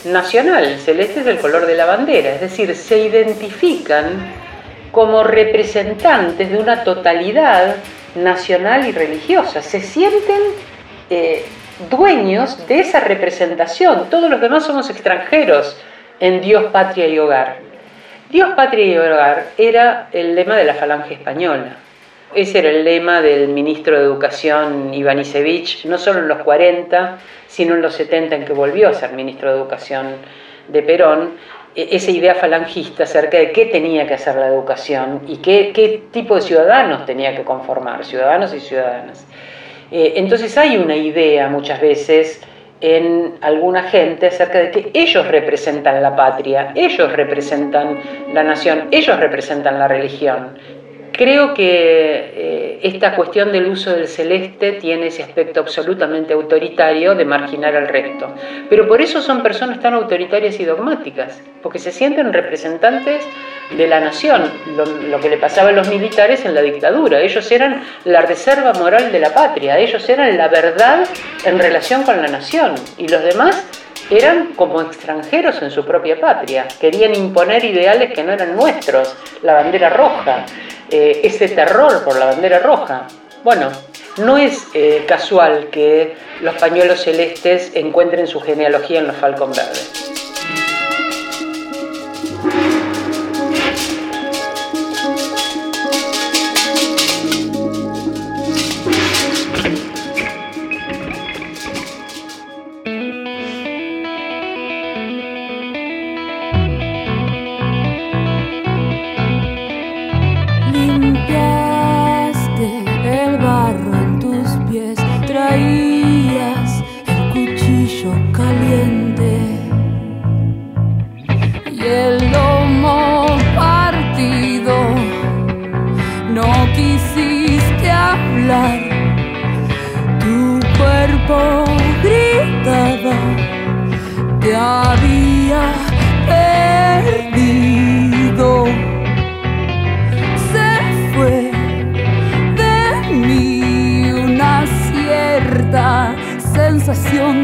nacional, 0.05 0.63
el 0.63 0.79
celeste 0.79 1.19
es 1.19 1.27
el 1.27 1.39
color 1.39 1.65
de 1.65 1.75
la 1.75 1.85
bandera, 1.85 2.35
es 2.35 2.39
decir, 2.39 2.73
se 2.73 2.99
identifican 2.99 4.33
como 4.93 5.23
representantes 5.23 6.49
de 6.49 6.57
una 6.57 6.85
totalidad 6.85 7.75
nacional 8.15 8.87
y 8.87 8.93
religiosa, 8.93 9.61
se 9.61 9.81
sienten 9.81 10.39
eh, 11.09 11.45
dueños 11.89 12.67
de 12.67 12.79
esa 12.79 12.99
representación. 12.99 14.09
Todos 14.09 14.29
los 14.29 14.41
demás 14.41 14.65
somos 14.65 14.89
extranjeros 14.89 15.77
en 16.19 16.41
Dios, 16.41 16.65
patria 16.71 17.07
y 17.07 17.17
hogar. 17.19 17.57
Dios, 18.29 18.51
patria 18.55 18.85
y 18.85 18.97
hogar 18.97 19.47
era 19.57 20.09
el 20.11 20.35
lema 20.35 20.57
de 20.57 20.65
la 20.65 20.73
falange 20.73 21.13
española. 21.13 21.77
Ese 22.35 22.59
era 22.59 22.69
el 22.69 22.83
lema 22.83 23.21
del 23.21 23.47
ministro 23.47 23.97
de 23.97 24.03
Educación 24.03 24.93
Ivanisevic, 24.93 25.85
no 25.85 25.97
solo 25.97 26.19
en 26.19 26.27
los 26.27 26.39
40, 26.39 27.17
sino 27.47 27.73
en 27.73 27.81
los 27.81 27.95
70 27.95 28.35
en 28.35 28.45
que 28.45 28.53
volvió 28.53 28.89
a 28.89 28.93
ser 28.93 29.13
ministro 29.13 29.49
de 29.49 29.57
Educación 29.57 30.17
de 30.67 30.83
Perón, 30.83 31.31
e-, 31.75 31.95
esa 31.95 32.11
idea 32.11 32.35
falangista 32.35 33.03
acerca 33.03 33.37
de 33.37 33.51
qué 33.51 33.65
tenía 33.65 34.05
que 34.05 34.13
hacer 34.13 34.35
la 34.35 34.47
educación 34.47 35.21
y 35.27 35.37
qué, 35.37 35.71
qué 35.73 36.03
tipo 36.11 36.35
de 36.35 36.41
ciudadanos 36.41 37.05
tenía 37.07 37.35
que 37.35 37.43
conformar, 37.43 38.05
ciudadanos 38.05 38.53
y 38.53 38.59
ciudadanas. 38.59 39.25
Eh, 39.91 40.13
entonces 40.17 40.57
hay 40.57 40.77
una 40.77 40.95
idea 40.95 41.49
muchas 41.49 41.81
veces 41.81 42.41
en 42.81 43.35
alguna 43.41 43.83
gente 43.83 44.27
acerca 44.27 44.59
de 44.59 44.71
que 44.71 44.91
ellos 44.93 45.27
representan 45.27 46.01
la 46.01 46.15
patria, 46.15 46.71
ellos 46.75 47.11
representan 47.11 47.99
la 48.33 48.43
nación, 48.43 48.87
ellos 48.91 49.19
representan 49.19 49.77
la 49.79 49.87
religión. 49.87 50.57
Creo 51.11 51.53
que 51.53 51.65
eh, 51.67 52.79
esta 52.83 53.13
cuestión 53.13 53.51
del 53.51 53.67
uso 53.67 53.93
del 53.93 54.07
celeste 54.07 54.73
tiene 54.73 55.07
ese 55.07 55.23
aspecto 55.23 55.59
absolutamente 55.59 56.31
autoritario 56.31 57.13
de 57.13 57.25
marginar 57.25 57.75
al 57.75 57.89
resto. 57.89 58.33
Pero 58.69 58.87
por 58.87 59.01
eso 59.01 59.21
son 59.21 59.43
personas 59.43 59.81
tan 59.81 59.95
autoritarias 59.95 60.57
y 60.61 60.63
dogmáticas, 60.63 61.43
porque 61.61 61.79
se 61.79 61.91
sienten 61.91 62.31
representantes 62.31 63.27
de 63.71 63.87
la 63.87 63.99
nación, 63.99 64.51
lo, 64.75 65.19
que 65.19 65.29
le 65.29 65.37
pasaba 65.37 65.69
a 65.69 65.71
los 65.71 65.87
militares 65.87 66.43
en 66.45 66.55
la 66.55 66.61
dictadura. 66.61 67.21
Ellos 67.21 67.51
eran 67.51 67.83
la 68.05 68.21
reserva 68.21 68.73
moral 68.73 69.11
de 69.11 69.19
la 69.19 69.33
patria, 69.33 69.77
ellos 69.77 70.07
eran 70.09 70.35
la 70.37 70.47
verdad 70.47 71.07
en 71.45 71.59
relación 71.59 72.03
con 72.03 72.21
la 72.21 72.27
nación 72.27 72.75
y 72.97 73.07
los 73.07 73.23
demás 73.23 73.63
eran 74.09 74.53
como 74.55 74.81
extranjeros 74.81 75.61
en 75.61 75.69
su 75.69 75.85
propia 75.85 76.19
patria, 76.19 76.67
querían 76.79 77.13
imponer 77.13 77.63
ideales 77.63 78.11
que 78.11 78.23
no 78.23 78.33
eran 78.33 78.55
nuestros, 78.55 79.15
la 79.43 79.53
bandera 79.53 79.89
roja. 79.89 80.45
Eh, 80.91 81.21
ese 81.23 81.49
terror 81.49 82.03
por 82.03 82.17
la 82.17 82.25
bandera 82.25 82.57
roja. 82.57 83.05
Bueno, 83.43 83.69
no 84.17 84.37
es 84.37 84.67
eh, 84.73 85.05
casual 85.07 85.67
que 85.69 86.15
los 86.41 86.55
pañuelos 86.55 87.03
celestes 87.03 87.71
encuentren 87.75 88.25
su 88.25 88.39
genealogía 88.39 88.99
en 88.99 89.07
los 89.07 89.15
Falcon 89.15 89.51
Verdes. 89.51 90.08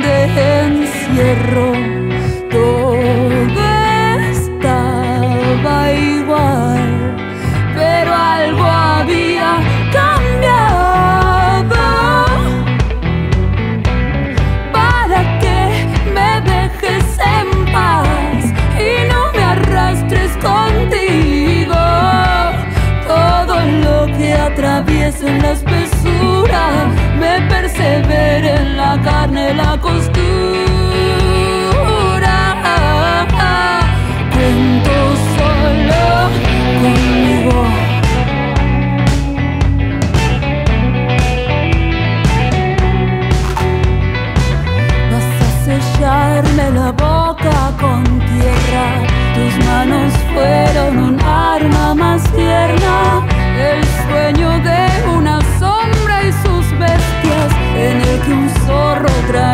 Encierro. 0.04 1.72
Todo 2.52 3.62
estaba 4.32 5.92
igual, 5.92 7.16
pero 7.76 8.14
algo 8.14 8.64
había 8.64 9.58
cambiado. 9.92 11.76
Para 14.72 15.40
que 15.40 15.60
me 16.14 16.42
dejes 16.42 17.06
en 17.20 17.48
paz 17.72 18.44
y 18.80 19.08
no 19.12 19.32
me 19.34 19.44
arrastres 19.44 20.32
contigo. 20.38 21.76
Todo 23.08 23.56
lo 23.84 24.06
que 24.18 24.34
atravieso 24.34 25.28
en 25.28 25.42
la 25.42 25.52
persevera 27.50 28.62
en 28.62 28.78
la 28.78 29.02
carne, 29.04 29.54
la 29.54 29.80
costura. 29.80 30.36
la 46.86 46.92
boca 46.92 47.72
con 47.80 48.04
tierra. 48.04 48.86
Tus 49.34 49.66
manos 49.66 50.14
fueron 50.34 50.98
un 50.98 51.22
arma 51.22 51.96
más 51.96 52.24
tierna. 52.34 53.26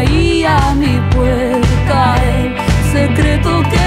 Traía 0.02 0.74
mi 0.76 1.00
puerta. 1.14 2.16
El 2.24 2.56
secreto 2.92 3.64
que 3.70 3.81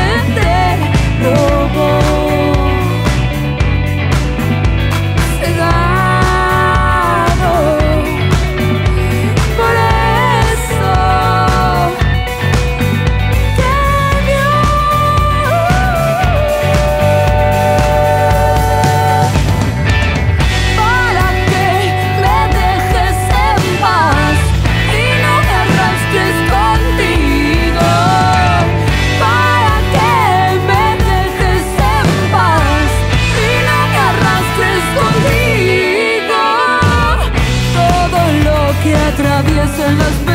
su 39.42 40.33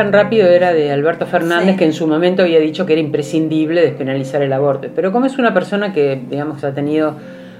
tan 0.00 0.14
rápido 0.14 0.48
era 0.48 0.72
de 0.72 0.90
Alberto 0.90 1.26
Fernández, 1.26 1.76
que 1.76 1.84
en 1.84 1.92
su 1.92 2.06
momento 2.06 2.40
había 2.40 2.58
dicho 2.58 2.86
que 2.86 2.94
era 2.94 3.02
imprescindible 3.02 3.82
despenalizar 3.82 4.40
el 4.40 4.50
aborto. 4.50 4.88
Pero 4.96 5.12
como 5.12 5.26
es 5.26 5.36
una 5.36 5.52
persona 5.52 5.92
que, 5.92 6.18
digamos, 6.30 6.64
ha 6.64 6.72
tenido 6.72 7.16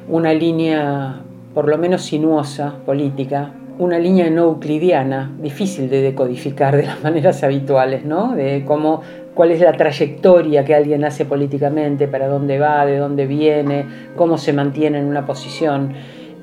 una 0.09 0.33
línea, 0.33 1.21
por 1.53 1.69
lo 1.69 1.77
menos 1.77 2.01
sinuosa, 2.01 2.77
política, 2.87 3.53
una 3.79 3.99
línea 3.99 4.31
no 4.31 4.45
euclidiana, 4.45 5.31
difícil 5.39 5.91
de 5.91 6.01
decodificar 6.01 6.79
de 6.79 6.85
las 6.85 7.03
maneras 7.05 7.43
habituales, 7.43 8.07
¿no? 8.07 8.35
De 8.35 8.65
cómo, 8.65 9.03
cuál 9.35 9.51
es 9.51 9.61
la 9.61 9.73
trayectoria 9.73 10.65
que 10.65 10.75
alguien 10.75 11.05
hace 11.05 11.27
políticamente, 11.27 12.09
para 12.09 12.27
dónde 12.27 12.59
va, 12.59 12.87
de 12.87 12.97
dónde 12.97 13.27
viene, 13.27 13.85
cómo 14.17 14.39
se 14.39 14.55
mantiene 14.55 14.99
en 14.99 15.05
una 15.05 15.27
posición. 15.27 15.93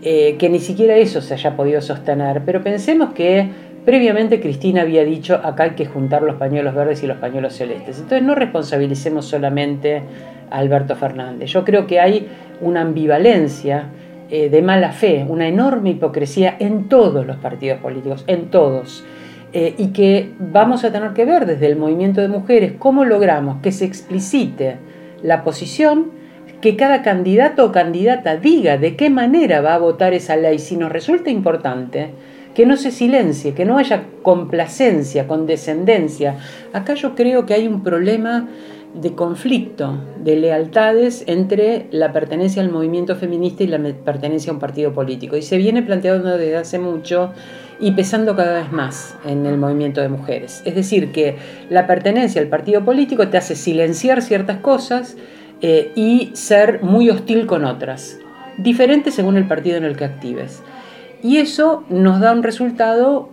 Eh, 0.04 0.36
que 0.38 0.48
ni 0.48 0.60
siquiera 0.60 0.96
eso 0.96 1.22
se 1.22 1.34
haya 1.34 1.56
podido 1.58 1.82
sostener, 1.82 2.44
pero 2.46 2.62
pensemos 2.62 3.14
que 3.16 3.50
Previamente 3.88 4.42
Cristina 4.42 4.82
había 4.82 5.06
dicho, 5.06 5.40
acá 5.42 5.64
hay 5.64 5.70
que 5.70 5.86
juntar 5.86 6.22
los 6.22 6.36
pañuelos 6.36 6.76
verdes 6.76 7.02
y 7.04 7.08
los 7.08 7.20
pañuelos 7.20 7.54
celestes. 7.54 8.00
Entonces 8.00 8.22
no 8.22 8.36
responsabilicemos 8.36 9.26
solamente 9.26 10.02
a 10.52 10.58
Alberto 10.58 10.98
Fernández. 10.98 11.52
Yo 11.52 11.64
creo 11.64 11.88
que 11.88 12.02
hay 12.02 12.28
una 12.60 12.82
ambivalencia 12.82 13.86
eh, 14.30 14.50
de 14.50 14.62
mala 14.62 14.92
fe, 14.92 15.26
una 15.26 15.48
enorme 15.48 15.92
hipocresía 15.92 16.58
en 16.60 16.90
todos 16.90 17.26
los 17.26 17.38
partidos 17.38 17.80
políticos, 17.80 18.26
en 18.28 18.48
todos. 18.50 19.06
Eh, 19.54 19.76
y 19.78 19.94
que 19.94 20.34
vamos 20.38 20.84
a 20.84 20.92
tener 20.92 21.14
que 21.14 21.24
ver 21.24 21.46
desde 21.46 21.68
el 21.68 21.78
movimiento 21.78 22.20
de 22.20 22.28
mujeres 22.28 22.74
cómo 22.78 23.06
logramos 23.06 23.62
que 23.62 23.72
se 23.72 23.86
explicite 23.86 24.80
la 25.24 25.46
posición, 25.46 26.12
que 26.60 26.76
cada 26.76 27.04
candidato 27.04 27.64
o 27.64 27.72
candidata 27.72 28.36
diga 28.36 28.78
de 28.78 28.98
qué 28.98 29.10
manera 29.10 29.62
va 29.62 29.76
a 29.76 29.78
votar 29.78 30.14
esa 30.14 30.36
ley, 30.36 30.60
si 30.60 30.76
nos 30.76 30.92
resulta 30.92 31.30
importante 31.30 32.10
que 32.58 32.66
no 32.66 32.76
se 32.76 32.90
silencie, 32.90 33.54
que 33.54 33.66
no 33.66 33.78
haya 33.78 34.06
complacencia, 34.24 35.28
condescendencia. 35.28 36.38
Acá 36.74 36.96
yo 36.96 37.14
creo 37.14 37.46
que 37.46 37.54
hay 37.54 37.68
un 37.68 37.84
problema 37.84 38.48
de 39.00 39.14
conflicto, 39.14 40.00
de 40.24 40.38
lealtades 40.38 41.24
entre 41.28 41.86
la 41.92 42.12
pertenencia 42.14 42.64
al 42.64 42.72
movimiento 42.72 43.16
feminista 43.16 43.62
y 43.62 43.68
la 43.68 43.78
pertenencia 43.78 44.50
a 44.50 44.56
un 44.56 44.60
partido 44.60 44.92
político. 44.92 45.38
Y 45.38 45.44
se 45.44 45.58
viene 45.58 45.84
planteando 45.84 46.36
desde 46.36 46.58
hace 46.58 46.80
mucho 46.80 47.32
y 47.80 47.92
pesando 47.92 48.36
cada 48.36 48.60
vez 48.60 48.72
más 48.72 49.16
en 49.24 49.46
el 49.46 49.60
movimiento 49.60 50.02
de 50.02 50.10
mujeres. 50.10 50.64
Es 50.66 50.74
decir, 50.74 51.12
que 51.12 51.36
la 51.70 51.86
pertenencia 51.86 52.42
al 52.42 52.48
partido 52.48 52.84
político 52.84 53.28
te 53.28 53.38
hace 53.38 53.56
silenciar 53.56 54.24
ciertas 54.24 54.62
cosas 54.62 55.16
eh, 55.62 55.92
y 55.94 56.32
ser 56.34 56.82
muy 56.82 57.12
hostil 57.12 57.46
con 57.46 57.66
otras, 57.66 58.18
diferente 58.58 59.12
según 59.12 59.38
el 59.38 59.48
partido 59.48 59.78
en 59.78 59.84
el 59.84 59.96
que 59.96 60.06
actives. 60.06 60.64
Y 61.24 61.38
eso 61.38 61.84
nos 61.90 62.20
da 62.20 62.32
un 62.32 62.44
resultado 62.44 63.30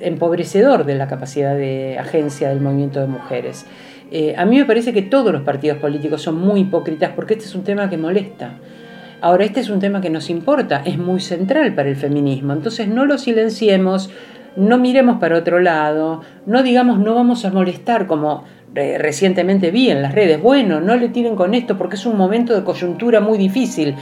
empobrecedor 0.00 0.84
de 0.84 0.94
la 0.94 1.08
capacidad 1.08 1.54
de 1.54 1.98
agencia 1.98 2.48
del 2.48 2.60
movimiento 2.60 3.00
de 3.00 3.06
mujeres. 3.06 3.66
Eh, 4.10 4.34
a 4.36 4.44
mí 4.44 4.58
me 4.58 4.64
parece 4.64 4.92
que 4.92 5.02
todos 5.02 5.32
los 5.32 5.42
partidos 5.42 5.78
políticos 5.78 6.22
son 6.22 6.38
muy 6.38 6.60
hipócritas 6.60 7.12
porque 7.14 7.34
este 7.34 7.46
es 7.46 7.54
un 7.54 7.64
tema 7.64 7.88
que 7.90 7.96
molesta. 7.96 8.58
Ahora, 9.20 9.44
este 9.44 9.60
es 9.60 9.70
un 9.70 9.80
tema 9.80 10.00
que 10.00 10.10
nos 10.10 10.28
importa, 10.28 10.82
es 10.84 10.98
muy 10.98 11.20
central 11.20 11.74
para 11.74 11.88
el 11.88 11.96
feminismo, 11.96 12.52
entonces 12.52 12.88
no 12.88 13.06
lo 13.06 13.16
silenciemos, 13.16 14.10
no 14.54 14.76
miremos 14.76 15.18
para 15.18 15.38
otro 15.38 15.60
lado, 15.60 16.20
no 16.44 16.62
digamos 16.62 16.98
no 16.98 17.14
vamos 17.14 17.44
a 17.46 17.50
molestar 17.50 18.06
como 18.06 18.44
eh, 18.74 18.98
recientemente 18.98 19.70
vi 19.70 19.88
en 19.88 20.02
las 20.02 20.14
redes, 20.14 20.42
bueno, 20.42 20.80
no 20.80 20.96
le 20.96 21.08
tiren 21.08 21.36
con 21.36 21.54
esto 21.54 21.78
porque 21.78 21.96
es 21.96 22.04
un 22.06 22.16
momento 22.16 22.54
de 22.54 22.64
coyuntura 22.64 23.20
muy 23.20 23.38
difícil. 23.38 23.94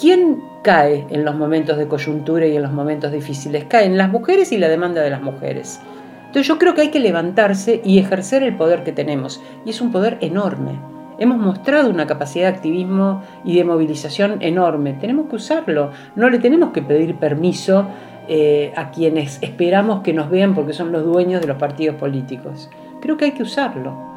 ¿Quién 0.00 0.42
cae 0.62 1.06
en 1.10 1.26
los 1.26 1.34
momentos 1.34 1.76
de 1.76 1.86
coyuntura 1.86 2.46
y 2.46 2.56
en 2.56 2.62
los 2.62 2.72
momentos 2.72 3.12
difíciles? 3.12 3.64
Caen 3.64 3.98
las 3.98 4.08
mujeres 4.08 4.50
y 4.50 4.56
la 4.56 4.68
demanda 4.68 5.02
de 5.02 5.10
las 5.10 5.20
mujeres. 5.20 5.78
Entonces 6.20 6.46
yo 6.46 6.58
creo 6.58 6.74
que 6.74 6.80
hay 6.80 6.88
que 6.88 7.00
levantarse 7.00 7.82
y 7.84 7.98
ejercer 7.98 8.42
el 8.42 8.56
poder 8.56 8.82
que 8.82 8.92
tenemos. 8.92 9.42
Y 9.66 9.70
es 9.70 9.80
un 9.82 9.92
poder 9.92 10.16
enorme. 10.22 10.72
Hemos 11.18 11.36
mostrado 11.36 11.90
una 11.90 12.06
capacidad 12.06 12.48
de 12.48 12.56
activismo 12.56 13.22
y 13.44 13.54
de 13.58 13.64
movilización 13.64 14.38
enorme. 14.40 14.94
Tenemos 14.94 15.28
que 15.28 15.36
usarlo. 15.36 15.90
No 16.16 16.30
le 16.30 16.38
tenemos 16.38 16.70
que 16.70 16.80
pedir 16.80 17.16
permiso 17.16 17.86
eh, 18.26 18.72
a 18.76 18.90
quienes 18.92 19.38
esperamos 19.42 20.00
que 20.00 20.14
nos 20.14 20.30
vean 20.30 20.54
porque 20.54 20.72
son 20.72 20.92
los 20.92 21.04
dueños 21.04 21.42
de 21.42 21.48
los 21.48 21.58
partidos 21.58 21.96
políticos. 21.96 22.70
Creo 23.02 23.18
que 23.18 23.26
hay 23.26 23.32
que 23.32 23.42
usarlo. 23.42 24.09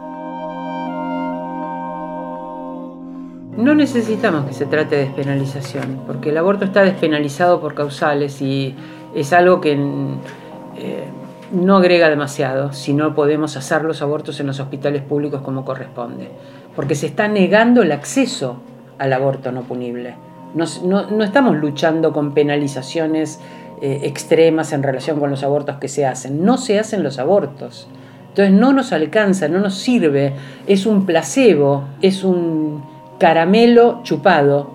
No 3.58 3.76
necesitamos 3.76 4.46
que 4.46 4.54
se 4.54 4.66
trate 4.66 4.96
de 4.96 5.06
despenalización, 5.06 6.02
porque 6.08 6.30
el 6.30 6.38
aborto 6.38 6.66
está 6.66 6.82
despenalizado 6.82 7.62
por 7.62 7.76
causales 7.76 8.42
y 8.42 8.76
es 9.14 9.32
algo 9.32 9.62
que 9.62 9.74
eh, 9.74 11.04
no 11.52 11.78
agrega 11.78 12.10
demasiado 12.10 12.74
si 12.74 12.94
no 12.94 13.14
podemos 13.14 13.56
hacer 13.56 13.84
los 13.84 14.02
abortos 14.02 14.40
en 14.40 14.48
los 14.48 14.60
hospitales 14.60 15.04
públicos 15.04 15.42
como 15.42 15.66
corresponde, 15.66 16.30
porque 16.76 16.96
se 16.96 17.06
está 17.06 17.28
negando 17.28 17.84
el 17.84 17.92
acceso 17.92 18.58
al 18.98 19.14
aborto 19.14 19.52
no 19.52 19.62
punible. 19.62 20.16
No, 20.56 21.24
estamos 21.24 21.56
luchando 21.58 22.12
con 22.12 22.34
penalizaciones 22.34 23.40
eh, 23.82 24.02
extremas 24.04 24.74
en 24.74 24.82
relación 24.82 25.20
con 25.20 25.30
los 25.30 25.44
abortos 25.44 25.78
que 25.78 25.90
se 25.90 26.08
hacen, 26.08 26.44
no 26.44 26.58
se 26.58 26.80
hacen 26.80 27.04
los 27.04 27.20
abortos. 27.20 27.88
Entonces 28.30 28.52
no 28.52 28.74
nos 28.74 28.94
alcanza, 28.94 29.48
no 29.48 29.60
nos 29.60 29.76
sirve, 29.76 30.34
es 30.66 30.88
un 30.88 31.06
placebo, 31.06 31.84
es 32.02 32.24
un 32.24 32.93
caramelo 33.20 34.02
chupado. 34.04 34.72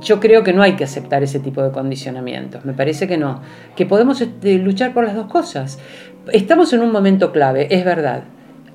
Yo 0.00 0.18
creo 0.18 0.42
que 0.42 0.52
no 0.52 0.62
hay 0.62 0.76
que 0.76 0.84
aceptar 0.84 1.22
ese 1.22 1.40
tipo 1.40 1.62
de 1.62 1.72
condicionamientos, 1.72 2.64
me 2.64 2.72
parece 2.72 3.06
que 3.06 3.18
no, 3.18 3.42
que 3.76 3.84
podemos 3.84 4.20
este, 4.20 4.58
luchar 4.58 4.94
por 4.94 5.04
las 5.04 5.14
dos 5.14 5.26
cosas. 5.26 5.78
Estamos 6.32 6.72
en 6.72 6.80
un 6.80 6.90
momento 6.90 7.32
clave, 7.32 7.68
es 7.70 7.84
verdad. 7.84 8.22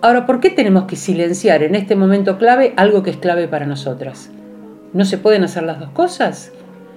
Ahora, 0.01 0.25
¿por 0.27 0.39
qué 0.39 0.51
tenemos 0.51 0.83
que 0.83 0.95
silenciar 0.95 1.63
en 1.63 1.73
este 1.73 1.95
momento 1.95 2.37
clave 2.37 2.73
algo 2.77 3.01
que 3.01 3.09
es 3.09 3.17
clave 3.17 3.47
para 3.47 3.65
nosotras? 3.65 4.29
¿No 4.93 5.03
se 5.03 5.17
pueden 5.17 5.43
hacer 5.43 5.63
las 5.63 5.79
dos 5.79 5.89
cosas? 5.89 6.51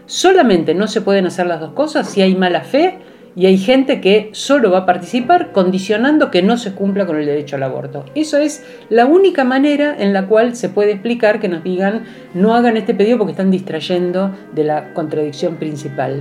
Solamente 0.05 0.75
no 0.75 0.89
se 0.89 1.01
pueden 1.01 1.27
hacer 1.27 1.47
las 1.47 1.61
dos 1.61 1.73
cosas 1.73 2.09
si 2.09 2.21
hay 2.21 2.35
mala 2.35 2.61
fe 2.63 2.99
y 3.39 3.47
hay 3.47 3.57
gente 3.57 4.01
que 4.01 4.31
solo 4.33 4.73
va 4.73 4.79
a 4.79 4.87
participar 4.87 5.53
condicionando 5.53 6.29
que 6.29 6.43
no 6.43 6.57
se 6.57 6.73
cumpla 6.73 7.07
con 7.07 7.19
el 7.19 7.27
derecho 7.27 7.55
al 7.55 7.63
aborto. 7.63 8.05
Eso 8.17 8.37
es 8.37 8.65
la 8.89 9.07
única 9.07 9.45
manera 9.45 9.95
en 9.97 10.13
la 10.13 10.27
cual 10.27 10.57
se 10.57 10.69
puede 10.69 10.91
explicar 10.91 11.39
que 11.39 11.47
nos 11.47 11.63
digan 11.63 12.03
no 12.35 12.57
hagan 12.57 12.77
este 12.77 12.95
pedido 12.95 13.17
porque 13.17 13.31
están 13.31 13.53
distrayendo 13.53 14.37
de 14.53 14.65
la 14.65 14.93
contradicción 14.93 15.55
principal. 15.55 16.21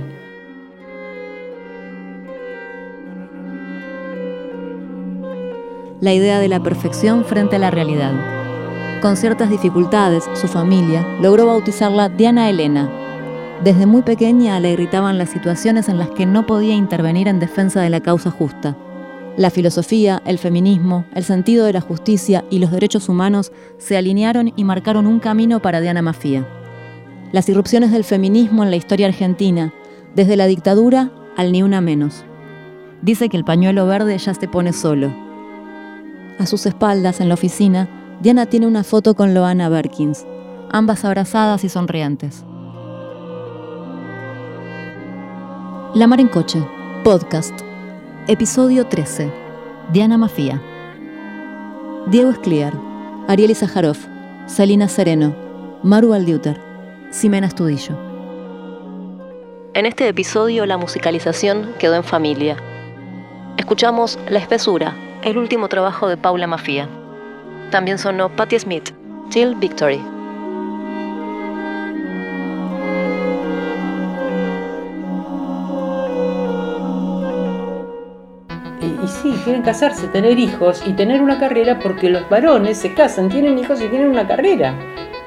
La 6.00 6.14
idea 6.14 6.38
de 6.38 6.46
la 6.46 6.62
perfección 6.62 7.24
frente 7.24 7.56
a 7.56 7.58
la 7.58 7.72
realidad. 7.72 8.12
Con 9.02 9.16
ciertas 9.16 9.50
dificultades, 9.50 10.22
su 10.34 10.46
familia 10.46 11.04
logró 11.20 11.46
bautizarla 11.46 12.10
Diana 12.10 12.48
Elena, 12.48 13.07
desde 13.62 13.86
muy 13.86 14.02
pequeña 14.02 14.60
le 14.60 14.72
irritaban 14.72 15.18
las 15.18 15.30
situaciones 15.30 15.88
en 15.88 15.98
las 15.98 16.10
que 16.10 16.26
no 16.26 16.46
podía 16.46 16.74
intervenir 16.74 17.26
en 17.26 17.40
defensa 17.40 17.80
de 17.80 17.90
la 17.90 18.00
causa 18.00 18.30
justa. 18.30 18.76
La 19.36 19.50
filosofía, 19.50 20.22
el 20.26 20.38
feminismo, 20.38 21.04
el 21.14 21.24
sentido 21.24 21.64
de 21.64 21.72
la 21.72 21.80
justicia 21.80 22.44
y 22.50 22.60
los 22.60 22.70
derechos 22.70 23.08
humanos 23.08 23.52
se 23.78 23.96
alinearon 23.96 24.52
y 24.54 24.64
marcaron 24.64 25.06
un 25.06 25.18
camino 25.18 25.60
para 25.60 25.80
Diana 25.80 26.02
Mafía. 26.02 26.46
Las 27.32 27.48
irrupciones 27.48 27.90
del 27.90 28.04
feminismo 28.04 28.62
en 28.62 28.70
la 28.70 28.76
historia 28.76 29.06
argentina, 29.06 29.72
desde 30.14 30.36
la 30.36 30.46
dictadura 30.46 31.12
al 31.36 31.52
ni 31.52 31.62
una 31.62 31.80
menos. 31.80 32.24
Dice 33.02 33.28
que 33.28 33.36
el 33.36 33.44
pañuelo 33.44 33.86
verde 33.86 34.18
ya 34.18 34.34
se 34.34 34.48
pone 34.48 34.72
solo. 34.72 35.12
A 36.38 36.46
sus 36.46 36.66
espaldas, 36.66 37.20
en 37.20 37.28
la 37.28 37.34
oficina, 37.34 37.88
Diana 38.20 38.46
tiene 38.46 38.66
una 38.66 38.82
foto 38.82 39.14
con 39.14 39.34
Loana 39.34 39.68
Berkins, 39.68 40.26
ambas 40.70 41.04
abrazadas 41.04 41.64
y 41.64 41.68
sonrientes. 41.68 42.44
La 45.98 46.06
Mar 46.06 46.20
en 46.20 46.28
Coche, 46.28 46.64
podcast, 47.02 47.60
episodio 48.28 48.86
13. 48.86 49.32
Diana 49.92 50.16
Mafía. 50.16 50.62
Diego 52.06 52.30
Escliar, 52.30 52.72
Ariel 53.26 53.56
Zaharov, 53.56 53.96
Salina 54.46 54.86
Sereno, 54.86 55.34
Maru 55.82 56.12
Aldiuter, 56.12 56.60
Ximena 57.10 57.48
Estudillo. 57.48 57.98
En 59.74 59.86
este 59.86 60.06
episodio 60.06 60.66
la 60.66 60.78
musicalización 60.78 61.74
quedó 61.80 61.96
en 61.96 62.04
familia. 62.04 62.56
Escuchamos 63.56 64.20
La 64.28 64.38
Espesura, 64.38 64.94
el 65.24 65.36
último 65.36 65.66
trabajo 65.66 66.06
de 66.06 66.16
Paula 66.16 66.46
Mafía. 66.46 66.88
También 67.72 67.98
sonó 67.98 68.28
Patti 68.36 68.56
Smith, 68.60 68.90
Till 69.30 69.56
Victory. 69.56 70.17
Sí, 79.48 79.54
quieren 79.54 79.62
casarse, 79.62 80.08
tener 80.08 80.38
hijos 80.38 80.82
y 80.86 80.92
tener 80.92 81.22
una 81.22 81.38
carrera 81.38 81.78
porque 81.78 82.10
los 82.10 82.28
varones 82.28 82.76
se 82.76 82.92
casan, 82.92 83.30
tienen 83.30 83.58
hijos 83.58 83.80
y 83.80 83.88
tienen 83.88 84.08
una 84.08 84.26
carrera. 84.26 84.74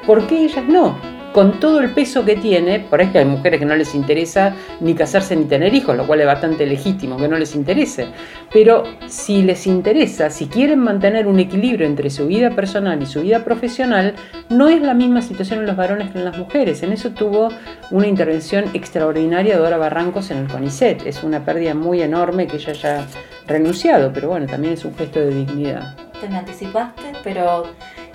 ¿Por 0.05 0.27
qué 0.27 0.45
ellas 0.45 0.65
no? 0.67 0.95
Con 1.33 1.61
todo 1.61 1.79
el 1.79 1.91
peso 1.91 2.25
que 2.25 2.35
tiene, 2.35 2.81
por 2.81 2.99
ahí 2.99 3.07
que 3.07 3.19
hay 3.19 3.25
mujeres 3.25 3.59
que 3.59 3.65
no 3.65 3.75
les 3.75 3.95
interesa 3.95 4.53
ni 4.81 4.93
casarse 4.93 5.33
ni 5.35 5.45
tener 5.45 5.73
hijos, 5.73 5.95
lo 5.95 6.05
cual 6.05 6.19
es 6.19 6.27
bastante 6.27 6.65
legítimo 6.65 7.15
que 7.15 7.29
no 7.29 7.37
les 7.37 7.55
interese. 7.55 8.07
Pero 8.51 8.83
si 9.07 9.41
les 9.41 9.65
interesa, 9.65 10.29
si 10.29 10.47
quieren 10.47 10.79
mantener 10.79 11.27
un 11.27 11.39
equilibrio 11.39 11.87
entre 11.87 12.09
su 12.09 12.27
vida 12.27 12.49
personal 12.51 13.01
y 13.01 13.05
su 13.05 13.21
vida 13.21 13.45
profesional, 13.45 14.15
no 14.49 14.67
es 14.67 14.81
la 14.81 14.93
misma 14.93 15.21
situación 15.21 15.59
en 15.59 15.67
los 15.67 15.77
varones 15.77 16.11
que 16.11 16.17
en 16.17 16.25
las 16.25 16.37
mujeres. 16.37 16.83
En 16.83 16.91
eso 16.91 17.11
tuvo 17.11 17.47
una 17.91 18.07
intervención 18.07 18.65
extraordinaria 18.73 19.57
Dora 19.57 19.77
Barrancos 19.77 20.31
en 20.31 20.39
el 20.39 20.47
CONICET. 20.47 21.05
Es 21.05 21.23
una 21.23 21.45
pérdida 21.45 21.73
muy 21.73 22.01
enorme 22.01 22.47
que 22.47 22.57
ella 22.57 22.73
ya 22.73 23.07
renunciado, 23.47 24.11
pero 24.11 24.27
bueno, 24.27 24.47
también 24.47 24.73
es 24.73 24.83
un 24.83 24.95
gesto 24.95 25.19
de 25.19 25.29
dignidad. 25.29 25.95
Te 26.19 26.27
me 26.27 26.37
anticipaste, 26.37 27.13
pero 27.23 27.63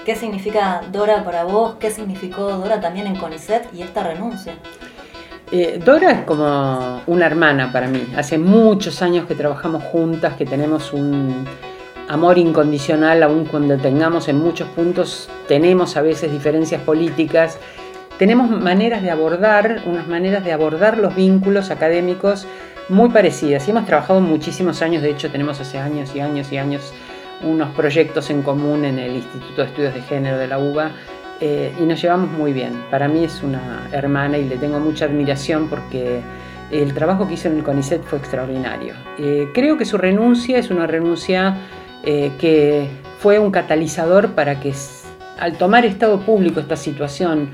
¿qué 0.07 0.15
significa 0.15 0.83
Dora 0.93 1.25
para 1.25 1.43
vos? 1.43 1.75
¿Qué 1.81 1.91
significó 1.91 2.45
Dora 2.45 2.81
también 2.81 3.09
en 3.09 3.17
CONICET 3.17 3.75
y 3.75 3.83
esta 3.83 4.05
renuncia? 4.05 4.55
Eh, 5.51 5.81
Dora 5.85 6.13
es 6.13 6.21
como 6.21 7.03
una 7.09 7.27
hermana 7.27 7.73
para 7.73 7.89
mí. 7.89 8.07
Hace 8.17 8.39
muchos 8.39 9.03
años 9.03 9.27
que 9.27 9.35
trabajamos 9.35 9.83
juntas, 9.83 10.37
que 10.37 10.47
tenemos 10.47 10.93
un 10.93 11.45
amor 12.09 12.39
incondicional, 12.39 13.25
aun 13.25 13.47
cuando 13.47 13.77
tengamos 13.79 14.29
en 14.29 14.39
muchos 14.39 14.69
puntos, 14.69 15.29
tenemos 15.49 15.97
a 15.97 16.03
veces 16.03 16.31
diferencias 16.31 16.81
políticas, 16.83 17.59
tenemos 18.17 18.49
maneras 18.49 19.03
de 19.03 19.11
abordar, 19.11 19.83
unas 19.87 20.07
maneras 20.07 20.45
de 20.45 20.53
abordar 20.53 20.99
los 20.99 21.17
vínculos 21.17 21.71
académicos 21.71 22.47
muy 22.89 23.09
parecidas 23.09 23.67
y 23.67 23.73
hemos 23.73 23.87
trabajado 23.87 24.21
muchísimos 24.21 24.83
años, 24.83 25.03
de 25.03 25.11
hecho 25.11 25.33
tenemos 25.33 25.61
hace 25.61 25.79
años 25.79 26.15
y 26.15 26.21
años 26.21 26.53
y 26.53 26.59
años 26.59 26.93
unos 27.43 27.74
proyectos 27.74 28.30
en 28.30 28.43
común 28.43 28.84
en 28.84 28.99
el 28.99 29.16
Instituto 29.16 29.62
de 29.62 29.68
Estudios 29.68 29.95
de 29.95 30.03
Género 30.03 30.39
de 30.39 30.47
la 30.47 30.59
UBA 30.59 30.91
eh, 31.41 31.74
y 31.78 31.82
nos 31.82 32.01
llevamos 32.01 32.30
muy 32.30 32.53
bien. 32.53 32.72
Para 32.91 33.09
mí 33.09 33.24
es 33.24 33.43
una 33.43 33.89
hermana 33.93 34.39
y 34.39 34.49
le 34.49 34.57
tengo 34.57 34.80
mucha 34.80 35.05
admiración 35.05 35.68
porque 35.68 36.20
el 36.70 36.95
trabajo 36.95 37.28
que 37.28 37.34
hizo 37.34 37.49
en 37.49 37.59
el 37.59 37.62
CONICET 37.62 38.03
fue 38.05 38.18
extraordinario. 38.18 38.95
Eh, 39.18 39.51
creo 39.53 39.76
que 39.76 39.84
su 39.84 39.99
renuncia 39.99 40.59
es 40.59 40.70
una 40.70 40.87
renuncia 40.87 41.57
eh, 42.05 42.32
que 42.39 42.89
fue 43.18 43.39
un 43.39 43.51
catalizador 43.51 44.30
para 44.30 44.61
que 44.61 44.72
al 45.39 45.59
tomar 45.59 45.84
estado 45.84 46.20
público 46.20 46.61
esta 46.61 46.76
situación, 46.76 47.51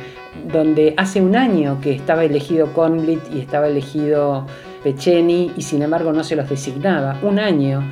donde 0.46 0.94
hace 0.96 1.20
un 1.20 1.36
año 1.36 1.80
que 1.80 1.92
estaba 1.92 2.24
elegido 2.24 2.72
Conblit 2.72 3.20
y 3.34 3.40
estaba 3.40 3.66
elegido 3.66 4.46
Pecheni 4.82 5.52
y 5.56 5.62
sin 5.62 5.82
embargo 5.82 6.12
no 6.12 6.24
se 6.24 6.36
los 6.36 6.48
designaba. 6.48 7.18
Un 7.22 7.38
año 7.38 7.82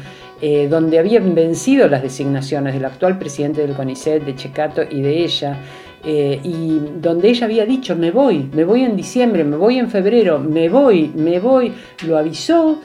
eh, 0.40 0.68
donde 0.68 0.98
habían 0.98 1.34
vencido 1.34 1.88
las 1.88 2.02
designaciones 2.02 2.74
del 2.74 2.84
actual 2.84 3.18
presidente 3.18 3.60
del 3.60 3.74
CONICET, 3.74 4.24
de 4.24 4.34
Checato 4.34 4.82
y 4.82 5.02
de 5.02 5.24
ella, 5.24 5.58
eh, 6.02 6.40
y 6.42 6.80
donde 7.00 7.28
ella 7.28 7.44
había 7.44 7.66
dicho, 7.66 7.94
me 7.94 8.10
voy, 8.10 8.48
me 8.54 8.64
voy 8.64 8.84
en 8.84 8.96
diciembre, 8.96 9.44
me 9.44 9.56
voy 9.56 9.78
en 9.78 9.90
febrero, 9.90 10.38
me 10.38 10.68
voy, 10.68 11.12
me 11.14 11.40
voy, 11.40 11.74
lo 12.06 12.16
avisó. 12.16 12.80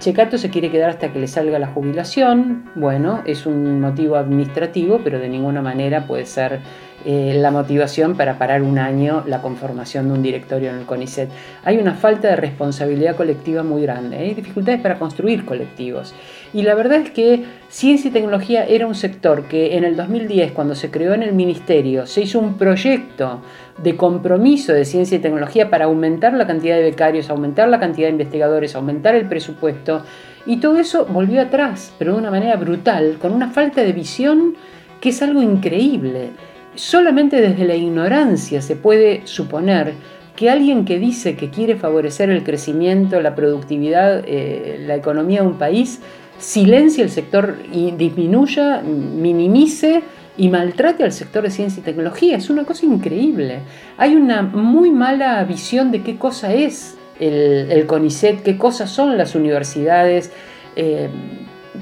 Checato 0.00 0.36
se 0.36 0.50
quiere 0.50 0.70
quedar 0.70 0.90
hasta 0.90 1.12
que 1.12 1.20
le 1.20 1.28
salga 1.28 1.58
la 1.58 1.68
jubilación. 1.68 2.70
Bueno, 2.74 3.22
es 3.24 3.46
un 3.46 3.80
motivo 3.80 4.16
administrativo, 4.16 5.00
pero 5.04 5.20
de 5.20 5.28
ninguna 5.28 5.62
manera 5.62 6.06
puede 6.06 6.26
ser 6.26 6.60
eh, 7.08 7.34
la 7.36 7.52
motivación 7.52 8.16
para 8.16 8.36
parar 8.36 8.62
un 8.62 8.80
año 8.80 9.22
la 9.28 9.40
conformación 9.40 10.08
de 10.08 10.14
un 10.14 10.22
directorio 10.24 10.70
en 10.70 10.78
el 10.78 10.86
CONICET. 10.86 11.28
Hay 11.62 11.78
una 11.78 11.94
falta 11.94 12.26
de 12.26 12.34
responsabilidad 12.34 13.14
colectiva 13.14 13.62
muy 13.62 13.82
grande, 13.82 14.16
hay 14.16 14.34
dificultades 14.34 14.80
para 14.80 14.98
construir 14.98 15.44
colectivos. 15.44 16.16
Y 16.52 16.62
la 16.62 16.74
verdad 16.74 17.02
es 17.02 17.10
que 17.10 17.44
ciencia 17.68 18.08
y 18.08 18.12
tecnología 18.12 18.64
era 18.64 18.88
un 18.88 18.96
sector 18.96 19.44
que 19.44 19.76
en 19.76 19.84
el 19.84 19.94
2010, 19.94 20.50
cuando 20.50 20.74
se 20.74 20.90
creó 20.90 21.14
en 21.14 21.22
el 21.22 21.32
ministerio, 21.32 22.08
se 22.08 22.22
hizo 22.22 22.40
un 22.40 22.58
proyecto 22.58 23.40
de 23.78 23.96
compromiso 23.96 24.72
de 24.72 24.84
ciencia 24.84 25.16
y 25.16 25.20
tecnología 25.20 25.70
para 25.70 25.84
aumentar 25.84 26.32
la 26.32 26.48
cantidad 26.48 26.74
de 26.74 26.82
becarios, 26.82 27.30
aumentar 27.30 27.68
la 27.68 27.78
cantidad 27.78 28.08
de 28.08 28.14
investigadores, 28.14 28.74
aumentar 28.74 29.14
el 29.14 29.28
presupuesto. 29.28 30.02
Y 30.44 30.56
todo 30.56 30.80
eso 30.80 31.06
volvió 31.06 31.40
atrás, 31.40 31.94
pero 32.00 32.14
de 32.14 32.18
una 32.18 32.32
manera 32.32 32.56
brutal, 32.56 33.18
con 33.20 33.32
una 33.32 33.50
falta 33.50 33.82
de 33.82 33.92
visión 33.92 34.56
que 35.00 35.10
es 35.10 35.22
algo 35.22 35.40
increíble. 35.40 36.30
Solamente 36.76 37.40
desde 37.40 37.64
la 37.64 37.74
ignorancia 37.74 38.62
se 38.62 38.76
puede 38.76 39.22
suponer 39.24 39.94
que 40.36 40.50
alguien 40.50 40.84
que 40.84 40.98
dice 40.98 41.34
que 41.34 41.48
quiere 41.48 41.76
favorecer 41.76 42.30
el 42.30 42.44
crecimiento, 42.44 43.20
la 43.20 43.34
productividad, 43.34 44.22
eh, 44.26 44.84
la 44.86 44.94
economía 44.94 45.40
de 45.40 45.48
un 45.48 45.58
país, 45.58 46.00
silencie 46.38 47.02
el 47.02 47.10
sector 47.10 47.56
y 47.72 47.92
disminuya, 47.92 48.82
minimice 48.82 50.02
y 50.36 50.48
maltrate 50.48 51.02
al 51.02 51.12
sector 51.12 51.42
de 51.42 51.50
ciencia 51.50 51.80
y 51.80 51.84
tecnología. 51.84 52.36
Es 52.36 52.50
una 52.50 52.64
cosa 52.64 52.84
increíble. 52.84 53.60
Hay 53.96 54.14
una 54.14 54.42
muy 54.42 54.90
mala 54.90 55.42
visión 55.44 55.90
de 55.90 56.02
qué 56.02 56.16
cosa 56.18 56.52
es 56.52 56.98
el, 57.18 57.86
CONICET, 57.86 58.42
qué 58.42 58.58
cosas 58.58 58.90
son 58.90 59.16
las 59.16 59.34
universidades. 59.34 60.30
Eh, 60.76 61.08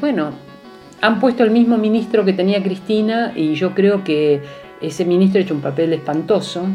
bueno, 0.00 0.30
han 1.00 1.18
puesto 1.18 1.42
el 1.42 1.50
mismo 1.50 1.76
ministro 1.76 2.24
que 2.24 2.32
tenía 2.32 2.62
Cristina 2.62 3.32
y 3.34 3.54
yo 3.54 3.74
creo 3.74 4.04
que 4.04 4.40
ese 4.86 5.04
ministro 5.04 5.38
ha 5.40 5.42
hecho 5.42 5.54
un 5.54 5.60
papel 5.60 5.92
espantoso, 5.92 6.66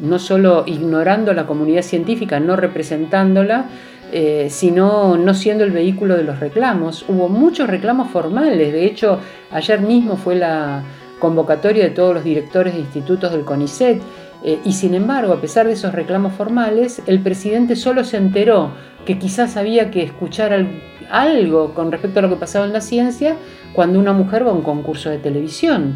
no 0.00 0.18
solo 0.18 0.64
ignorando 0.66 1.32
la 1.32 1.46
comunidad 1.46 1.82
científica, 1.82 2.40
no 2.40 2.56
representándola, 2.56 3.66
eh, 4.14 4.48
sino 4.50 5.16
no 5.16 5.32
siendo 5.32 5.64
el 5.64 5.70
vehículo 5.70 6.16
de 6.16 6.24
los 6.24 6.38
reclamos. 6.38 7.04
Hubo 7.08 7.30
muchos 7.30 7.66
reclamos 7.66 8.10
formales, 8.10 8.72
de 8.72 8.84
hecho 8.84 9.18
ayer 9.50 9.80
mismo 9.80 10.16
fue 10.16 10.34
la 10.34 10.82
convocatoria 11.18 11.84
de 11.84 11.90
todos 11.90 12.12
los 12.12 12.24
directores 12.24 12.74
de 12.74 12.80
institutos 12.80 13.32
del 13.32 13.44
CONICET, 13.44 14.02
eh, 14.44 14.58
y 14.64 14.72
sin 14.72 14.94
embargo, 14.94 15.32
a 15.32 15.40
pesar 15.40 15.66
de 15.66 15.72
esos 15.72 15.94
reclamos 15.94 16.34
formales, 16.34 17.00
el 17.06 17.20
presidente 17.20 17.76
solo 17.76 18.04
se 18.04 18.18
enteró 18.18 18.72
que 19.06 19.18
quizás 19.18 19.56
había 19.56 19.90
que 19.90 20.02
escuchar 20.02 20.66
algo 21.10 21.72
con 21.74 21.90
respecto 21.90 22.18
a 22.18 22.22
lo 22.22 22.28
que 22.28 22.36
pasaba 22.36 22.66
en 22.66 22.72
la 22.72 22.80
ciencia 22.80 23.36
cuando 23.72 23.98
una 23.98 24.12
mujer 24.12 24.46
va 24.46 24.50
a 24.50 24.54
un 24.54 24.62
concurso 24.62 25.10
de 25.10 25.18
televisión. 25.18 25.94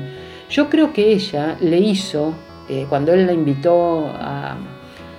Yo 0.49 0.71
creo 0.71 0.93
que 0.93 1.13
ella 1.13 1.57
le 1.61 1.79
hizo, 1.79 2.35
eh, 2.69 2.87
cuando 2.89 3.13
él 3.13 3.27
la 3.27 3.33
invitó 3.33 4.07
a 4.09 4.57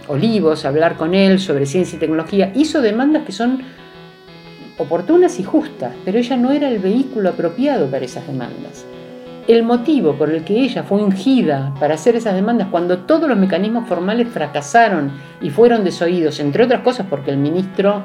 Olivos 0.08 0.64
a 0.64 0.70
hablar 0.70 0.96
con 0.96 1.14
él 1.14 1.40
sobre 1.40 1.66
ciencia 1.66 1.98
y 1.98 2.00
tecnología, 2.00 2.52
hizo 2.56 2.82
demandas 2.82 3.24
que 3.26 3.34
son 3.34 3.62
oportunas 4.78 5.40
y 5.40 5.44
justas, 5.44 5.94
pero 6.06 6.18
ella 6.18 6.38
no 6.38 6.52
era 6.52 6.70
el 6.70 6.80
vehículo 6.80 7.30
apropiado 7.30 7.88
para 7.88 8.06
esas 8.06 8.26
demandas. 8.26 8.86
El 9.48 9.64
motivo 9.64 10.14
por 10.14 10.30
el 10.30 10.44
que 10.44 10.62
ella 10.62 10.84
fue 10.84 11.02
ungida 11.02 11.74
para 11.80 11.96
hacer 11.96 12.16
esas 12.16 12.36
demandas 12.36 12.68
cuando 12.70 13.00
todos 13.00 13.28
los 13.28 13.38
mecanismos 13.38 13.88
formales 13.88 14.28
fracasaron 14.28 15.12
y 15.42 15.50
fueron 15.50 15.84
desoídos, 15.84 16.40
entre 16.40 16.64
otras 16.64 16.82
cosas 16.82 17.08
porque 17.10 17.32
el 17.32 17.38
ministro 17.38 18.04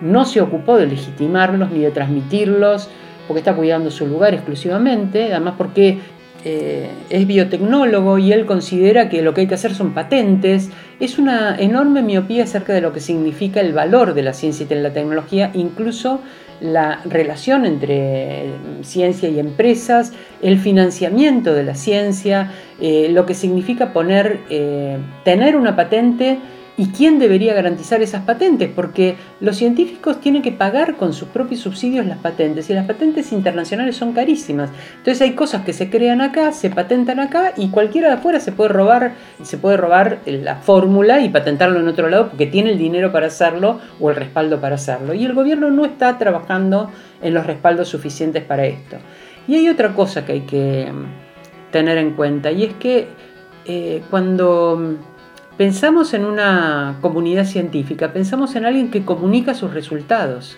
no 0.00 0.24
se 0.24 0.40
ocupó 0.40 0.76
de 0.76 0.86
legitimarlos 0.86 1.70
ni 1.70 1.80
de 1.80 1.90
transmitirlos, 1.90 2.88
porque 3.26 3.40
está 3.40 3.54
cuidando 3.54 3.90
su 3.90 4.06
lugar 4.06 4.34
exclusivamente, 4.34 5.32
además 5.32 5.54
porque 5.56 5.98
eh, 6.44 6.90
es 7.08 7.26
biotecnólogo 7.26 8.18
y 8.18 8.32
él 8.32 8.44
considera 8.44 9.08
que 9.08 9.22
lo 9.22 9.32
que 9.32 9.42
hay 9.42 9.46
que 9.46 9.54
hacer 9.54 9.74
son 9.74 9.94
patentes. 9.94 10.68
Es 11.00 11.18
una 11.18 11.56
enorme 11.56 12.02
miopía 12.02 12.44
acerca 12.44 12.74
de 12.74 12.82
lo 12.82 12.92
que 12.92 13.00
significa 13.00 13.60
el 13.60 13.72
valor 13.72 14.12
de 14.12 14.22
la 14.22 14.34
ciencia 14.34 14.66
y 14.68 14.74
la 14.74 14.92
tecnología, 14.92 15.50
incluso 15.54 16.20
la 16.60 17.00
relación 17.04 17.64
entre 17.64 18.50
ciencia 18.82 19.28
y 19.28 19.38
empresas, 19.38 20.12
el 20.42 20.58
financiamiento 20.58 21.54
de 21.54 21.64
la 21.64 21.74
ciencia, 21.74 22.52
eh, 22.80 23.08
lo 23.10 23.26
que 23.26 23.34
significa 23.34 23.92
poner, 23.92 24.40
eh, 24.50 24.98
tener 25.24 25.56
una 25.56 25.76
patente 25.76 26.38
¿Y 26.76 26.88
quién 26.88 27.20
debería 27.20 27.54
garantizar 27.54 28.02
esas 28.02 28.24
patentes? 28.24 28.68
Porque 28.74 29.14
los 29.38 29.56
científicos 29.56 30.20
tienen 30.20 30.42
que 30.42 30.50
pagar 30.50 30.96
con 30.96 31.12
sus 31.12 31.28
propios 31.28 31.60
subsidios 31.60 32.04
las 32.04 32.18
patentes 32.18 32.68
y 32.68 32.74
las 32.74 32.84
patentes 32.84 33.30
internacionales 33.30 33.96
son 33.96 34.12
carísimas. 34.12 34.70
Entonces 34.96 35.22
hay 35.22 35.34
cosas 35.34 35.64
que 35.64 35.72
se 35.72 35.88
crean 35.88 36.20
acá, 36.20 36.50
se 36.50 36.70
patentan 36.70 37.20
acá 37.20 37.52
y 37.56 37.68
cualquiera 37.68 38.08
de 38.08 38.14
afuera 38.14 38.40
se 38.40 38.50
puede 38.50 38.70
robar, 38.70 39.14
se 39.42 39.56
puede 39.56 39.76
robar 39.76 40.18
la 40.26 40.56
fórmula 40.56 41.20
y 41.20 41.28
patentarlo 41.28 41.78
en 41.78 41.86
otro 41.86 42.08
lado 42.08 42.30
porque 42.30 42.46
tiene 42.46 42.72
el 42.72 42.78
dinero 42.78 43.12
para 43.12 43.28
hacerlo 43.28 43.78
o 44.00 44.10
el 44.10 44.16
respaldo 44.16 44.60
para 44.60 44.74
hacerlo. 44.74 45.14
Y 45.14 45.24
el 45.24 45.32
gobierno 45.32 45.70
no 45.70 45.84
está 45.84 46.18
trabajando 46.18 46.90
en 47.22 47.34
los 47.34 47.46
respaldos 47.46 47.88
suficientes 47.88 48.42
para 48.42 48.66
esto. 48.66 48.96
Y 49.46 49.54
hay 49.54 49.68
otra 49.68 49.94
cosa 49.94 50.24
que 50.24 50.32
hay 50.32 50.40
que 50.40 50.90
tener 51.70 51.98
en 51.98 52.14
cuenta 52.14 52.50
y 52.50 52.64
es 52.64 52.74
que 52.74 53.06
eh, 53.64 54.02
cuando 54.10 54.98
Pensamos 55.56 56.14
en 56.14 56.24
una 56.24 56.96
comunidad 57.00 57.44
científica, 57.44 58.12
pensamos 58.12 58.56
en 58.56 58.64
alguien 58.64 58.90
que 58.90 59.04
comunica 59.04 59.54
sus 59.54 59.72
resultados. 59.72 60.56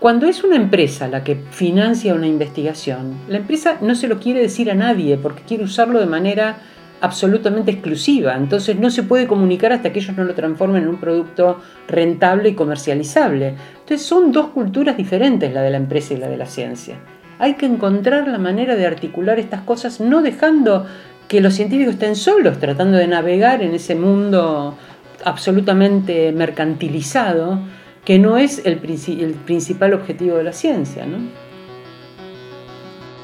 Cuando 0.00 0.26
es 0.26 0.42
una 0.42 0.56
empresa 0.56 1.06
la 1.06 1.22
que 1.22 1.36
financia 1.52 2.14
una 2.14 2.26
investigación, 2.26 3.16
la 3.28 3.36
empresa 3.36 3.78
no 3.80 3.94
se 3.94 4.08
lo 4.08 4.18
quiere 4.18 4.40
decir 4.40 4.72
a 4.72 4.74
nadie 4.74 5.16
porque 5.18 5.44
quiere 5.44 5.62
usarlo 5.62 6.00
de 6.00 6.06
manera 6.06 6.56
absolutamente 7.00 7.70
exclusiva. 7.70 8.34
Entonces 8.34 8.76
no 8.76 8.90
se 8.90 9.04
puede 9.04 9.28
comunicar 9.28 9.72
hasta 9.72 9.92
que 9.92 10.00
ellos 10.00 10.16
no 10.16 10.24
lo 10.24 10.34
transformen 10.34 10.82
en 10.82 10.88
un 10.88 10.98
producto 10.98 11.60
rentable 11.86 12.48
y 12.48 12.54
comercializable. 12.54 13.54
Entonces 13.74 14.02
son 14.02 14.32
dos 14.32 14.48
culturas 14.48 14.96
diferentes 14.96 15.54
la 15.54 15.62
de 15.62 15.70
la 15.70 15.76
empresa 15.76 16.12
y 16.12 16.16
la 16.16 16.28
de 16.28 16.38
la 16.38 16.46
ciencia. 16.46 16.96
Hay 17.38 17.54
que 17.54 17.66
encontrar 17.66 18.26
la 18.26 18.38
manera 18.38 18.74
de 18.74 18.86
articular 18.86 19.38
estas 19.38 19.60
cosas 19.62 20.00
no 20.00 20.22
dejando 20.22 20.86
que 21.28 21.40
los 21.40 21.54
científicos 21.54 21.94
estén 21.94 22.16
solos 22.16 22.58
tratando 22.58 22.98
de 22.98 23.06
navegar 23.06 23.62
en 23.62 23.74
ese 23.74 23.94
mundo 23.94 24.76
absolutamente 25.24 26.32
mercantilizado 26.32 27.60
que 28.04 28.18
no 28.18 28.36
es 28.36 28.64
el, 28.66 28.76
principal 28.78 29.94
objetivo 29.94 30.36
de 30.36 30.44
la 30.44 30.52
ciencia. 30.52 31.06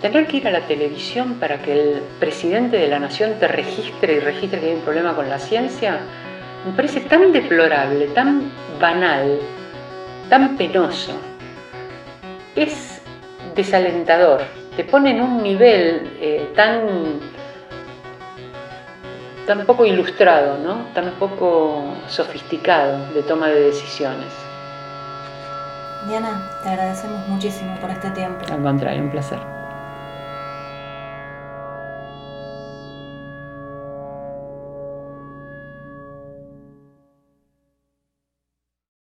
Tener 0.01 0.27
que 0.27 0.39
ir 0.39 0.49
a 0.49 0.51
la 0.51 0.67
televisión 0.67 1.35
para 1.35 1.61
que 1.61 1.73
el 1.73 2.03
presidente 2.19 2.79
de 2.79 2.89
la 2.89 2.99
nación 2.99 3.33
te 3.39 3.47
registre 3.47 4.15
y 4.15 4.21
registre 4.21 4.61
que 4.61 4.71
hay 4.71 4.75
un 4.77 4.81
problema 4.81 5.15
con 5.15 5.29
la 5.29 5.39
ciencia 5.39 6.01
me 6.67 6.73
parece 6.73 7.01
tan 7.01 7.33
deplorable, 7.33 8.07
tan 8.09 8.51
banal, 8.79 9.39
tan 10.29 10.57
penoso. 10.57 11.13
Es 12.55 13.01
desalentador, 13.55 14.43
te 14.77 14.85
pone 14.85 15.13
en 15.13 15.23
un 15.23 15.43
nivel 15.43 16.11
eh, 16.21 16.51
tan 16.55 17.21
tan 19.51 19.67
poco 19.67 19.85
ilustrado, 19.85 20.59
¿no? 20.59 20.87
tan 20.95 21.11
poco 21.19 21.83
sofisticado 22.07 23.13
de 23.13 23.21
toma 23.25 23.49
de 23.49 23.63
decisiones. 23.63 24.33
Diana, 26.07 26.41
te 26.63 26.69
agradecemos 26.69 27.27
muchísimo 27.27 27.77
por 27.81 27.91
este 27.91 28.11
tiempo. 28.13 28.47
Al 28.49 28.63
contrario, 28.63 29.03
un 29.03 29.11
placer. 29.11 29.60